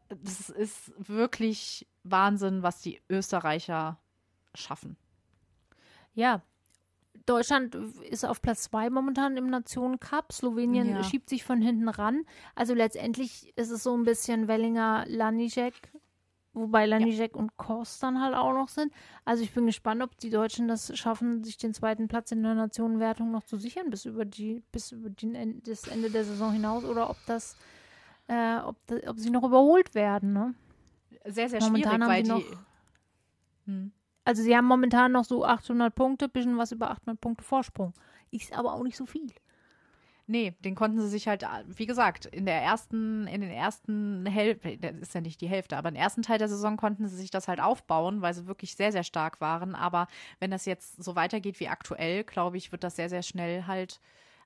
das 0.09 0.49
ist 0.49 0.91
wirklich 0.97 1.87
Wahnsinn, 2.03 2.61
was 2.61 2.81
die 2.81 3.01
Österreicher 3.09 3.99
schaffen. 4.53 4.97
Ja, 6.13 6.41
Deutschland 7.25 7.75
ist 8.09 8.25
auf 8.25 8.41
Platz 8.41 8.63
zwei 8.63 8.89
momentan 8.89 9.37
im 9.37 9.47
Nationencup. 9.47 10.33
Slowenien 10.33 10.89
ja. 10.89 11.03
schiebt 11.03 11.29
sich 11.29 11.43
von 11.43 11.61
hinten 11.61 11.87
ran. 11.87 12.25
Also 12.53 12.73
letztendlich 12.73 13.53
ist 13.55 13.71
es 13.71 13.83
so 13.83 13.95
ein 13.95 14.03
bisschen 14.03 14.49
Wellinger, 14.49 15.05
Lanicek, 15.07 15.73
wobei 16.51 16.85
Lanicek 16.85 17.33
ja. 17.33 17.39
und 17.39 17.55
Kors 17.55 17.99
dann 17.99 18.21
halt 18.21 18.35
auch 18.35 18.53
noch 18.53 18.67
sind. 18.67 18.91
Also 19.23 19.43
ich 19.43 19.53
bin 19.53 19.65
gespannt, 19.65 20.03
ob 20.03 20.17
die 20.17 20.29
Deutschen 20.29 20.67
das 20.67 20.97
schaffen, 20.97 21.45
sich 21.45 21.57
den 21.57 21.73
zweiten 21.73 22.09
Platz 22.09 22.31
in 22.33 22.43
der 22.43 22.55
Nationenwertung 22.55 23.31
noch 23.31 23.43
zu 23.43 23.57
sichern 23.57 23.89
bis 23.89 24.03
über 24.03 24.25
die 24.25 24.61
bis 24.73 24.91
über 24.91 25.09
die, 25.09 25.61
das 25.65 25.87
Ende 25.87 26.09
der 26.09 26.25
Saison 26.25 26.51
hinaus 26.51 26.83
oder 26.83 27.09
ob 27.09 27.17
das 27.25 27.55
äh, 28.27 28.57
ob, 28.57 28.75
ob 29.07 29.17
sie 29.17 29.29
noch 29.29 29.43
überholt 29.43 29.95
werden. 29.95 30.33
Ne? 30.33 30.53
Sehr 31.25 31.47
sehr 31.47 31.61
momentan 31.61 32.01
schwierig, 32.01 32.07
weil 32.09 32.23
die, 32.23 32.29
noch, 32.29 32.43
hm. 33.65 33.91
Also 34.25 34.41
sie 34.41 34.55
haben 34.55 34.65
momentan 34.65 35.11
noch 35.11 35.25
so 35.25 35.45
800 35.45 35.93
Punkte, 35.93 36.29
bisschen 36.29 36.57
was 36.57 36.71
über 36.71 36.91
800 36.91 37.19
Punkte 37.19 37.43
Vorsprung. 37.43 37.93
Ist 38.31 38.57
aber 38.57 38.73
auch 38.73 38.83
nicht 38.83 38.97
so 38.97 39.05
viel. 39.05 39.27
Nee, 40.25 40.53
den 40.63 40.75
konnten 40.75 41.01
sie 41.01 41.09
sich 41.09 41.27
halt, 41.27 41.45
wie 41.67 41.85
gesagt, 41.85 42.25
in 42.27 42.45
der 42.45 42.61
ersten, 42.61 43.27
in 43.27 43.41
den 43.41 43.51
ersten 43.51 44.25
Hälfte, 44.25 44.77
das 44.77 44.95
ist 44.95 45.13
ja 45.13 45.19
nicht 45.19 45.41
die 45.41 45.49
Hälfte, 45.49 45.75
aber 45.75 45.89
im 45.89 45.95
ersten 45.95 46.21
Teil 46.21 46.37
der 46.37 46.47
Saison 46.47 46.77
konnten 46.77 47.09
sie 47.09 47.17
sich 47.17 47.29
das 47.29 47.49
halt 47.49 47.59
aufbauen, 47.59 48.21
weil 48.21 48.33
sie 48.33 48.47
wirklich 48.47 48.75
sehr, 48.77 48.93
sehr 48.93 49.03
stark 49.03 49.41
waren. 49.41 49.75
Aber 49.75 50.07
wenn 50.39 50.49
das 50.49 50.65
jetzt 50.65 51.03
so 51.03 51.17
weitergeht 51.17 51.59
wie 51.59 51.67
aktuell, 51.67 52.23
glaube 52.23 52.55
ich, 52.55 52.71
wird 52.71 52.85
das 52.85 52.95
sehr, 52.95 53.09
sehr 53.09 53.21
schnell 53.21 53.67
halt 53.67 53.99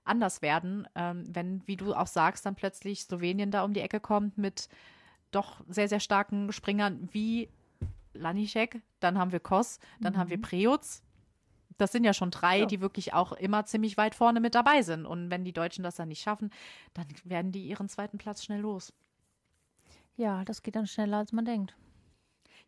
anders 0.03 0.41
werden, 0.41 0.87
ähm, 0.95 1.25
wenn, 1.29 1.61
wie 1.67 1.77
du 1.77 1.93
auch 1.93 2.07
sagst, 2.07 2.47
dann 2.47 2.55
plötzlich 2.55 3.01
Slowenien 3.01 3.51
da 3.51 3.63
um 3.63 3.73
die 3.73 3.81
Ecke 3.81 3.99
kommt 3.99 4.37
mit 4.37 4.69
doch 5.29 5.63
sehr, 5.67 5.87
sehr 5.87 5.99
starken 5.99 6.51
Springern 6.51 7.09
wie 7.11 7.49
Lanišek, 8.19 8.81
dann 8.99 9.17
haben 9.17 9.31
wir 9.31 9.39
Kos, 9.39 9.79
dann 9.99 10.13
mhm. 10.13 10.17
haben 10.17 10.29
wir 10.29 10.37
mhm. 10.37 10.43
Preutz. 10.43 11.03
Das 11.77 11.91
sind 11.91 12.03
ja 12.03 12.13
schon 12.13 12.31
drei, 12.31 12.59
ja. 12.59 12.65
die 12.65 12.81
wirklich 12.81 13.13
auch 13.13 13.33
immer 13.33 13.65
ziemlich 13.65 13.97
weit 13.97 14.15
vorne 14.15 14.39
mit 14.39 14.55
dabei 14.55 14.81
sind. 14.81 15.05
Und 15.05 15.29
wenn 15.29 15.45
die 15.45 15.53
Deutschen 15.53 15.83
das 15.83 15.95
dann 15.95 16.07
nicht 16.07 16.21
schaffen, 16.21 16.49
dann 16.95 17.05
werden 17.23 17.51
die 17.51 17.67
ihren 17.67 17.87
zweiten 17.87 18.17
Platz 18.17 18.43
schnell 18.43 18.61
los. 18.61 18.93
Ja, 20.15 20.43
das 20.43 20.63
geht 20.63 20.75
dann 20.75 20.87
schneller, 20.87 21.17
als 21.17 21.31
man 21.31 21.45
denkt. 21.45 21.75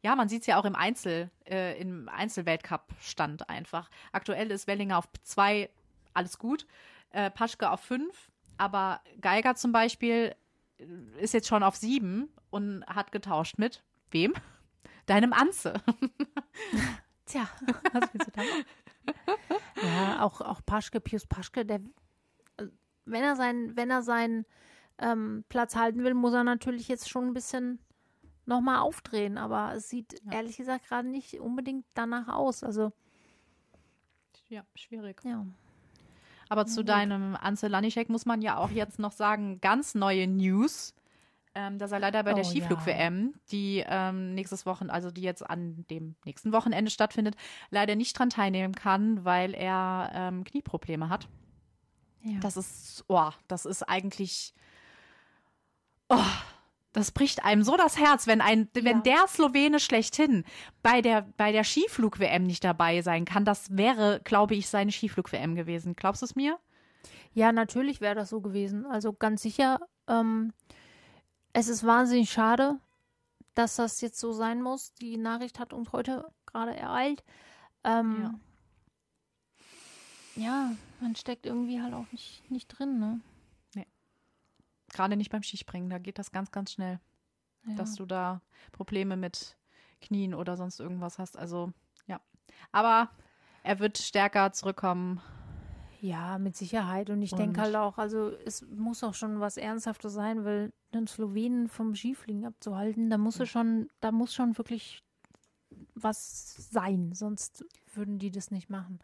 Ja, 0.02 0.16
man 0.16 0.30
sieht 0.30 0.42
es 0.42 0.48
ja 0.48 0.60
auch 0.60 0.66
im 0.66 0.76
Einzel, 0.76 1.30
äh, 1.46 1.80
im 1.82 2.08
Einzelweltcup-Stand 2.08 3.50
einfach. 3.50 3.90
Aktuell 4.12 4.50
ist 4.52 4.68
Wellinger 4.68 4.98
auf 4.98 5.10
zwei, 5.24 5.70
alles 6.14 6.38
gut. 6.38 6.68
Äh, 7.10 7.32
Paschke 7.32 7.70
auf 7.70 7.82
fünf, 7.82 8.30
aber 8.58 9.02
Geiger 9.20 9.56
zum 9.56 9.72
Beispiel 9.72 10.36
äh, 10.78 10.86
ist 11.20 11.34
jetzt 11.34 11.48
schon 11.48 11.64
auf 11.64 11.76
sieben 11.76 12.30
und 12.50 12.86
hat 12.86 13.12
getauscht 13.12 13.58
mit 13.58 13.84
wem? 14.12 14.34
Deinem 15.10 15.34
Anze. 15.34 15.74
Tja, 17.26 17.48
was 17.94 18.14
willst 18.14 18.28
du 18.28 18.32
da 18.32 18.42
machen? 18.42 18.66
Ja, 19.84 20.24
auch, 20.24 20.42
auch 20.42 20.62
Paschke, 20.66 21.00
Pius 21.00 21.26
Paschke, 21.26 21.66
der, 21.66 21.80
wenn 23.06 23.24
er 23.24 23.36
seinen, 23.36 23.76
wenn 23.76 23.90
er 23.90 24.02
seinen 24.02 24.46
ähm, 24.98 25.44
Platz 25.50 25.76
halten 25.76 26.04
will, 26.04 26.14
muss 26.14 26.34
er 26.34 26.44
natürlich 26.44 26.88
jetzt 26.88 27.10
schon 27.10 27.28
ein 27.28 27.34
bisschen 27.34 27.80
nochmal 28.46 28.80
aufdrehen. 28.80 29.38
Aber 29.38 29.74
es 29.76 29.90
sieht 29.90 30.22
ja. 30.26 30.34
ehrlich 30.34 30.58
gesagt 30.58 30.88
gerade 30.88 31.08
nicht 31.08 31.40
unbedingt 31.40 31.86
danach 31.94 32.28
aus. 32.28 32.64
Also. 32.64 32.92
Ja, 34.50 34.64
schwierig. 34.76 35.22
Ja. 35.24 35.46
Aber 36.50 36.66
zu 36.66 36.84
deinem 36.84 37.36
Anze 37.36 37.68
Lanischek 37.68 38.10
muss 38.10 38.26
man 38.26 38.42
ja 38.42 38.58
auch 38.58 38.72
jetzt 38.72 38.98
noch 38.98 39.12
sagen, 39.12 39.62
ganz 39.62 39.94
neue 39.94 40.28
News 40.28 40.96
ähm, 41.56 41.78
dass 41.78 41.92
er 41.92 42.00
leider 42.00 42.24
bei 42.24 42.34
oh, 42.34 42.36
der 42.36 42.44
Skiflug-WM, 42.44 43.32
ja. 43.34 43.40
die 43.52 43.84
ähm, 43.88 44.34
nächstes 44.36 44.66
Wochen, 44.66 44.90
also 44.90 45.12
die 45.12 45.22
jetzt 45.22 45.48
an 45.48 45.86
dem 45.90 46.16
nächsten 46.26 46.52
Wochenende 46.52 46.92
stattfindet, 46.92 47.36
leider 47.70 47.96
nicht 47.96 48.18
dran 48.18 48.30
teilnehmen 48.30 48.76
kann, 48.76 49.26
weil 49.26 49.54
er 49.54 50.12
ähm, 50.14 50.44
Knieprobleme 50.44 51.10
hat. 51.10 51.28
Ja. 52.22 52.40
Das 52.40 52.58
ist, 52.58 53.06
oh, 53.08 53.32
das 53.48 53.66
ist 53.66 53.84
eigentlich, 53.84 54.54
oh, 56.10 56.18
das 56.92 57.12
bricht 57.12 57.46
einem 57.46 57.64
so 57.64 57.78
das 57.78 57.98
Herz, 57.98 58.28
wenn 58.28 58.42
ein, 58.42 58.70
ja. 58.76 58.84
wenn 58.84 59.04
der 59.04 59.28
Slowene 59.28 59.80
schlechthin 59.80 60.44
bei 60.82 61.02
der, 61.02 61.28
bei 61.38 61.52
der 61.52 61.64
Skiflug-WM 61.64 62.44
nicht 62.44 62.64
dabei 62.64 63.02
sein 63.02 63.26
kann. 63.26 63.46
Das 63.46 63.76
wäre, 63.76 64.22
glaube 64.24 64.56
ich, 64.56 64.68
seine 64.68 64.92
Skiflug-WM 64.92 65.56
gewesen. 65.56 65.96
Glaubst 65.96 66.22
du 66.22 66.26
es 66.26 66.36
mir? 66.36 66.60
Ja, 67.34 67.52
natürlich 67.52 68.02
wäre 68.02 68.16
das 68.16 68.30
so 68.30 68.42
gewesen. 68.42 68.86
Also 68.86 69.14
ganz 69.14 69.42
sicher. 69.42 69.80
Ähm, 70.08 70.54
es 71.60 71.68
ist 71.68 71.86
wahnsinnig 71.86 72.32
schade, 72.32 72.80
dass 73.54 73.76
das 73.76 74.00
jetzt 74.00 74.20
so 74.20 74.32
sein 74.32 74.62
muss. 74.62 74.94
Die 74.94 75.18
Nachricht 75.18 75.60
hat 75.60 75.74
uns 75.74 75.92
heute 75.92 76.32
gerade 76.46 76.76
ereilt. 76.76 77.24
Ähm, 77.84 78.40
ja. 80.36 80.44
ja. 80.44 80.72
man 81.02 81.16
steckt 81.16 81.46
irgendwie 81.46 81.82
halt 81.82 81.94
auch 81.94 82.10
nicht, 82.12 82.50
nicht 82.50 82.68
drin, 82.68 83.00
ne? 83.00 83.20
Nee. 83.76 83.88
Gerade 84.90 85.18
nicht 85.18 85.32
beim 85.32 85.44
Skispringen, 85.44 85.90
da 85.90 85.98
geht 85.98 86.18
das 86.18 86.32
ganz, 86.32 86.52
ganz 86.52 86.72
schnell. 86.72 87.00
Ja. 87.66 87.76
Dass 87.76 87.96
du 87.96 88.06
da 88.06 88.42
Probleme 88.72 89.18
mit 89.18 89.58
Knien 90.02 90.34
oder 90.34 90.56
sonst 90.56 90.80
irgendwas 90.80 91.20
hast. 91.20 91.38
Also, 91.38 91.74
ja. 92.08 92.22
Aber 92.72 93.10
er 93.64 93.80
wird 93.80 93.98
stärker 93.98 94.54
zurückkommen 94.54 95.22
ja, 96.02 96.38
mit 96.38 96.56
Sicherheit. 96.56 97.10
Und 97.10 97.22
ich 97.22 97.32
denke 97.32 97.62
halt 97.62 97.76
auch, 97.76 97.98
also 97.98 98.32
es 98.46 98.66
muss 98.70 99.04
auch 99.04 99.14
schon 99.14 99.40
was 99.40 99.58
Ernsthaftes 99.58 100.14
sein, 100.14 100.46
weil 100.46 100.72
den 100.94 101.08
Slowenen 101.08 101.68
vom 101.68 101.96
Skifliegen 101.96 102.46
abzuhalten, 102.46 103.10
da 103.10 103.18
muss 103.18 103.40
es 103.40 103.50
schon, 103.50 103.90
da 104.00 104.12
muss 104.12 104.34
schon 104.34 104.58
wirklich 104.58 105.04
was 105.96 106.70
sein, 106.72 107.12
sonst 107.14 107.66
würden 107.94 108.18
die 108.18 108.32
das 108.32 108.52
nicht 108.52 108.70
machen. 108.70 109.00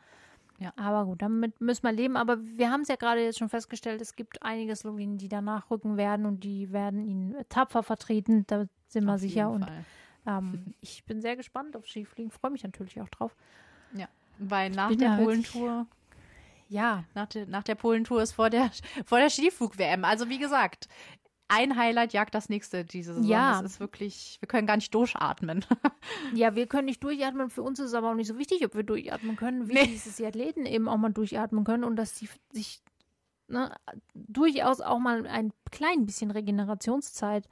Ja. 0.58 0.72
Aber 0.78 1.06
gut, 1.06 1.22
damit 1.22 1.60
müssen 1.60 1.84
wir 1.84 1.92
leben. 1.92 2.16
Aber 2.16 2.38
wir 2.42 2.72
haben 2.72 2.82
es 2.82 2.88
ja 2.88 2.96
gerade 2.96 3.22
jetzt 3.22 3.40
schon 3.40 3.50
festgestellt, 3.50 4.02
es 4.02 4.16
gibt 4.16 4.42
einige 4.42 4.76
Slowenen, 4.76 5.18
die 5.18 5.28
danach 5.28 5.70
rücken 5.70 5.98
werden 5.98 6.26
und 6.26 6.44
die 6.44 6.72
werden 6.72 7.04
ihn 7.04 7.36
tapfer 7.50 7.84
vertreten. 7.84 8.46
Da 8.48 8.66
sind 8.88 9.04
wir 9.06 9.18
sicher. 9.18 9.50
Und 9.50 9.68
ähm, 10.26 10.74
ich 10.82 11.04
bin 11.04 11.22
sehr 11.22 11.36
gespannt 11.36 11.76
auf 11.76 11.86
Skifliegen, 11.86 12.32
freue 12.32 12.52
mich 12.52 12.64
natürlich 12.64 13.02
auch 13.02 13.10
drauf. 13.10 13.36
Ja, 13.94 14.08
weil 14.40 14.72
nach 14.72 14.96
der 14.96 15.18
Polentour 15.18 15.88
ja, 16.68 17.04
nach, 17.14 17.28
de, 17.28 17.46
nach 17.46 17.64
der 17.64 17.76
Polentour 17.76 18.22
ist 18.22 18.34
vor 18.34 18.50
der, 18.50 18.72
vor 19.06 19.20
der 19.20 19.30
Skiflug-WM. 19.30 20.04
Also 20.06 20.30
wie 20.30 20.40
gesagt, 20.40 20.88
ein 21.48 21.76
Highlight 21.78 22.14
jagt 22.14 22.34
das 22.34 22.50
nächste 22.50 22.86
diese 22.86 23.14
Saison. 23.14 23.30
Ja. 23.30 23.62
Das 23.62 23.74
ist 23.74 23.80
wirklich, 23.80 24.38
wir 24.40 24.48
können 24.48 24.68
gar 24.68 24.78
nicht 24.78 24.94
durchatmen. 24.94 25.66
Ja, 26.34 26.56
wir 26.56 26.68
können 26.68 26.86
nicht 26.86 27.04
durchatmen. 27.04 27.50
Für 27.50 27.64
uns 27.64 27.80
ist 27.80 27.88
es 27.88 27.94
aber 27.94 28.12
auch 28.12 28.16
nicht 28.16 28.28
so 28.28 28.38
wichtig, 28.38 28.64
ob 28.66 28.76
wir 28.76 28.84
durchatmen 28.84 29.36
können. 29.36 29.68
Wichtig 29.68 29.90
nee. 29.90 29.96
ist, 29.96 30.08
dass 30.08 30.16
die 30.18 30.26
Athleten 30.26 30.66
eben 30.66 30.88
auch 30.88 30.98
mal 30.98 31.12
durchatmen 31.12 31.64
können 31.64 31.84
und 31.84 31.96
dass 31.96 32.18
sie 32.18 32.30
sich 32.52 32.84
ne, 33.48 33.74
durchaus 34.14 34.82
auch 34.82 35.00
mal 35.00 35.26
ein 35.28 35.52
klein 35.72 36.06
bisschen 36.06 36.32
Regenerationszeit 36.32 37.48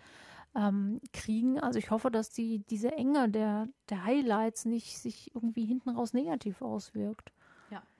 ähm, 0.55 1.01
kriegen. 1.13 1.59
Also 1.59 1.79
ich 1.79 1.91
hoffe, 1.91 2.11
dass 2.11 2.29
die, 2.29 2.59
diese 2.69 2.91
Enge 2.91 3.29
der, 3.29 3.67
der 3.89 4.03
Highlights 4.03 4.65
nicht 4.65 4.97
sich 4.99 5.33
irgendwie 5.33 5.65
hinten 5.65 5.89
raus 5.89 6.13
negativ 6.13 6.61
auswirkt. 6.61 7.31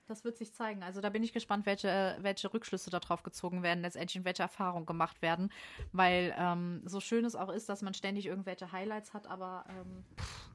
Das 0.08 0.26
wird 0.26 0.38
sich 0.38 0.54
zeigen. 0.54 0.84
Also 0.84 1.00
da 1.00 1.10
bin 1.10 1.24
ich 1.24 1.32
gespannt, 1.32 1.66
welche, 1.66 2.18
welche 2.20 2.54
Rückschlüsse 2.54 2.90
darauf 2.90 3.24
gezogen 3.24 3.64
werden, 3.64 3.82
letztendlich 3.82 4.18
und 4.18 4.26
welche 4.26 4.44
Erfahrungen 4.44 4.86
gemacht 4.86 5.22
werden. 5.22 5.50
Weil 5.94 6.36
ähm, 6.38 6.82
so 6.86 7.00
schön 7.00 7.24
es 7.24 7.36
auch 7.36 7.50
ist, 7.50 7.70
dass 7.70 7.82
man 7.82 7.94
ständig 7.94 8.26
irgendwelche 8.26 8.72
Highlights 8.72 9.14
hat, 9.14 9.28
aber 9.28 9.66
ähm, 9.70 10.04
pff, 10.20 10.50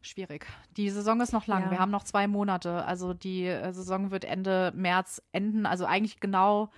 schwierig. 0.00 0.46
Die 0.76 0.90
Saison 0.90 1.20
ist 1.20 1.32
noch 1.32 1.46
lang. 1.46 1.64
Ja. 1.64 1.70
Wir 1.72 1.78
haben 1.78 1.90
noch 1.90 2.04
zwei 2.04 2.26
Monate. 2.28 2.84
Also 2.84 3.12
die 3.14 3.46
äh, 3.46 3.72
Saison 3.72 4.10
wird 4.10 4.24
Ende 4.24 4.72
März 4.74 5.22
enden. 5.32 5.66
Also 5.66 5.84
eigentlich 5.84 6.20
genau 6.20 6.70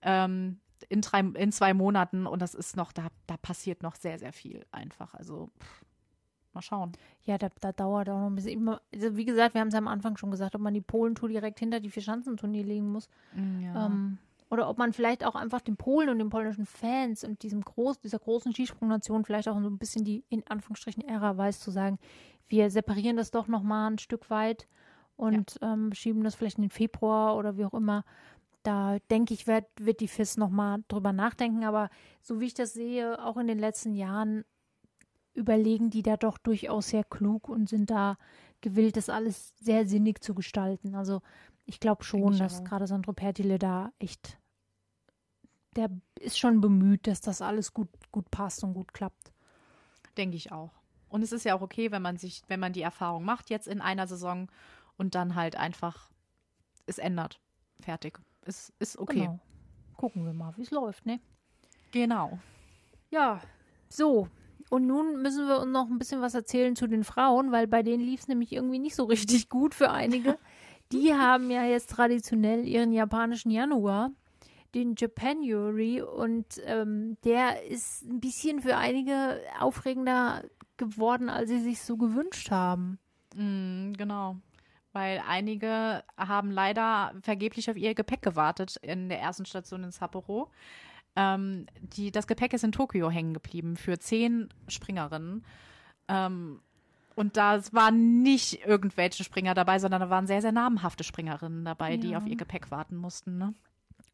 ähm, 0.00 0.60
in, 0.88 1.02
drei, 1.02 1.20
in 1.20 1.52
zwei 1.52 1.74
Monaten. 1.74 2.26
Und 2.26 2.40
das 2.40 2.54
ist 2.54 2.76
noch, 2.76 2.92
da, 2.92 3.08
da 3.26 3.36
passiert 3.36 3.82
noch 3.82 3.96
sehr, 3.96 4.18
sehr 4.18 4.32
viel 4.32 4.64
einfach. 4.70 5.14
Also 5.14 5.50
pff, 5.60 5.84
Mal 6.54 6.62
schauen. 6.62 6.92
Ja, 7.24 7.38
da, 7.38 7.48
da 7.60 7.72
dauert 7.72 8.08
auch 8.10 8.20
noch 8.20 8.26
ein 8.26 8.34
bisschen. 8.34 8.68
Also 8.92 9.16
wie 9.16 9.24
gesagt, 9.24 9.54
wir 9.54 9.60
haben 9.60 9.68
es 9.68 9.74
ja 9.74 9.78
am 9.78 9.88
Anfang 9.88 10.16
schon 10.16 10.30
gesagt, 10.30 10.54
ob 10.54 10.60
man 10.60 10.74
die 10.74 10.80
Polentour 10.80 11.28
direkt 11.28 11.58
hinter 11.58 11.80
die 11.80 11.90
Vierschanzenturnier 11.90 12.64
legen 12.64 12.92
muss. 12.92 13.08
Mm, 13.34 13.60
ja. 13.62 13.86
Ähm, 13.86 14.18
oder 14.50 14.68
ob 14.68 14.76
man 14.76 14.92
vielleicht 14.92 15.24
auch 15.24 15.34
einfach 15.34 15.62
den 15.62 15.76
Polen 15.76 16.10
und 16.10 16.18
den 16.18 16.28
polnischen 16.28 16.66
Fans 16.66 17.24
und 17.24 17.42
diesem 17.42 17.62
groß, 17.62 18.00
dieser 18.00 18.18
großen 18.18 18.52
Skisprungnation 18.52 19.24
vielleicht 19.24 19.48
auch 19.48 19.58
so 19.58 19.66
ein 19.66 19.78
bisschen 19.78 20.04
die 20.04 20.24
in 20.28 20.46
Anführungsstrichen 20.46 21.08
Ära 21.08 21.38
weiß, 21.38 21.60
zu 21.60 21.70
sagen, 21.70 21.98
wir 22.48 22.70
separieren 22.70 23.16
das 23.16 23.30
doch 23.30 23.48
nochmal 23.48 23.90
ein 23.90 23.98
Stück 23.98 24.28
weit 24.28 24.68
und 25.16 25.58
ja. 25.62 25.72
ähm, 25.72 25.94
schieben 25.94 26.22
das 26.22 26.34
vielleicht 26.34 26.58
in 26.58 26.64
den 26.64 26.70
Februar 26.70 27.36
oder 27.36 27.56
wie 27.56 27.64
auch 27.64 27.72
immer. 27.72 28.04
Da 28.62 28.98
denke 29.10 29.32
ich, 29.34 29.46
wird, 29.46 29.64
wird 29.80 30.00
die 30.00 30.08
FIS 30.08 30.36
nochmal 30.36 30.84
drüber 30.88 31.12
nachdenken. 31.12 31.64
Aber 31.64 31.88
so 32.20 32.40
wie 32.40 32.46
ich 32.46 32.54
das 32.54 32.74
sehe, 32.74 33.24
auch 33.24 33.36
in 33.36 33.46
den 33.46 33.58
letzten 33.58 33.94
Jahren 33.94 34.44
überlegen 35.34 35.90
die 35.90 36.02
da 36.02 36.16
doch 36.16 36.38
durchaus 36.38 36.88
sehr 36.88 37.04
klug 37.04 37.48
und 37.48 37.68
sind 37.68 37.90
da 37.90 38.16
gewillt, 38.60 38.96
das 38.96 39.08
alles 39.08 39.54
sehr 39.58 39.86
sinnig 39.86 40.22
zu 40.22 40.34
gestalten. 40.34 40.94
Also 40.94 41.22
ich 41.64 41.80
glaube 41.80 42.04
schon, 42.04 42.32
ich 42.32 42.38
dass 42.38 42.64
gerade 42.64 42.86
Sandro 42.86 43.12
Pertile 43.12 43.58
da 43.58 43.92
echt, 43.98 44.38
der 45.76 45.90
ist 46.18 46.38
schon 46.38 46.60
bemüht, 46.60 47.06
dass 47.06 47.20
das 47.20 47.42
alles 47.42 47.72
gut, 47.72 47.88
gut 48.10 48.30
passt 48.30 48.62
und 48.64 48.74
gut 48.74 48.92
klappt. 48.92 49.32
Denke 50.16 50.36
ich 50.36 50.52
auch. 50.52 50.72
Und 51.08 51.22
es 51.22 51.32
ist 51.32 51.44
ja 51.44 51.54
auch 51.54 51.62
okay, 51.62 51.90
wenn 51.90 52.02
man 52.02 52.16
sich, 52.16 52.42
wenn 52.48 52.60
man 52.60 52.72
die 52.72 52.82
Erfahrung 52.82 53.24
macht 53.24 53.50
jetzt 53.50 53.68
in 53.68 53.80
einer 53.80 54.06
Saison 54.06 54.50
und 54.96 55.14
dann 55.14 55.34
halt 55.34 55.56
einfach 55.56 56.10
es 56.86 56.98
ändert. 56.98 57.40
Fertig. 57.80 58.20
Ist, 58.44 58.72
ist 58.78 58.98
okay. 58.98 59.20
Genau. 59.20 59.40
Gucken 59.96 60.24
wir 60.24 60.32
mal, 60.32 60.56
wie 60.56 60.62
es 60.62 60.70
läuft, 60.70 61.06
ne? 61.06 61.20
Genau. 61.92 62.38
Ja, 63.10 63.40
so, 63.88 64.28
und 64.72 64.86
nun 64.86 65.20
müssen 65.20 65.48
wir 65.48 65.60
uns 65.60 65.70
noch 65.70 65.90
ein 65.90 65.98
bisschen 65.98 66.22
was 66.22 66.32
erzählen 66.32 66.74
zu 66.74 66.86
den 66.86 67.04
Frauen, 67.04 67.52
weil 67.52 67.66
bei 67.66 67.82
denen 67.82 68.02
lief 68.02 68.20
es 68.20 68.28
nämlich 68.28 68.52
irgendwie 68.52 68.78
nicht 68.78 68.94
so 68.96 69.04
richtig 69.16 69.50
gut 69.50 69.74
für 69.74 69.90
einige. 69.90 70.38
Die 70.92 71.12
haben 71.14 71.50
ja 71.50 71.64
jetzt 71.64 71.90
traditionell 71.90 72.66
ihren 72.66 72.90
japanischen 72.90 73.50
Januar, 73.50 74.12
den 74.74 74.94
Japanuary, 74.96 76.00
und 76.00 76.46
ähm, 76.64 77.18
der 77.22 77.66
ist 77.66 78.02
ein 78.04 78.20
bisschen 78.20 78.62
für 78.62 78.78
einige 78.78 79.42
aufregender 79.60 80.42
geworden, 80.78 81.28
als 81.28 81.50
sie 81.50 81.60
sich 81.60 81.82
so 81.82 81.98
gewünscht 81.98 82.50
haben. 82.50 82.98
Mm, 83.34 83.92
genau 83.92 84.36
weil 84.94 85.22
einige 85.26 86.04
haben 86.18 86.50
leider 86.50 87.14
vergeblich 87.22 87.70
auf 87.70 87.78
ihr 87.78 87.94
Gepäck 87.94 88.20
gewartet 88.20 88.76
in 88.82 89.08
der 89.08 89.20
ersten 89.20 89.46
Station 89.46 89.84
in 89.84 89.90
Sapporo. 89.90 90.50
Ähm, 91.16 91.66
die, 91.80 92.10
das 92.10 92.26
Gepäck 92.26 92.52
ist 92.54 92.64
in 92.64 92.72
Tokio 92.72 93.10
hängen 93.10 93.34
geblieben 93.34 93.76
für 93.76 93.98
zehn 93.98 94.48
Springerinnen. 94.68 95.44
Ähm, 96.08 96.60
und 97.14 97.36
da 97.36 97.60
waren 97.72 98.22
nicht 98.22 98.64
irgendwelche 98.66 99.24
Springer 99.24 99.54
dabei, 99.54 99.78
sondern 99.78 100.00
da 100.00 100.10
waren 100.10 100.26
sehr, 100.26 100.40
sehr 100.40 100.52
namhafte 100.52 101.04
Springerinnen 101.04 101.64
dabei, 101.64 101.92
ja. 101.92 101.96
die 101.98 102.16
auf 102.16 102.26
ihr 102.26 102.36
Gepäck 102.36 102.70
warten 102.70 102.96
mussten. 102.96 103.36
Ne? 103.36 103.54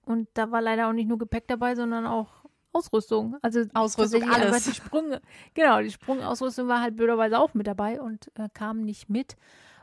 Und 0.05 0.29
da 0.35 0.51
war 0.51 0.61
leider 0.61 0.89
auch 0.89 0.93
nicht 0.93 1.09
nur 1.09 1.19
Gepäck 1.19 1.47
dabei, 1.47 1.77
sondern 1.77 2.07
auch 2.07 2.45
Ausrüstung. 2.73 3.37
Also 3.43 3.65
Ausrüstung, 3.75 4.29
alles. 4.31 4.65
Die 4.65 4.75
Sprünge, 4.75 5.21
genau, 5.55 5.81
die 5.81 5.91
Sprungausrüstung 5.91 6.69
war 6.69 6.81
halt 6.81 6.97
blöderweise 6.97 7.39
auch 7.39 7.55
mit 7.55 7.67
dabei 7.67 8.01
und 8.01 8.31
äh, 8.37 8.49
kam 8.53 8.85
nicht 8.85 9.09
mit. 9.09 9.37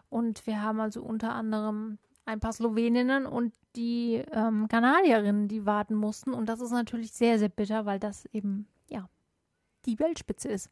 Und 0.09 0.45
wir 0.45 0.61
haben 0.61 0.79
also 0.79 1.01
unter 1.01 1.33
anderem 1.33 1.97
ein 2.25 2.39
paar 2.39 2.53
Sloweninnen 2.53 3.25
und 3.25 3.53
die 3.75 4.23
ähm, 4.31 4.67
Kanadierinnen, 4.67 5.47
die 5.47 5.65
warten 5.65 5.95
mussten. 5.95 6.33
Und 6.33 6.47
das 6.47 6.61
ist 6.61 6.71
natürlich 6.71 7.11
sehr, 7.11 7.39
sehr 7.39 7.49
bitter, 7.49 7.85
weil 7.85 7.99
das 7.99 8.25
eben, 8.27 8.67
ja, 8.89 9.09
die 9.85 9.99
Weltspitze 9.99 10.47
ist. 10.47 10.69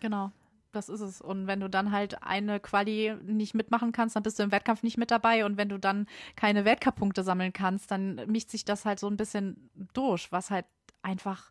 Genau, 0.00 0.30
das 0.72 0.88
ist 0.88 1.00
es. 1.00 1.20
Und 1.20 1.46
wenn 1.46 1.60
du 1.60 1.68
dann 1.68 1.90
halt 1.90 2.22
eine 2.22 2.60
Quali 2.60 3.16
nicht 3.24 3.54
mitmachen 3.54 3.92
kannst, 3.92 4.16
dann 4.16 4.22
bist 4.22 4.38
du 4.38 4.42
im 4.42 4.52
Wettkampf 4.52 4.82
nicht 4.82 4.98
mit 4.98 5.10
dabei. 5.10 5.44
Und 5.44 5.56
wenn 5.56 5.68
du 5.68 5.78
dann 5.78 6.06
keine 6.36 6.64
Weltcup-Punkte 6.64 7.22
sammeln 7.22 7.52
kannst, 7.52 7.90
dann 7.90 8.16
mischt 8.26 8.50
sich 8.50 8.64
das 8.64 8.84
halt 8.84 9.00
so 9.00 9.08
ein 9.08 9.16
bisschen 9.16 9.70
durch, 9.94 10.30
was 10.30 10.50
halt 10.50 10.66
einfach 11.02 11.50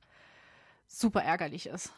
super 0.87 1.23
ärgerlich 1.23 1.67
ist. 1.67 1.91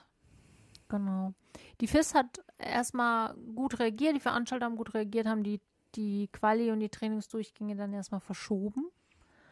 Genau. 0.89 1.33
Die 1.81 1.87
FIS 1.87 2.15
hat 2.15 2.39
erstmal 2.57 3.35
gut 3.55 3.79
reagiert, 3.79 4.15
die 4.15 4.21
Veranstalter 4.21 4.65
haben 4.65 4.77
gut 4.77 4.93
reagiert, 4.93 5.27
haben 5.27 5.43
die 5.43 5.59
die 5.95 6.27
Quali 6.31 6.71
und 6.71 6.79
die 6.79 6.89
Trainingsdurchgänge 6.89 7.75
dann 7.75 7.93
erstmal 7.93 8.21
verschoben. 8.21 8.85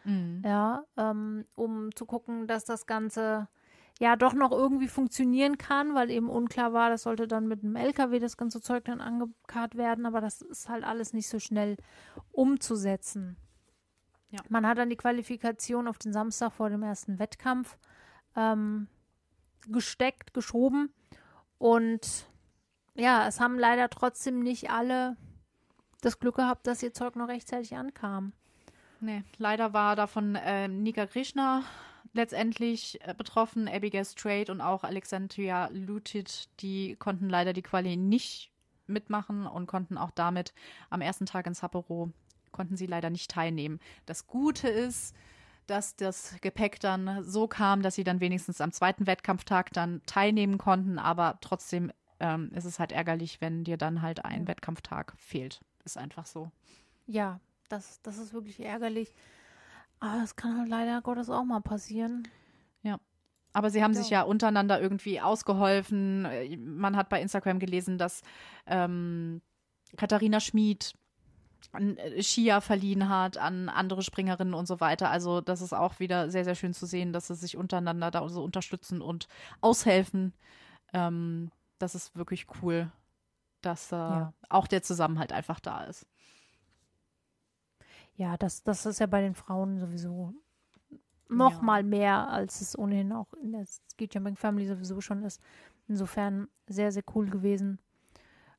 Mhm. 0.03 0.41
Ja, 0.45 0.83
ähm, 0.97 1.45
um 1.55 1.93
zu 1.95 2.05
gucken, 2.05 2.47
dass 2.47 2.65
das 2.65 2.85
Ganze 2.85 3.47
ja 3.99 4.15
doch 4.15 4.33
noch 4.33 4.51
irgendwie 4.51 4.87
funktionieren 4.87 5.57
kann, 5.57 5.95
weil 5.95 6.11
eben 6.11 6.29
unklar 6.29 6.73
war, 6.73 6.89
das 6.89 7.03
sollte 7.03 7.27
dann 7.27 7.47
mit 7.47 7.63
einem 7.63 7.75
LKW 7.75 8.19
das 8.19 8.37
ganze 8.37 8.61
Zeug 8.61 8.85
dann 8.85 9.01
angekarrt 9.01 9.75
werden, 9.75 10.05
aber 10.05 10.21
das 10.21 10.41
ist 10.41 10.69
halt 10.69 10.83
alles 10.83 11.13
nicht 11.13 11.29
so 11.29 11.39
schnell 11.39 11.77
umzusetzen. 12.31 13.37
Ja. 14.31 14.41
Man 14.49 14.67
hat 14.67 14.77
dann 14.77 14.89
die 14.89 14.97
Qualifikation 14.97 15.87
auf 15.87 15.97
den 15.97 16.11
Samstag 16.11 16.51
vor 16.51 16.69
dem 16.69 16.83
ersten 16.83 17.19
Wettkampf 17.19 17.77
ähm, 18.35 18.87
gesteckt, 19.67 20.33
geschoben 20.33 20.93
und 21.57 22.27
ja, 22.95 23.27
es 23.27 23.39
haben 23.39 23.57
leider 23.57 23.89
trotzdem 23.89 24.39
nicht 24.41 24.69
alle 24.69 25.15
das 26.01 26.19
Glück 26.19 26.35
gehabt, 26.35 26.67
dass 26.67 26.83
ihr 26.83 26.93
Zeug 26.93 27.15
noch 27.15 27.27
rechtzeitig 27.27 27.75
ankam. 27.75 28.33
Nee, 28.99 29.23
leider 29.37 29.73
war 29.73 29.95
davon 29.95 30.35
äh, 30.35 30.67
Nika 30.67 31.05
Krishna 31.05 31.63
letztendlich 32.13 32.99
äh, 33.01 33.13
betroffen, 33.13 33.67
Abigail 33.67 34.05
Strait 34.05 34.49
und 34.49 34.61
auch 34.61 34.83
Alexandria 34.83 35.69
Lutic, 35.71 36.45
die 36.59 36.95
konnten 36.95 37.29
leider 37.29 37.53
die 37.53 37.61
Quali 37.61 37.97
nicht 37.97 38.51
mitmachen 38.87 39.45
und 39.47 39.67
konnten 39.67 39.97
auch 39.97 40.11
damit 40.11 40.53
am 40.89 41.01
ersten 41.01 41.25
Tag 41.25 41.47
in 41.47 41.53
Sapporo 41.53 42.11
konnten 42.51 42.77
sie 42.77 42.85
leider 42.85 43.09
nicht 43.09 43.29
teilnehmen. 43.29 43.79
Das 44.05 44.27
Gute 44.27 44.69
ist, 44.69 45.13
dass 45.67 45.95
das 45.95 46.35
Gepäck 46.41 46.79
dann 46.79 47.23
so 47.23 47.47
kam, 47.47 47.81
dass 47.81 47.95
sie 47.95 48.05
dann 48.05 48.21
wenigstens 48.21 48.61
am 48.61 48.71
zweiten 48.71 49.07
Wettkampftag 49.07 49.73
dann 49.73 50.01
teilnehmen 50.05 50.57
konnten, 50.57 50.97
aber 50.97 51.37
trotzdem 51.41 51.91
ähm, 52.19 52.51
ist 52.53 52.65
es 52.65 52.79
halt 52.79 52.93
ärgerlich, 52.93 53.41
wenn 53.41 53.65
dir 53.65 53.77
dann 53.77 54.01
halt 54.01 54.23
ein 54.23 54.47
Wettkampftag 54.47 55.13
fehlt. 55.17 55.59
Ist 55.85 55.97
einfach 55.97 56.25
so. 56.25 56.51
Ja, 57.05 57.39
das, 57.69 58.01
das 58.01 58.17
ist 58.17 58.33
wirklich 58.33 58.59
ärgerlich. 58.59 59.13
Aber 59.99 60.19
das 60.19 60.35
kann 60.35 60.57
halt 60.57 60.69
leider 60.69 61.01
Gottes 61.01 61.29
auch 61.29 61.43
mal 61.43 61.61
passieren. 61.61 62.27
Ja. 62.81 62.99
Aber 63.53 63.69
sie 63.69 63.83
haben 63.83 63.93
ja. 63.93 64.01
sich 64.01 64.09
ja 64.09 64.23
untereinander 64.23 64.81
irgendwie 64.81 65.21
ausgeholfen. 65.21 66.27
Man 66.77 66.97
hat 66.97 67.09
bei 67.09 67.21
Instagram 67.21 67.59
gelesen, 67.59 67.97
dass 67.97 68.21
ähm, 68.65 69.41
Katharina 69.95 70.39
Schmid 70.39 70.93
an 71.71 71.97
äh, 71.97 72.61
verliehen 72.61 73.09
hat 73.09 73.37
an 73.37 73.69
andere 73.69 74.01
Springerinnen 74.01 74.53
und 74.53 74.67
so 74.67 74.79
weiter. 74.79 75.09
Also 75.09 75.41
das 75.41 75.61
ist 75.61 75.73
auch 75.73 75.99
wieder 75.99 76.29
sehr, 76.29 76.43
sehr 76.43 76.55
schön 76.55 76.73
zu 76.73 76.85
sehen, 76.85 77.13
dass 77.13 77.27
sie 77.27 77.35
sich 77.35 77.57
untereinander 77.57 78.11
da 78.11 78.27
so 78.29 78.43
unterstützen 78.43 79.01
und 79.01 79.27
aushelfen. 79.61 80.33
Ähm, 80.93 81.51
das 81.79 81.95
ist 81.95 82.15
wirklich 82.15 82.47
cool 82.61 82.91
dass 83.65 83.91
äh, 83.91 83.95
ja. 83.95 84.33
auch 84.49 84.67
der 84.67 84.83
Zusammenhalt 84.83 85.31
einfach 85.31 85.59
da 85.59 85.83
ist. 85.85 86.05
Ja, 88.15 88.37
das, 88.37 88.63
das 88.63 88.85
ist 88.85 88.99
ja 88.99 89.07
bei 89.07 89.21
den 89.21 89.35
Frauen 89.35 89.77
sowieso 89.77 90.33
noch 91.27 91.53
ja. 91.53 91.61
mal 91.61 91.83
mehr, 91.83 92.29
als 92.29 92.61
es 92.61 92.77
ohnehin 92.77 93.11
auch 93.11 93.33
in 93.33 93.51
der 93.51 93.65
Ski 93.65 94.07
Jumping 94.11 94.35
Family 94.35 94.67
sowieso 94.67 95.01
schon 95.01 95.23
ist. 95.23 95.41
Insofern 95.87 96.47
sehr, 96.67 96.91
sehr 96.91 97.03
cool 97.13 97.29
gewesen. 97.29 97.79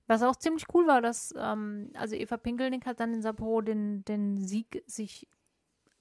Was 0.07 0.23
auch 0.23 0.37
ziemlich 0.37 0.67
cool 0.75 0.87
war, 0.87 1.01
dass, 1.01 1.35
ähm, 1.37 1.91
also 1.95 2.15
Eva 2.15 2.37
Pinkelnick 2.37 2.87
hat 2.87 3.01
dann 3.01 3.15
in 3.15 3.23
Sapporo 3.23 3.61
den, 3.61 4.05
den 4.05 4.37
Sieg 4.37 4.85
sich 4.87 5.27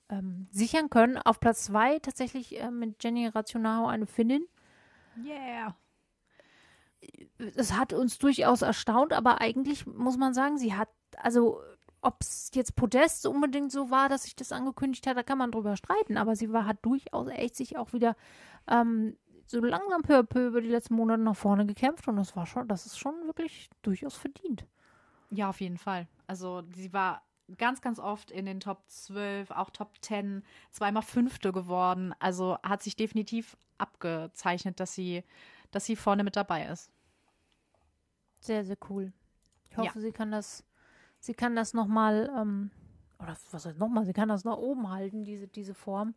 ähm, 0.10 0.48
sichern 0.52 0.90
können. 0.90 1.18
Auf 1.18 1.40
Platz 1.40 1.66
zwei 1.66 1.98
tatsächlich 2.00 2.60
äh, 2.62 2.70
mit 2.70 3.04
Jenny 3.04 3.28
Rationao 3.28 3.88
eine 3.88 4.06
Finnin. 4.06 4.46
Yeah. 5.24 5.76
Es 7.56 7.74
hat 7.74 7.94
uns 7.94 8.18
durchaus 8.18 8.62
erstaunt, 8.62 9.14
aber 9.14 9.42
eigentlich 9.42 9.86
muss 9.86 10.18
man 10.18 10.34
sagen, 10.34 10.58
sie 10.58 10.74
hat, 10.74 10.90
also 11.18 11.62
ob 12.02 12.22
es 12.22 12.52
jetzt 12.54 12.76
Podest 12.76 13.26
unbedingt 13.26 13.72
so 13.72 13.90
war, 13.90 14.10
dass 14.10 14.24
sich 14.24 14.36
das 14.36 14.52
angekündigt 14.52 15.08
hat, 15.08 15.18
da 15.18 15.24
kann 15.24 15.38
man 15.38 15.52
drüber 15.52 15.76
streiten, 15.76 16.18
aber 16.18 16.36
sie 16.36 16.54
war, 16.54 16.66
hat 16.66 16.78
durchaus 16.84 17.28
echt 17.30 17.56
sich 17.56 17.78
auch 17.78 17.94
wieder 17.94 18.16
ähm, 18.68 19.18
so 19.48 19.60
langsam 19.60 20.02
peu 20.04 20.20
à 20.20 20.24
peu 20.24 20.48
über 20.48 20.62
die 20.62 20.70
letzten 20.70 20.96
Monate 20.96 21.22
nach 21.22 21.36
vorne 21.36 21.66
gekämpft 21.66 22.08
und 22.08 22.16
das 22.16 22.36
war 22.36 22.46
schon, 22.46 22.68
das 22.68 22.86
ist 22.86 22.98
schon 23.00 23.16
wirklich 23.26 23.70
durchaus 23.82 24.16
verdient. 24.16 24.66
Ja, 25.30 25.50
auf 25.50 25.62
jeden 25.62 25.78
Fall. 25.78 26.08
Also 26.28 26.64
sie 26.76 26.94
war 26.94 27.24
ganz, 27.58 27.82
ganz 27.82 28.00
oft 28.00 28.32
in 28.32 28.46
den 28.46 28.60
Top 28.60 28.84
12, 28.88 29.52
auch 29.52 29.70
Top 29.70 29.94
10, 30.02 30.44
zweimal 30.72 31.04
Fünfte 31.04 31.52
geworden. 31.52 32.14
Also 32.20 32.58
hat 32.64 32.84
sich 32.84 32.96
definitiv 32.96 33.58
abgezeichnet, 33.78 34.80
dass 34.80 34.94
sie, 34.94 35.24
dass 35.72 35.86
sie 35.86 35.96
vorne 35.96 36.24
mit 36.24 36.36
dabei 36.36 36.66
ist. 36.68 36.92
Sehr, 38.46 38.64
sehr 38.64 38.78
cool. 38.90 39.12
Ich 39.70 39.78
hoffe, 39.78 40.00
ja. 40.00 40.02
sie 40.02 40.12
kann 40.12 40.32
das, 40.32 40.64
sie 41.20 41.34
kann 41.34 41.56
das 41.56 41.74
nochmal, 41.74 42.32
ähm, 42.38 42.72
oder 43.20 43.36
was 43.52 43.66
heißt 43.66 43.80
nochmal, 43.80 44.06
sie 44.06 44.14
kann 44.14 44.30
das 44.30 44.44
nach 44.44 44.58
oben 44.58 44.90
halten, 44.90 45.24
diese, 45.24 45.48
diese 45.48 45.74
Form, 45.74 46.16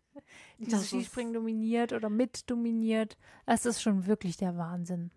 dieses 0.58 0.88
Skispringen 0.88 1.32
dominiert 1.32 1.92
oder 1.92 2.10
mit 2.10 2.50
dominiert. 2.50 3.16
Es 3.46 3.64
ist 3.64 3.80
schon 3.80 4.06
wirklich 4.06 4.36
der 4.36 4.56
Wahnsinn. 4.56 5.10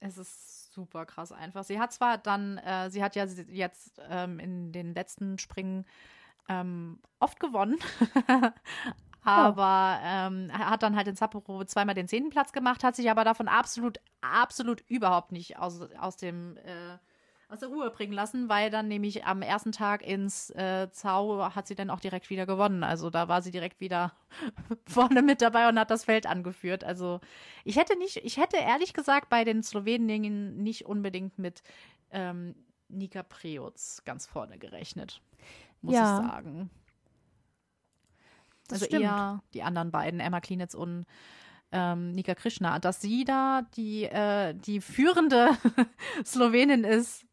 Es 0.00 0.18
ist 0.18 0.72
super 0.72 1.06
krass 1.06 1.32
einfach. 1.32 1.64
Sie 1.64 1.78
hat 1.78 1.92
zwar 1.92 2.18
dann, 2.18 2.58
äh, 2.58 2.90
sie 2.90 3.02
hat 3.02 3.16
ja 3.16 3.24
jetzt 3.24 4.00
ähm, 4.08 4.38
in 4.38 4.72
den 4.72 4.94
letzten 4.94 5.38
Springen 5.38 5.84
ähm, 6.48 6.98
oft 7.18 7.40
gewonnen, 7.40 7.78
aber 9.22 9.98
ähm, 10.02 10.50
hat 10.52 10.82
dann 10.82 10.96
halt 10.96 11.08
in 11.08 11.16
Sapporo 11.16 11.64
zweimal 11.64 11.94
den 11.94 12.08
zehnten 12.08 12.30
Platz 12.30 12.52
gemacht, 12.52 12.84
hat 12.84 12.96
sich 12.96 13.10
aber 13.10 13.24
davon 13.24 13.48
absolut, 13.48 13.98
absolut 14.20 14.82
überhaupt 14.88 15.32
nicht 15.32 15.58
aus, 15.58 15.80
aus 15.98 16.16
dem 16.16 16.56
äh, 16.58 16.98
aus 17.50 17.58
der 17.58 17.68
Ruhe 17.68 17.90
bringen 17.90 18.12
lassen, 18.12 18.48
weil 18.48 18.70
dann 18.70 18.86
nämlich 18.86 19.24
am 19.24 19.42
ersten 19.42 19.72
Tag 19.72 20.06
ins 20.06 20.50
äh, 20.50 20.88
Zau 20.92 21.52
hat 21.54 21.66
sie 21.66 21.74
dann 21.74 21.90
auch 21.90 21.98
direkt 21.98 22.30
wieder 22.30 22.46
gewonnen. 22.46 22.84
Also 22.84 23.10
da 23.10 23.26
war 23.28 23.42
sie 23.42 23.50
direkt 23.50 23.80
wieder 23.80 24.12
vorne 24.86 25.20
mit 25.22 25.42
dabei 25.42 25.68
und 25.68 25.78
hat 25.78 25.90
das 25.90 26.04
Feld 26.04 26.26
angeführt. 26.26 26.84
Also 26.84 27.20
ich 27.64 27.76
hätte 27.76 27.98
nicht, 27.98 28.18
ich 28.18 28.36
hätte 28.36 28.56
ehrlich 28.56 28.94
gesagt 28.94 29.28
bei 29.30 29.44
den 29.44 29.62
Sloweninnen 29.64 30.62
nicht 30.62 30.86
unbedingt 30.86 31.38
mit 31.38 31.62
ähm, 32.12 32.54
Nika 32.88 33.22
Preutz 33.24 34.02
ganz 34.04 34.26
vorne 34.26 34.58
gerechnet, 34.58 35.20
muss 35.82 35.94
ja. 35.94 36.20
ich 36.20 36.26
sagen. 36.26 36.70
Das 38.68 38.82
also 38.82 38.86
stimmt. 38.86 39.02
eher 39.02 39.42
die 39.54 39.62
anderen 39.62 39.90
beiden, 39.90 40.20
Emma 40.20 40.40
Klinitz 40.40 40.74
und 40.74 41.06
ähm, 41.72 42.12
Nika 42.12 42.34
Krishna, 42.34 42.78
dass 42.78 43.00
sie 43.00 43.24
da 43.24 43.62
die, 43.76 44.04
äh, 44.04 44.54
die 44.54 44.80
führende 44.80 45.50
Slowenin 46.24 46.84
ist, 46.84 47.24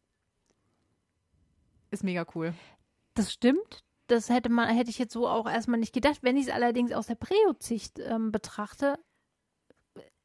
ist 1.90 2.04
mega 2.04 2.26
cool. 2.34 2.54
Das 3.14 3.32
stimmt. 3.32 3.84
Das 4.06 4.30
hätte 4.30 4.48
man, 4.48 4.68
hätte 4.74 4.90
ich 4.90 4.98
jetzt 4.98 5.12
so 5.12 5.28
auch 5.28 5.48
erstmal 5.48 5.80
nicht 5.80 5.92
gedacht. 5.92 6.18
Wenn 6.22 6.36
ich 6.36 6.46
es 6.46 6.52
allerdings 6.52 6.92
aus 6.92 7.06
der 7.06 7.14
Preo-Sicht 7.16 7.98
ähm, 7.98 8.32
betrachte, 8.32 8.98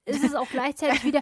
ist 0.06 0.24
es 0.24 0.36
auch 0.36 0.50
gleichzeitig 0.50 1.04
wieder, 1.04 1.22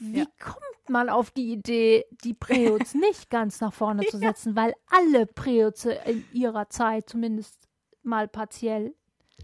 wie 0.00 0.20
ja. 0.20 0.26
kommt 0.38 0.88
man 0.88 1.08
auf 1.08 1.30
die 1.30 1.52
Idee, 1.52 2.06
die 2.24 2.34
Preots 2.34 2.94
nicht 2.94 3.30
ganz 3.30 3.60
nach 3.60 3.72
vorne 3.72 4.04
zu 4.06 4.18
setzen, 4.18 4.56
weil 4.56 4.74
alle 4.86 5.26
Preots 5.26 5.84
in 5.84 6.24
ihrer 6.32 6.68
Zeit 6.70 7.08
zumindest 7.08 7.68
mal 8.02 8.26
partiell 8.26 8.94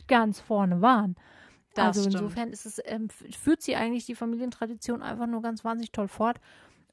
ganz 0.08 0.40
vorne 0.40 0.80
waren. 0.80 1.14
Das 1.74 1.98
also 1.98 2.04
insofern 2.04 2.50
ist 2.50 2.64
es, 2.64 2.80
ähm, 2.86 3.08
führt 3.10 3.60
sie 3.60 3.76
eigentlich 3.76 4.06
die 4.06 4.14
Familientradition 4.14 5.02
einfach 5.02 5.26
nur 5.26 5.42
ganz 5.42 5.62
wahnsinnig 5.62 5.92
toll 5.92 6.08
fort. 6.08 6.40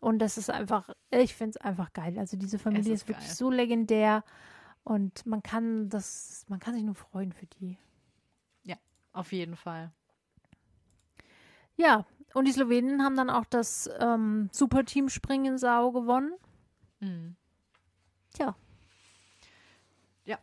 Und 0.01 0.19
das 0.19 0.37
ist 0.37 0.49
einfach, 0.49 0.89
ich 1.09 1.33
finde 1.33 1.51
es 1.51 1.57
einfach 1.57 1.93
geil. 1.93 2.19
Also 2.19 2.35
diese 2.35 2.59
Familie 2.59 2.93
ist, 2.93 3.03
ist 3.03 3.07
wirklich 3.07 3.33
so 3.33 3.49
legendär 3.49 4.25
und 4.83 5.25
man 5.25 5.41
kann 5.41 5.87
das, 5.87 6.45
man 6.49 6.59
kann 6.59 6.73
sich 6.73 6.83
nur 6.83 6.95
freuen 6.95 7.31
für 7.31 7.45
die. 7.45 7.77
Ja, 8.63 8.75
auf 9.13 9.31
jeden 9.31 9.55
Fall. 9.55 9.93
Ja, 11.77 12.05
und 12.33 12.47
die 12.47 12.51
Slowenen 12.51 13.03
haben 13.03 13.15
dann 13.15 13.29
auch 13.29 13.45
das 13.45 13.89
ähm, 13.99 14.49
Superteam 14.51 15.09
Springen 15.09 15.57
Sau 15.57 15.91
gewonnen. 15.91 16.33
Mhm. 16.99 17.35
Tja. 18.33 18.55
Ja, 20.25 20.37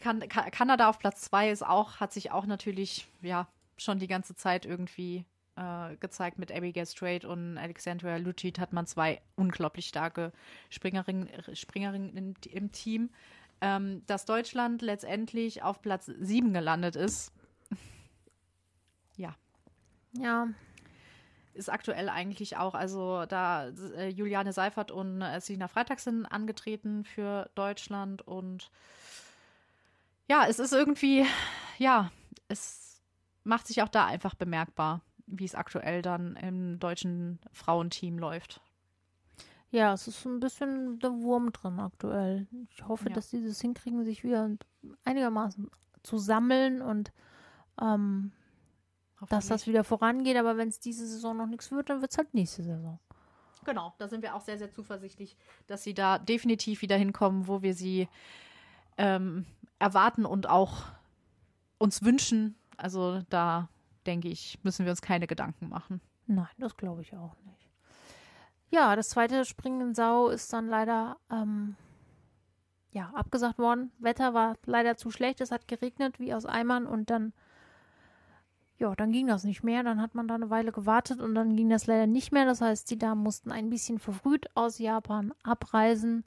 kan 0.00 0.20
Kanada 0.28 0.88
auf 0.88 0.98
Platz 0.98 1.22
zwei 1.22 1.50
ist 1.50 1.66
auch, 1.66 2.00
hat 2.00 2.12
sich 2.12 2.30
auch 2.30 2.46
natürlich, 2.46 3.08
ja, 3.20 3.48
schon 3.76 3.98
die 3.98 4.06
ganze 4.06 4.34
Zeit 4.34 4.64
irgendwie 4.64 5.24
äh, 5.56 5.96
gezeigt 5.96 6.38
mit 6.38 6.52
Abigail 6.52 6.86
Strait 6.86 7.24
und 7.24 7.58
Alexandria 7.58 8.16
Lucic 8.16 8.58
hat 8.58 8.72
man 8.72 8.86
zwei 8.86 9.20
unglaublich 9.36 9.86
starke 9.86 10.32
Springerinnen 10.70 11.28
Springerin 11.54 12.16
im, 12.16 12.34
im, 12.50 12.72
Team. 12.72 13.10
Ähm, 13.60 14.02
dass 14.06 14.24
Deutschland 14.24 14.82
letztendlich 14.82 15.62
auf 15.62 15.82
Platz 15.82 16.06
sieben 16.06 16.52
gelandet 16.52 16.96
ist. 16.96 17.32
ja. 19.16 19.36
Ja. 20.18 20.48
Ist 21.54 21.70
aktuell 21.70 22.08
eigentlich 22.08 22.56
auch, 22.56 22.74
also 22.74 23.26
da 23.26 23.68
äh, 23.96 24.08
Juliane 24.08 24.52
Seifert 24.52 24.90
und 24.90 25.20
äh, 25.20 25.40
Sina 25.40 25.68
Freitag 25.68 26.00
sind 26.00 26.26
angetreten 26.26 27.04
für 27.04 27.50
Deutschland 27.54 28.22
und 28.22 28.70
ja, 30.28 30.46
es 30.48 30.58
ist 30.58 30.72
irgendwie, 30.72 31.26
ja, 31.78 32.10
es 32.48 33.02
macht 33.44 33.66
sich 33.66 33.82
auch 33.82 33.88
da 33.88 34.06
einfach 34.06 34.34
bemerkbar 34.34 35.02
wie 35.32 35.44
es 35.44 35.54
aktuell 35.54 36.02
dann 36.02 36.36
im 36.36 36.78
deutschen 36.78 37.38
Frauenteam 37.52 38.18
läuft. 38.18 38.60
Ja, 39.70 39.94
es 39.94 40.06
ist 40.06 40.26
ein 40.26 40.40
bisschen 40.40 40.98
der 40.98 41.12
Wurm 41.22 41.50
drin 41.52 41.80
aktuell. 41.80 42.46
Ich 42.70 42.86
hoffe, 42.86 43.08
ja. 43.08 43.14
dass 43.14 43.30
sie 43.30 43.44
das 43.44 43.60
hinkriegen, 43.60 44.04
sich 44.04 44.22
wieder 44.22 44.50
einigermaßen 45.04 45.70
zu 46.02 46.18
sammeln 46.18 46.82
und 46.82 47.10
ähm, 47.80 48.32
dass 49.28 49.48
das 49.48 49.66
wieder 49.66 49.84
vorangeht. 49.84 50.36
Aber 50.36 50.56
wenn 50.56 50.68
es 50.68 50.80
diese 50.80 51.06
Saison 51.06 51.36
noch 51.36 51.46
nichts 51.46 51.70
wird, 51.70 51.90
dann 51.90 52.00
wird 52.00 52.10
es 52.10 52.18
halt 52.18 52.34
nächste 52.34 52.62
Saison. 52.62 52.98
Genau, 53.64 53.94
da 53.98 54.08
sind 54.08 54.22
wir 54.22 54.34
auch 54.34 54.40
sehr, 54.40 54.58
sehr 54.58 54.70
zuversichtlich, 54.70 55.36
dass 55.66 55.84
sie 55.84 55.94
da 55.94 56.18
definitiv 56.18 56.82
wieder 56.82 56.96
hinkommen, 56.96 57.46
wo 57.46 57.62
wir 57.62 57.74
sie 57.74 58.08
ähm, 58.98 59.46
erwarten 59.78 60.24
und 60.26 60.48
auch 60.48 60.84
uns 61.78 62.02
wünschen. 62.02 62.56
Also 62.76 63.22
da 63.30 63.68
denke 64.06 64.28
ich, 64.28 64.58
müssen 64.64 64.84
wir 64.84 64.90
uns 64.90 65.02
keine 65.02 65.26
Gedanken 65.26 65.68
machen. 65.68 66.00
Nein, 66.26 66.48
das 66.58 66.76
glaube 66.76 67.02
ich 67.02 67.14
auch 67.16 67.36
nicht. 67.44 67.68
Ja, 68.70 68.96
das 68.96 69.10
zweite 69.10 69.44
Springen 69.44 69.88
in 69.88 69.94
Sau 69.94 70.28
ist 70.28 70.52
dann 70.52 70.66
leider 70.66 71.18
ähm, 71.30 71.76
ja, 72.92 73.10
abgesagt 73.14 73.58
worden. 73.58 73.92
Wetter 73.98 74.34
war 74.34 74.56
leider 74.64 74.96
zu 74.96 75.10
schlecht, 75.10 75.40
es 75.40 75.50
hat 75.50 75.68
geregnet 75.68 76.18
wie 76.18 76.34
aus 76.34 76.46
Eimern 76.46 76.86
und 76.86 77.10
dann, 77.10 77.32
ja, 78.78 78.94
dann 78.94 79.12
ging 79.12 79.26
das 79.26 79.44
nicht 79.44 79.62
mehr. 79.62 79.82
Dann 79.82 80.00
hat 80.00 80.14
man 80.14 80.28
da 80.28 80.34
eine 80.34 80.50
Weile 80.50 80.72
gewartet 80.72 81.20
und 81.20 81.34
dann 81.34 81.56
ging 81.56 81.70
das 81.70 81.86
leider 81.86 82.06
nicht 82.06 82.32
mehr. 82.32 82.44
Das 82.46 82.60
heißt, 82.60 82.90
die 82.90 82.98
Damen 82.98 83.22
mussten 83.22 83.52
ein 83.52 83.70
bisschen 83.70 83.98
verfrüht 83.98 84.46
aus 84.56 84.78
Japan 84.78 85.32
abreisen. 85.42 86.24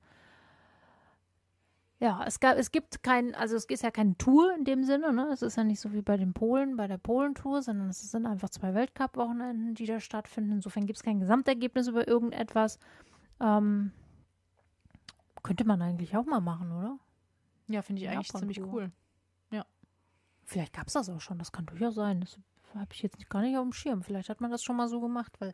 Ja, 1.99 2.23
es 2.25 2.39
gab, 2.39 2.57
es 2.57 2.71
gibt 2.71 3.03
kein, 3.03 3.33
also 3.35 3.55
es 3.55 3.65
ist 3.65 3.83
ja 3.83 3.89
keine 3.89 4.17
Tour 4.17 4.53
in 4.57 4.65
dem 4.65 4.83
Sinne, 4.83 5.13
ne? 5.13 5.29
Es 5.31 5.41
ist 5.41 5.55
ja 5.55 5.63
nicht 5.63 5.79
so 5.79 5.93
wie 5.93 6.01
bei 6.01 6.17
den 6.17 6.33
Polen, 6.33 6.75
bei 6.75 6.87
der 6.87 6.97
Polentour, 6.97 7.61
sondern 7.61 7.89
es 7.89 8.11
sind 8.11 8.25
einfach 8.25 8.49
zwei 8.49 8.73
Weltcup-Wochenenden, 8.73 9.75
die 9.75 9.85
da 9.85 9.99
stattfinden. 9.99 10.51
Insofern 10.51 10.85
gibt 10.85 10.97
es 10.97 11.03
kein 11.03 11.21
Gesamtergebnis 11.21 11.87
über 11.87 12.07
irgendetwas. 12.07 12.79
Ähm, 13.39 13.91
könnte 15.41 15.63
man 15.63 15.81
eigentlich 15.81 16.17
auch 16.17 16.25
mal 16.25 16.41
machen, 16.41 16.71
oder? 16.71 16.99
Ja, 17.67 17.81
finde 17.81 18.01
ich 18.01 18.09
eigentlich 18.09 18.31
ziemlich 18.31 18.61
cool. 18.61 18.91
Vielleicht 20.45 20.73
gab 20.73 20.87
es 20.87 20.93
das 20.93 21.09
auch 21.09 21.21
schon, 21.21 21.39
das 21.39 21.51
kann 21.51 21.65
durchaus 21.65 21.95
sein. 21.95 22.21
Das 22.21 22.39
habe 22.75 22.93
ich 22.93 23.01
jetzt 23.01 23.29
gar 23.29 23.41
nicht 23.41 23.57
auf 23.57 23.63
dem 23.63 23.73
Schirm. 23.73 24.03
Vielleicht 24.03 24.29
hat 24.29 24.41
man 24.41 24.51
das 24.51 24.63
schon 24.63 24.75
mal 24.75 24.87
so 24.87 24.99
gemacht, 24.99 25.33
weil 25.39 25.53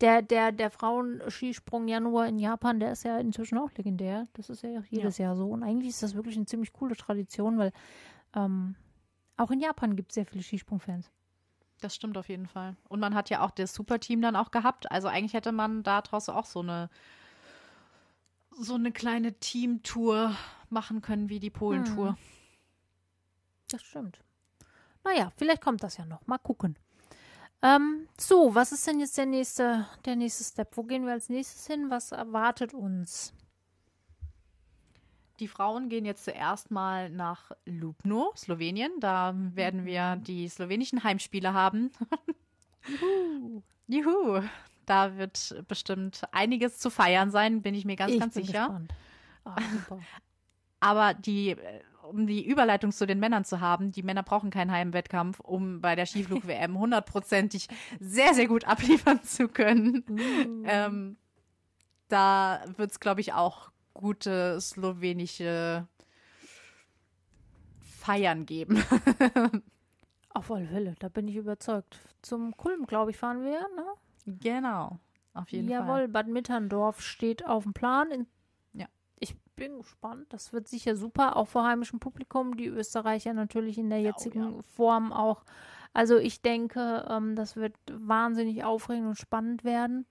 der, 0.00 0.22
der, 0.22 0.52
der 0.52 0.70
Frauenskisprung 0.70 1.88
Januar 1.88 2.26
in 2.26 2.38
Japan, 2.38 2.78
der 2.80 2.92
ist 2.92 3.04
ja 3.04 3.18
inzwischen 3.18 3.58
auch 3.58 3.72
legendär. 3.72 4.28
Das 4.34 4.48
ist 4.50 4.62
ja 4.62 4.78
auch 4.78 4.84
jedes 4.84 5.18
ja. 5.18 5.26
Jahr 5.26 5.36
so. 5.36 5.48
Und 5.48 5.62
eigentlich 5.62 5.88
ist 5.88 6.02
das 6.02 6.14
wirklich 6.14 6.36
eine 6.36 6.46
ziemlich 6.46 6.72
coole 6.72 6.96
Tradition, 6.96 7.58
weil 7.58 7.72
ähm, 8.34 8.76
auch 9.36 9.50
in 9.50 9.60
Japan 9.60 9.96
gibt 9.96 10.10
es 10.10 10.16
sehr 10.16 10.26
viele 10.26 10.42
Skisprungfans. 10.42 11.10
Das 11.80 11.94
stimmt 11.94 12.18
auf 12.18 12.28
jeden 12.28 12.46
Fall. 12.46 12.76
Und 12.88 13.00
man 13.00 13.14
hat 13.14 13.30
ja 13.30 13.44
auch 13.44 13.52
das 13.52 13.72
Superteam 13.72 14.20
dann 14.20 14.36
auch 14.36 14.50
gehabt. 14.50 14.90
Also 14.90 15.08
eigentlich 15.08 15.34
hätte 15.34 15.52
man 15.52 15.82
da 15.82 16.02
draußen 16.02 16.34
auch 16.34 16.44
so 16.44 16.60
eine 16.60 16.90
so 18.60 18.74
eine 18.74 18.90
kleine 18.90 19.34
Teamtour 19.34 20.34
machen 20.68 21.00
können 21.00 21.28
wie 21.28 21.38
die 21.38 21.50
Polentour. 21.50 22.08
Hm. 22.08 22.16
Das 23.70 23.82
stimmt. 23.82 24.18
Naja, 25.08 25.32
vielleicht 25.36 25.62
kommt 25.62 25.82
das 25.82 25.96
ja 25.96 26.04
noch. 26.04 26.26
Mal 26.26 26.38
gucken. 26.38 26.76
Ähm, 27.62 28.06
so, 28.18 28.54
was 28.54 28.72
ist 28.72 28.86
denn 28.86 29.00
jetzt 29.00 29.16
der 29.16 29.26
nächste, 29.26 29.86
der 30.04 30.16
nächste 30.16 30.44
Step? 30.44 30.76
Wo 30.76 30.82
gehen 30.84 31.06
wir 31.06 31.12
als 31.12 31.28
nächstes 31.28 31.66
hin? 31.66 31.90
Was 31.90 32.12
erwartet 32.12 32.74
uns? 32.74 33.32
Die 35.40 35.48
Frauen 35.48 35.88
gehen 35.88 36.04
jetzt 36.04 36.24
zuerst 36.24 36.70
mal 36.70 37.10
nach 37.10 37.52
Lubno, 37.64 38.32
Slowenien. 38.36 38.92
Da 39.00 39.34
werden 39.54 39.86
wir 39.86 40.16
mhm. 40.16 40.24
die 40.24 40.48
slowenischen 40.48 41.02
Heimspiele 41.04 41.54
haben. 41.54 41.90
Juhu. 42.86 43.62
Juhu. 43.86 44.42
Da 44.84 45.16
wird 45.16 45.64
bestimmt 45.68 46.22
einiges 46.32 46.78
zu 46.78 46.90
feiern 46.90 47.30
sein, 47.30 47.62
bin 47.62 47.74
ich 47.74 47.84
mir 47.84 47.96
ganz, 47.96 48.12
ich 48.12 48.20
ganz 48.20 48.34
sicher. 48.34 48.82
Oh, 49.44 49.50
Aber 50.80 51.14
die, 51.14 51.50
äh, 51.50 51.82
um 52.08 52.26
die 52.26 52.46
Überleitung 52.46 52.92
zu 52.92 53.06
den 53.06 53.20
Männern 53.20 53.44
zu 53.44 53.60
haben, 53.60 53.92
die 53.92 54.02
Männer 54.02 54.22
brauchen 54.22 54.50
keinen 54.50 54.72
Heimwettkampf, 54.72 55.40
um 55.40 55.80
bei 55.80 55.94
der 55.94 56.06
Skiflug-WM 56.06 56.78
hundertprozentig 56.78 57.68
sehr, 58.00 58.34
sehr 58.34 58.46
gut 58.46 58.64
abliefern 58.64 59.22
zu 59.22 59.48
können. 59.48 60.04
Uh. 60.08 60.64
Ähm, 60.66 61.16
da 62.08 62.64
wird 62.76 62.90
es, 62.90 63.00
glaube 63.00 63.20
ich, 63.20 63.34
auch 63.34 63.70
gute 63.94 64.60
slowenische 64.60 65.86
Feiern 67.80 68.46
geben. 68.46 68.82
Auf 70.30 70.50
alle 70.50 70.66
Fälle, 70.66 70.94
da 70.98 71.08
bin 71.08 71.26
ich 71.28 71.36
überzeugt. 71.36 71.98
Zum 72.22 72.56
Kulm, 72.56 72.86
glaube 72.86 73.10
ich, 73.10 73.16
fahren 73.16 73.42
wir, 73.42 73.60
ne? 73.60 73.84
Genau, 74.40 74.98
auf 75.34 75.50
jeden 75.50 75.68
Jawohl, 75.68 75.86
Fall. 75.86 76.00
Jawohl, 76.00 76.08
Bad 76.08 76.28
Mitterndorf 76.28 77.00
steht 77.00 77.46
auf 77.46 77.64
dem 77.64 77.72
Plan. 77.72 78.10
In. 78.10 78.26
Ich 79.20 79.36
bin 79.56 79.78
gespannt. 79.78 80.26
Das 80.30 80.52
wird 80.52 80.68
sicher 80.68 80.96
super, 80.96 81.36
auch 81.36 81.48
vor 81.48 81.66
heimischem 81.66 82.00
Publikum. 82.00 82.56
Die 82.56 82.66
Österreicher 82.66 83.34
natürlich 83.34 83.78
in 83.78 83.90
der 83.90 84.00
jetzigen 84.00 84.52
oh, 84.52 84.56
ja. 84.56 84.62
Form 84.62 85.12
auch. 85.12 85.44
Also 85.92 86.18
ich 86.18 86.42
denke, 86.42 87.06
ähm, 87.08 87.34
das 87.34 87.56
wird 87.56 87.74
wahnsinnig 87.90 88.64
aufregend 88.64 89.08
und 89.08 89.18
spannend 89.18 89.64
werden, 89.64 90.06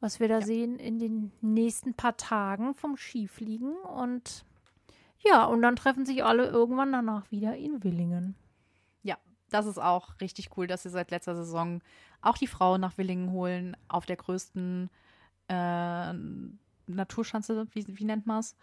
was 0.00 0.18
wir 0.18 0.28
da 0.28 0.40
ja. 0.40 0.46
sehen 0.46 0.78
in 0.78 0.98
den 0.98 1.32
nächsten 1.40 1.94
paar 1.94 2.16
Tagen 2.16 2.74
vom 2.74 2.96
Skifliegen. 2.96 3.76
Und 3.76 4.44
ja, 5.20 5.44
und 5.44 5.62
dann 5.62 5.76
treffen 5.76 6.06
sich 6.06 6.24
alle 6.24 6.46
irgendwann 6.46 6.92
danach 6.92 7.30
wieder 7.30 7.56
in 7.56 7.84
Willingen. 7.84 8.34
Ja, 9.02 9.18
das 9.50 9.66
ist 9.66 9.78
auch 9.78 10.20
richtig 10.20 10.56
cool, 10.56 10.66
dass 10.66 10.82
sie 10.82 10.90
seit 10.90 11.10
letzter 11.10 11.36
Saison 11.36 11.80
auch 12.20 12.38
die 12.38 12.46
Frauen 12.46 12.80
nach 12.80 12.98
Willingen 12.98 13.30
holen, 13.30 13.76
auf 13.88 14.06
der 14.06 14.16
größten 14.16 14.90
äh, 15.48 16.14
Naturschanze, 16.88 17.66
wie, 17.72 17.84
wie 17.86 18.04
nennt 18.04 18.26
man 18.26 18.40
es? 18.40 18.56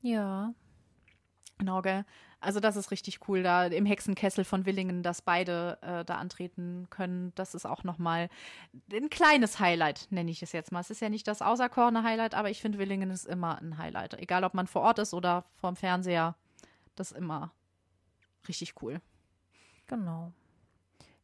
Ja. 0.00 0.54
Genau, 1.58 1.82
gell? 1.82 2.04
Also 2.40 2.58
das 2.58 2.74
ist 2.74 2.90
richtig 2.90 3.28
cool, 3.28 3.44
da 3.44 3.66
im 3.66 3.86
Hexenkessel 3.86 4.44
von 4.44 4.66
Willingen, 4.66 5.04
dass 5.04 5.22
beide 5.22 5.78
äh, 5.80 6.04
da 6.04 6.16
antreten 6.16 6.88
können. 6.90 7.32
Das 7.36 7.54
ist 7.54 7.66
auch 7.66 7.84
nochmal 7.84 8.28
ein 8.92 9.10
kleines 9.10 9.60
Highlight, 9.60 10.08
nenne 10.10 10.32
ich 10.32 10.42
es 10.42 10.50
jetzt 10.50 10.72
mal. 10.72 10.80
Es 10.80 10.90
ist 10.90 11.00
ja 11.00 11.08
nicht 11.08 11.28
das 11.28 11.40
außerkorne 11.40 12.02
Highlight, 12.02 12.34
aber 12.34 12.50
ich 12.50 12.60
finde, 12.60 12.78
Willingen 12.78 13.10
ist 13.10 13.26
immer 13.26 13.58
ein 13.58 13.78
Highlight. 13.78 14.14
Egal, 14.14 14.42
ob 14.42 14.54
man 14.54 14.66
vor 14.66 14.82
Ort 14.82 14.98
ist 14.98 15.14
oder 15.14 15.44
vorm 15.60 15.76
Fernseher. 15.76 16.34
Das 16.96 17.12
ist 17.12 17.16
immer 17.16 17.52
richtig 18.48 18.74
cool. 18.82 19.00
Genau. 19.86 20.32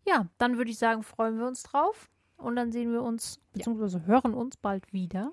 Ja, 0.07 0.29
dann 0.39 0.57
würde 0.57 0.71
ich 0.71 0.79
sagen, 0.79 1.03
freuen 1.03 1.39
wir 1.39 1.49
uns 1.49 1.65
drauf. 1.65 2.09
Und 2.37 2.55
dann 2.55 2.71
sehen 2.71 2.93
wir 2.93 3.03
uns, 3.03 3.41
beziehungsweise 3.53 3.99
ja. 3.99 4.05
hören 4.05 4.35
uns 4.35 4.57
bald 4.57 4.93
wieder, 4.93 5.33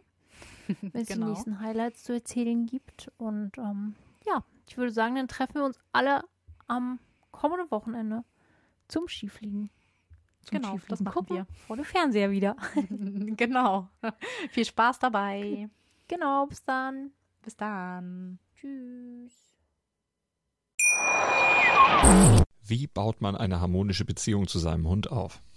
wenn 0.81 1.01
es 1.01 1.07
genau. 1.07 1.25
die 1.25 1.31
nächsten 1.31 1.59
Highlights 1.59 2.03
zu 2.03 2.13
erzählen 2.13 2.65
gibt. 2.65 3.11
Und 3.17 3.57
ähm, 3.57 3.95
ja, 4.25 4.43
ich 4.67 4.77
würde 4.77 4.91
sagen, 4.91 5.15
dann 5.15 5.27
treffen 5.27 5.55
wir 5.55 5.65
uns 5.65 5.79
alle 5.91 6.23
am 6.67 6.99
kommenden 7.31 7.69
Wochenende 7.71 8.23
zum 8.87 9.07
Skifliegen. 9.07 9.69
Zum 10.41 10.57
genau, 10.57 10.69
Skifliegen 10.69 10.89
das 10.89 11.01
machen 11.01 11.13
gucken. 11.13 11.35
wir. 11.37 11.47
Vor 11.67 11.75
dem 11.75 11.85
Fernseher 11.85 12.31
wieder. 12.31 12.55
genau. 13.37 13.89
Viel 14.49 14.65
Spaß 14.65 14.99
dabei. 14.99 15.69
Genau, 16.07 16.45
bis 16.47 16.63
dann. 16.63 17.11
Bis 17.41 17.55
dann. 17.55 18.39
Tschüss. 18.55 19.33
Wie 22.67 22.87
baut 22.87 23.21
man 23.21 23.35
eine 23.35 23.61
harmonische 23.61 24.05
Beziehung 24.05 24.47
zu 24.47 24.59
seinem 24.59 24.87
Hund 24.87 25.11
auf? 25.11 25.41